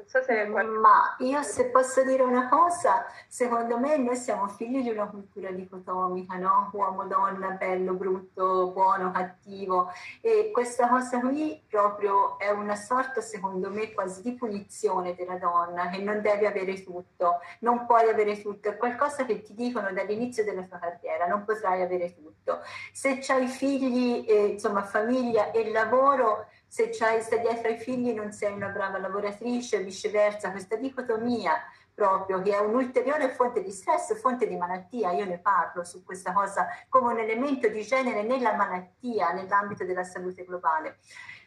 [0.06, 4.90] So se Ma io se posso dire una cosa, secondo me noi siamo figli di
[4.90, 6.70] una cultura dicotomica, no?
[6.74, 9.92] Uomo, donna, bello, brutto, buono, cattivo.
[10.22, 15.90] E questa cosa qui proprio è una sorta, secondo me, quasi di punizione della donna,
[15.90, 18.70] che non deve avere tutto, non puoi avere tutto.
[18.70, 22.29] È qualcosa che ti dicono dall'inizio della tua carriera, non potrai avere tutto.
[22.92, 28.32] Se hai figli, eh, insomma, famiglia e lavoro, se c'hai, stai dietro ai figli non
[28.32, 31.56] sei una brava lavoratrice, viceversa, questa dicotomia
[32.00, 35.12] proprio, che è un'ulteriore fonte di stress, fonte di malattia.
[35.12, 40.06] Io ne parlo su questa cosa come un elemento di genere nella malattia, nell'ambito della
[40.06, 41.00] salute globale.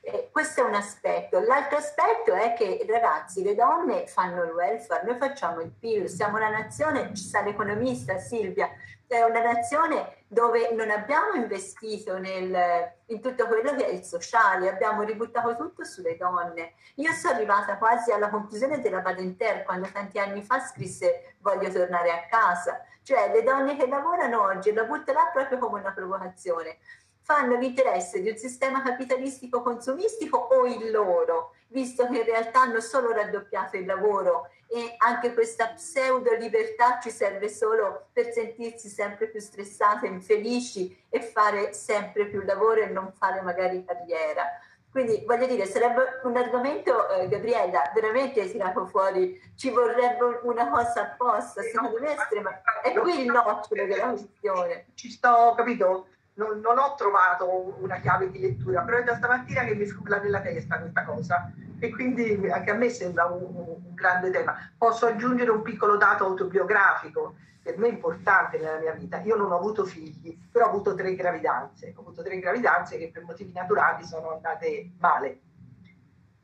[0.03, 1.41] Eh, questo è un aspetto.
[1.41, 6.37] L'altro aspetto è che ragazzi, le donne fanno il welfare, noi facciamo il PIL, siamo
[6.37, 8.69] una nazione, ci sta l'economista Silvia,
[9.17, 14.71] è una nazione dove non abbiamo investito nel, in tutto quello che è il sociale,
[14.71, 16.75] abbiamo ributtato tutto sulle donne.
[16.97, 22.11] Io sono arrivata quasi alla conclusione della Badenter quando tanti anni fa scrisse voglio tornare
[22.11, 26.79] a casa, cioè le donne che lavorano oggi, la butto là proprio come una provocazione
[27.23, 32.81] fanno l'interesse di un sistema capitalistico consumistico o il loro, visto che in realtà hanno
[32.81, 39.29] solo raddoppiato il lavoro e anche questa pseudo libertà ci serve solo per sentirsi sempre
[39.29, 44.47] più stressate, infelici e fare sempre più lavoro e non fare magari carriera.
[44.91, 51.03] Quindi voglio dire, sarebbe un argomento, eh, Gabriella, veramente tirato fuori, ci vorrebbe una cosa
[51.03, 52.61] apposta, secondo me estrema.
[52.83, 54.87] È qui il nocciolo della questione.
[54.95, 56.09] Ci sto, capito?
[56.35, 60.19] Non, non, ho trovato una chiave di lettura, però è da stamattina che mi scuola
[60.19, 64.55] nella testa questa cosa e quindi anche a me sembra un, un, grande tema.
[64.79, 69.21] Posso aggiungere un piccolo dato autobiografico, per me importante nella mia vita.
[69.21, 71.93] Io non ho avuto figli, però ho avuto tre gravidanze.
[71.97, 75.41] Ho avuto tre gravidanze che per motivi naturali sono andate male.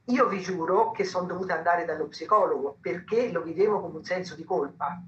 [0.05, 4.35] Io vi giuro che sono dovuta andare dallo psicologo perché lo vedevo come un senso
[4.35, 5.03] di colpa.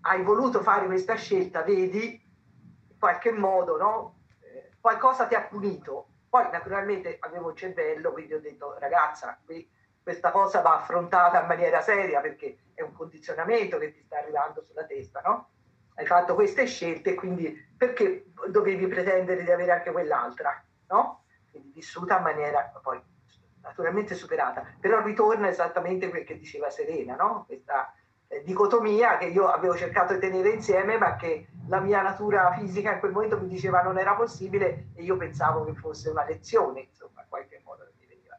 [0.00, 2.20] Hai voluto fare questa scelta, vedi,
[2.98, 4.14] qualche modo no?
[4.40, 6.06] eh, qualcosa ti ha punito.
[6.28, 9.66] Poi naturalmente avevo il cervello, quindi ho detto ragazza, qui
[10.02, 14.62] questa cosa va affrontata in maniera seria perché è un condizionamento che ti sta arrivando
[14.62, 15.50] sulla testa, no?
[15.94, 21.24] Hai fatto queste scelte, quindi perché dovevi pretendere di avere anche quell'altra, no?
[21.50, 23.00] Quindi vissuta in maniera poi
[23.60, 27.44] naturalmente superata, però ritorna esattamente quel che diceva Serena, no?
[27.46, 27.92] Questa
[28.44, 33.00] dicotomia che io avevo cercato di tenere insieme, ma che la mia natura fisica in
[33.00, 37.22] quel momento mi diceva non era possibile e io pensavo che fosse una lezione, insomma,
[37.22, 38.38] in qualche modo mi veniva.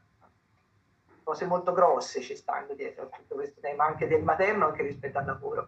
[1.23, 5.17] Cose molto grosse ci stanno dietro a tutto questo tema, anche del materno, anche rispetto
[5.17, 5.67] al lavoro.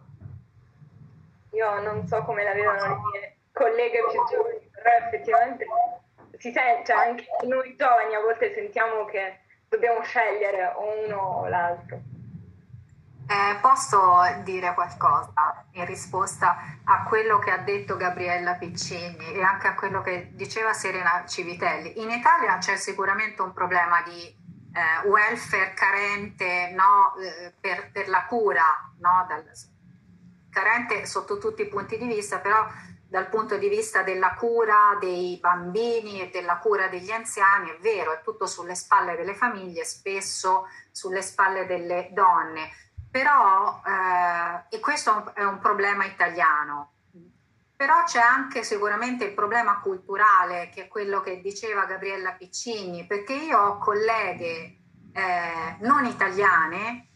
[1.50, 5.66] Io non so come la vedono le mie colleghe più giovani, però effettivamente
[6.38, 11.48] si sente, cioè anche noi giovani a volte sentiamo che dobbiamo scegliere o uno o
[11.48, 12.00] l'altro.
[13.32, 16.54] Eh, posso dire qualcosa in risposta
[16.84, 22.02] a quello che ha detto Gabriella Piccini e anche a quello che diceva Serena Civitelli.
[22.02, 28.26] In Italia c'è sicuramente un problema di eh, welfare carente no, eh, per, per, la
[28.26, 28.64] cura,
[28.98, 29.50] no, dal,
[30.50, 32.66] carente sotto tutti i punti di vista, però
[33.08, 38.12] dal punto di vista della cura dei bambini e della cura degli anziani, è vero,
[38.12, 45.34] è tutto sulle spalle delle famiglie, spesso sulle spalle delle donne però, eh, e questo
[45.34, 46.92] è un problema italiano,
[47.76, 53.34] però c'è anche sicuramente il problema culturale, che è quello che diceva Gabriella Piccini, perché
[53.34, 54.78] io ho colleghe
[55.12, 57.08] eh, non italiane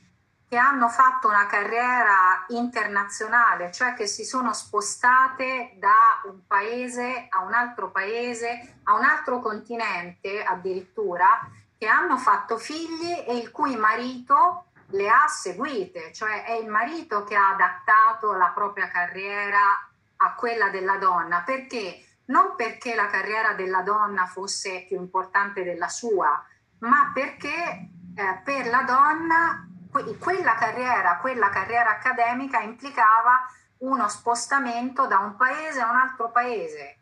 [0.48, 7.43] che hanno fatto una carriera internazionale, cioè che si sono spostate da un paese a
[7.43, 11.48] un altro paese, a un altro continente addirittura,
[11.78, 17.25] che hanno fatto figli e il cui marito le ha seguite, cioè è il marito
[17.25, 19.89] che ha adattato la propria carriera
[20.19, 22.05] a quella della donna, perché?
[22.27, 26.45] Non perché la carriera della donna fosse più importante della sua,
[26.79, 33.49] ma perché eh, per la donna que- quella carriera, quella carriera accademica implicava
[33.79, 36.99] uno spostamento da un paese a un altro paese.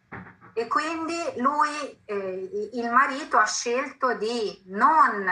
[0.52, 5.28] E quindi lui, eh, il marito, ha scelto di non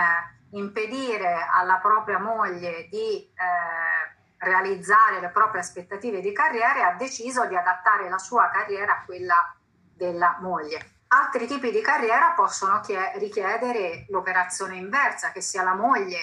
[0.53, 7.47] impedire alla propria moglie di eh, realizzare le proprie aspettative di carriera e ha deciso
[7.47, 9.55] di adattare la sua carriera a quella
[9.95, 10.91] della moglie.
[11.09, 12.81] Altri tipi di carriera possono
[13.17, 16.19] richiedere l'operazione inversa, che sia la moglie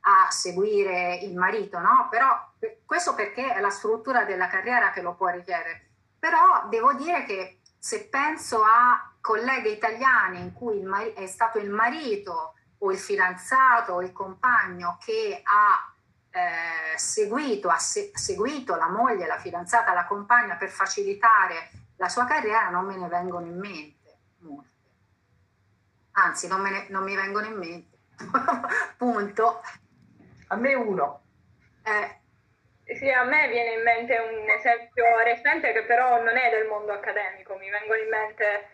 [0.00, 2.08] a seguire il marito, no?
[2.10, 2.50] Però
[2.84, 5.90] questo perché è la struttura della carriera che lo può richiedere.
[6.18, 11.70] Però devo dire che se penso a colleghe italiane in cui mar- è stato il
[11.70, 12.54] marito
[12.84, 15.94] o il fidanzato o il compagno che ha
[16.30, 22.24] eh, seguito, ha se- seguito la moglie, la fidanzata, la compagna per facilitare la sua
[22.24, 24.02] carriera, non me ne vengono in mente
[24.38, 24.70] molte.
[26.12, 27.98] Anzi, non, ne, non mi vengono in mente.
[28.96, 29.62] Punto.
[30.48, 31.22] A me uno.
[31.84, 36.68] Eh, sì, a me viene in mente un esempio recente che però non è del
[36.68, 38.68] mondo accademico, mi vengono in mente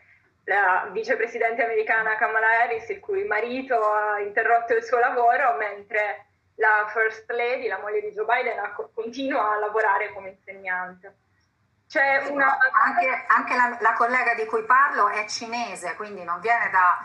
[0.49, 6.89] la vicepresidente americana Kamala Harris, il cui marito ha interrotto il suo lavoro mentre la
[6.91, 8.59] First Lady, la moglie di Joe Biden,
[8.95, 11.16] continua a lavorare come insegnante.
[11.87, 12.57] C'è una...
[12.83, 16.99] Anche, anche la, la, collega di cui parlo è cinese, quindi non viene da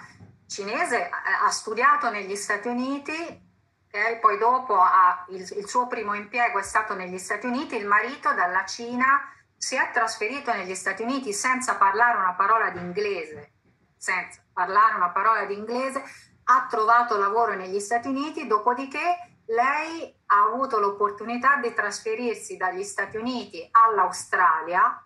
[0.48, 3.42] cinese, ha studiato negli Stati Uniti,
[3.88, 4.20] okay?
[4.20, 8.34] poi dopo ha, il, il suo primo impiego è stato negli Stati Uniti, il marito
[8.34, 9.33] dalla Cina
[9.64, 13.54] si è trasferito negli Stati Uniti senza parlare una parola di inglese,
[13.96, 16.04] senza parlare una parola di inglese,
[16.44, 23.16] ha trovato lavoro negli Stati Uniti, dopodiché lei ha avuto l'opportunità di trasferirsi dagli Stati
[23.16, 25.02] Uniti all'Australia,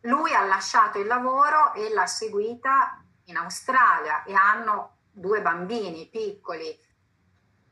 [0.00, 6.78] lui ha lasciato il lavoro e l'ha seguita in Australia e hanno due bambini piccoli.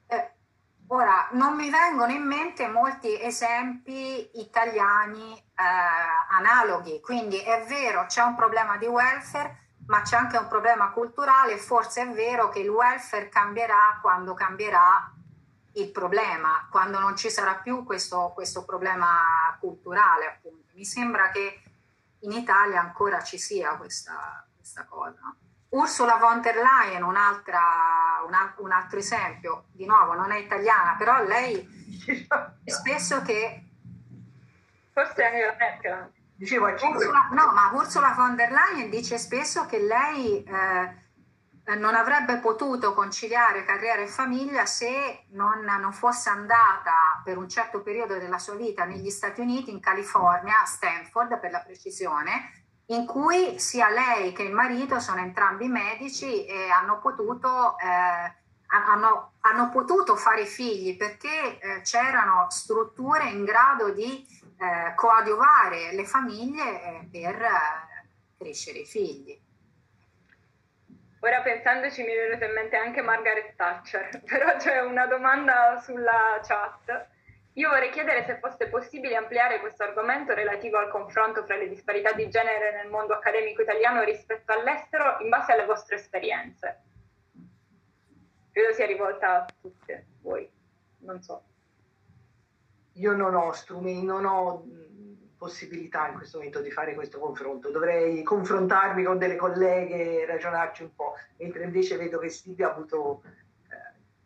[0.07, 0.36] Eh,
[0.89, 5.63] ora, non mi vengono in mente molti esempi italiani eh,
[6.31, 11.57] analoghi, quindi è vero, c'è un problema di welfare, ma c'è anche un problema culturale,
[11.59, 15.13] forse è vero che il welfare cambierà quando cambierà
[15.75, 20.73] il problema, quando non ci sarà più questo, questo problema culturale, appunto.
[20.75, 21.63] Mi sembra che
[22.21, 25.35] in Italia ancora ci sia questa, questa cosa.
[25.77, 31.69] Ursula von der Leyen, un, un altro esempio, di nuovo non è italiana, però lei
[32.65, 33.63] spesso che...
[34.93, 36.13] Forse anche la Merkel.
[36.35, 40.43] Dicevo, Ursula, no, ma Ursula von der Leyen dice spesso che lei...
[40.43, 41.05] Eh,
[41.69, 47.49] eh, non avrebbe potuto conciliare carriera e famiglia se non, non, fosse andata per un
[47.49, 52.66] certo periodo della sua vita negli Stati Uniti, in California, a Stanford per la precisione,
[52.87, 58.35] in cui sia lei che il marito sono entrambi medici e hanno potuto, eh,
[58.69, 64.25] hanno, hanno potuto fare figli perché eh, c'erano strutture in grado di
[64.59, 68.07] eh, coadiuvare le famiglie eh, per eh,
[68.39, 69.41] crescere i figli.
[71.21, 76.41] Ora pensandoci mi è venuta in mente anche Margaret Thatcher, però c'è una domanda sulla
[76.43, 77.15] chat.
[77.57, 82.13] Io vorrei chiedere se fosse possibile ampliare questo argomento relativo al confronto fra le disparità
[82.13, 86.83] di genere nel mondo accademico italiano rispetto all'estero in base alle vostre esperienze.
[88.53, 90.51] Credo sia rivolta a tutte voi,
[90.99, 91.45] non so.
[92.93, 94.65] Io non ho strumenti, non ho
[95.39, 97.71] possibilità in questo momento di fare questo confronto.
[97.71, 102.73] Dovrei confrontarmi con delle colleghe e ragionarci un po', mentre invece vedo che Silvia ha
[102.73, 103.23] avuto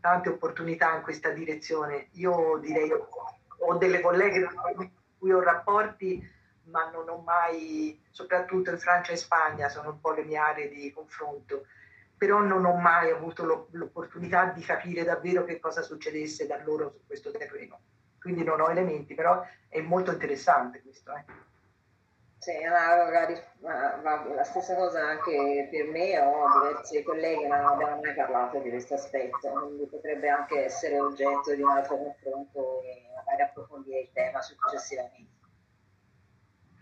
[0.00, 2.08] tante opportunità in questa direzione.
[2.12, 6.26] Io direi ho delle colleghe con cui ho rapporti,
[6.64, 10.68] ma non ho mai, soprattutto in Francia e Spagna, sono un po' le mie aree
[10.68, 11.66] di confronto,
[12.16, 17.06] però non ho mai avuto l'opportunità di capire davvero che cosa succedesse da loro su
[17.06, 17.80] questo terreno
[18.20, 21.12] quindi non ho elementi, però è molto interessante questo.
[21.14, 21.24] Eh.
[22.40, 28.70] Sì, la stessa cosa anche per me, ho diversi colleghi non abbiamo mai parlato di
[28.70, 34.10] questo aspetto, quindi potrebbe anche essere oggetto di un altro confronto e magari approfondire il
[34.14, 35.38] tema successivamente.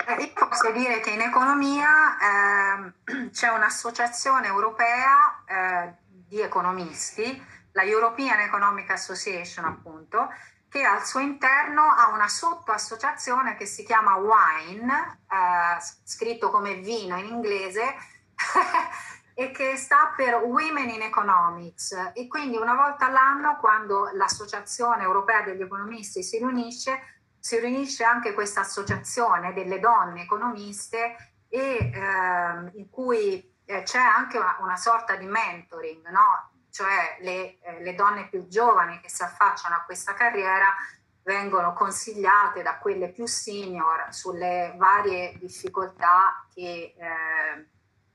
[0.06, 1.88] Eh, io posso dire che in economia
[2.20, 10.28] eh, c'è un'associazione europea eh, di economisti, la European Economic Association appunto,
[10.68, 17.16] che al suo interno ha una sottoassociazione che si chiama WINE, eh, scritto come vino
[17.16, 17.94] in inglese,
[19.34, 22.10] e che sta per Women in Economics.
[22.12, 28.34] E quindi una volta all'anno, quando l'Associazione Europea degli Economisti si riunisce, si riunisce anche
[28.34, 35.14] questa associazione delle donne economiste e eh, in cui eh, c'è anche una, una sorta
[35.14, 36.57] di mentoring, no?
[36.78, 40.76] Cioè le, eh, le donne più giovani che si affacciano a questa carriera
[41.24, 47.66] vengono consigliate da quelle più senior sulle varie difficoltà che, eh,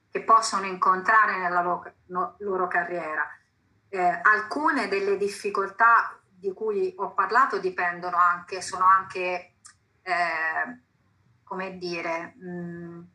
[0.09, 3.27] che possono incontrare nella loro, no, loro carriera.
[3.89, 9.55] Eh, alcune delle difficoltà di cui ho parlato dipendono anche, sono anche,
[10.03, 10.79] eh,
[11.43, 13.07] come dire, mh,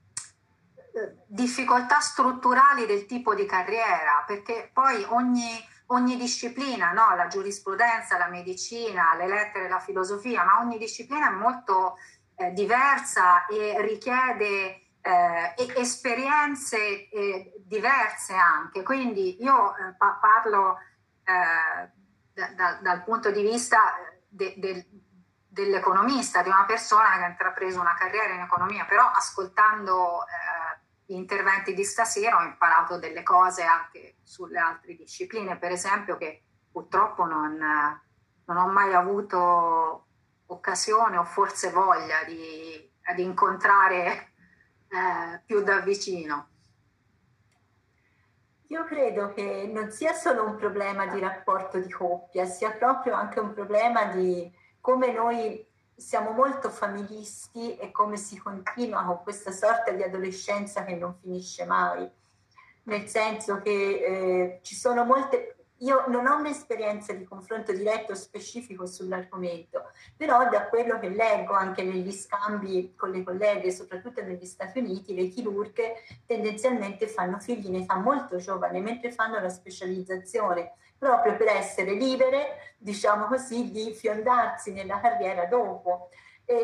[1.27, 5.51] difficoltà strutturali del tipo di carriera, perché poi ogni,
[5.87, 7.15] ogni disciplina, no?
[7.15, 11.97] la giurisprudenza, la medicina, le lettere, la filosofia, ma ogni disciplina è molto
[12.37, 18.83] eh, diversa e richiede eh, esperienze eh, diverse anche.
[18.83, 20.79] Quindi io eh, pa- parlo
[21.25, 21.91] eh,
[22.33, 23.95] da, da, dal punto di vista
[24.29, 24.87] de, de,
[25.49, 30.58] dell'economista, di una persona che ha intrapreso una carriera in economia, però ascoltando eh,
[31.15, 37.25] interventi di stasera ho imparato delle cose anche sulle altre discipline, per esempio che purtroppo
[37.25, 40.07] non, non ho mai avuto
[40.47, 44.33] occasione o forse voglia di, di incontrare
[44.89, 46.49] eh, più da vicino.
[48.71, 53.41] Io credo che non sia solo un problema di rapporto di coppia, sia proprio anche
[53.41, 55.67] un problema di come noi
[55.99, 61.65] siamo molto familisti e come si continua con questa sorta di adolescenza che non finisce
[61.65, 62.09] mai,
[62.85, 68.87] nel senso che eh, ci sono molte io non ho un'esperienza di confronto diretto specifico
[68.87, 74.81] sull'argomento, però da quello che leggo anche negli scambi con le colleghe, soprattutto negli Stati
[74.81, 81.37] Uniti, le chirurghe tendenzialmente fanno figli in età molto giovane, mentre fanno la specializzazione, proprio
[81.37, 86.11] per essere libere, diciamo così, di fiondarsi nella carriera dopo.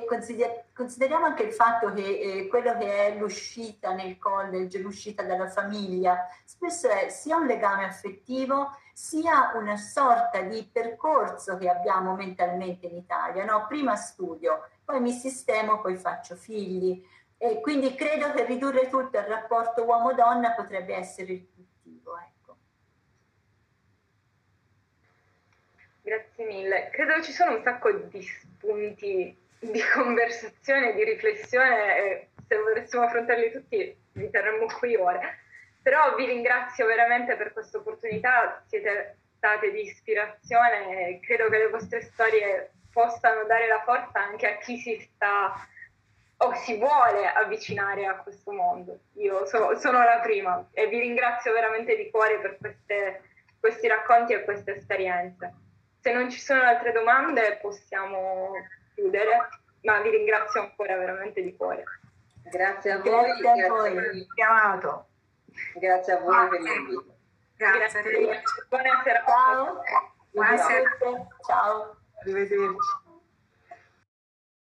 [0.08, 5.48] Consider- consideriamo anche il fatto che eh, quello che è l'uscita nel college, l'uscita dalla
[5.48, 12.86] famiglia, spesso è sia un legame affettivo sia una sorta di percorso che abbiamo mentalmente
[12.86, 13.44] in Italia.
[13.44, 13.66] No?
[13.66, 17.04] Prima studio, poi mi sistemo, poi faccio figli.
[17.36, 22.16] E quindi credo che ridurre tutto al rapporto uomo-donna potrebbe essere riduttivo.
[22.16, 22.56] Ecco.
[26.04, 26.90] Grazie mille.
[26.92, 33.50] Credo ci sono un sacco di spunti di conversazione, di riflessione e se volessimo affrontarli
[33.50, 35.38] tutti vi terremmo qui ore.
[35.82, 41.68] Però vi ringrazio veramente per questa opportunità, siete state di ispirazione e credo che le
[41.70, 45.54] vostre storie possano dare la forza anche a chi si sta
[46.36, 48.98] o si vuole avvicinare a questo mondo.
[49.14, 53.22] Io so, sono la prima e vi ringrazio veramente di cuore per queste,
[53.58, 55.63] questi racconti e queste esperienze.
[56.04, 58.52] Se non ci sono altre domande possiamo
[58.94, 59.48] chiudere,
[59.84, 61.82] ma vi ringrazio ancora veramente di cuore.
[62.42, 63.40] Grazie a voi.
[63.40, 64.26] Grazie a voi.
[64.34, 65.06] Chiamato.
[65.76, 67.16] Grazie a voi per l'invito.
[67.56, 68.02] Grazie.
[68.02, 68.42] Grazie.
[68.68, 69.24] Buonasera.
[69.24, 69.82] Ciao.
[70.30, 70.96] Buonasera.
[71.46, 71.96] Ciao.
[72.20, 73.03] Arrivederci.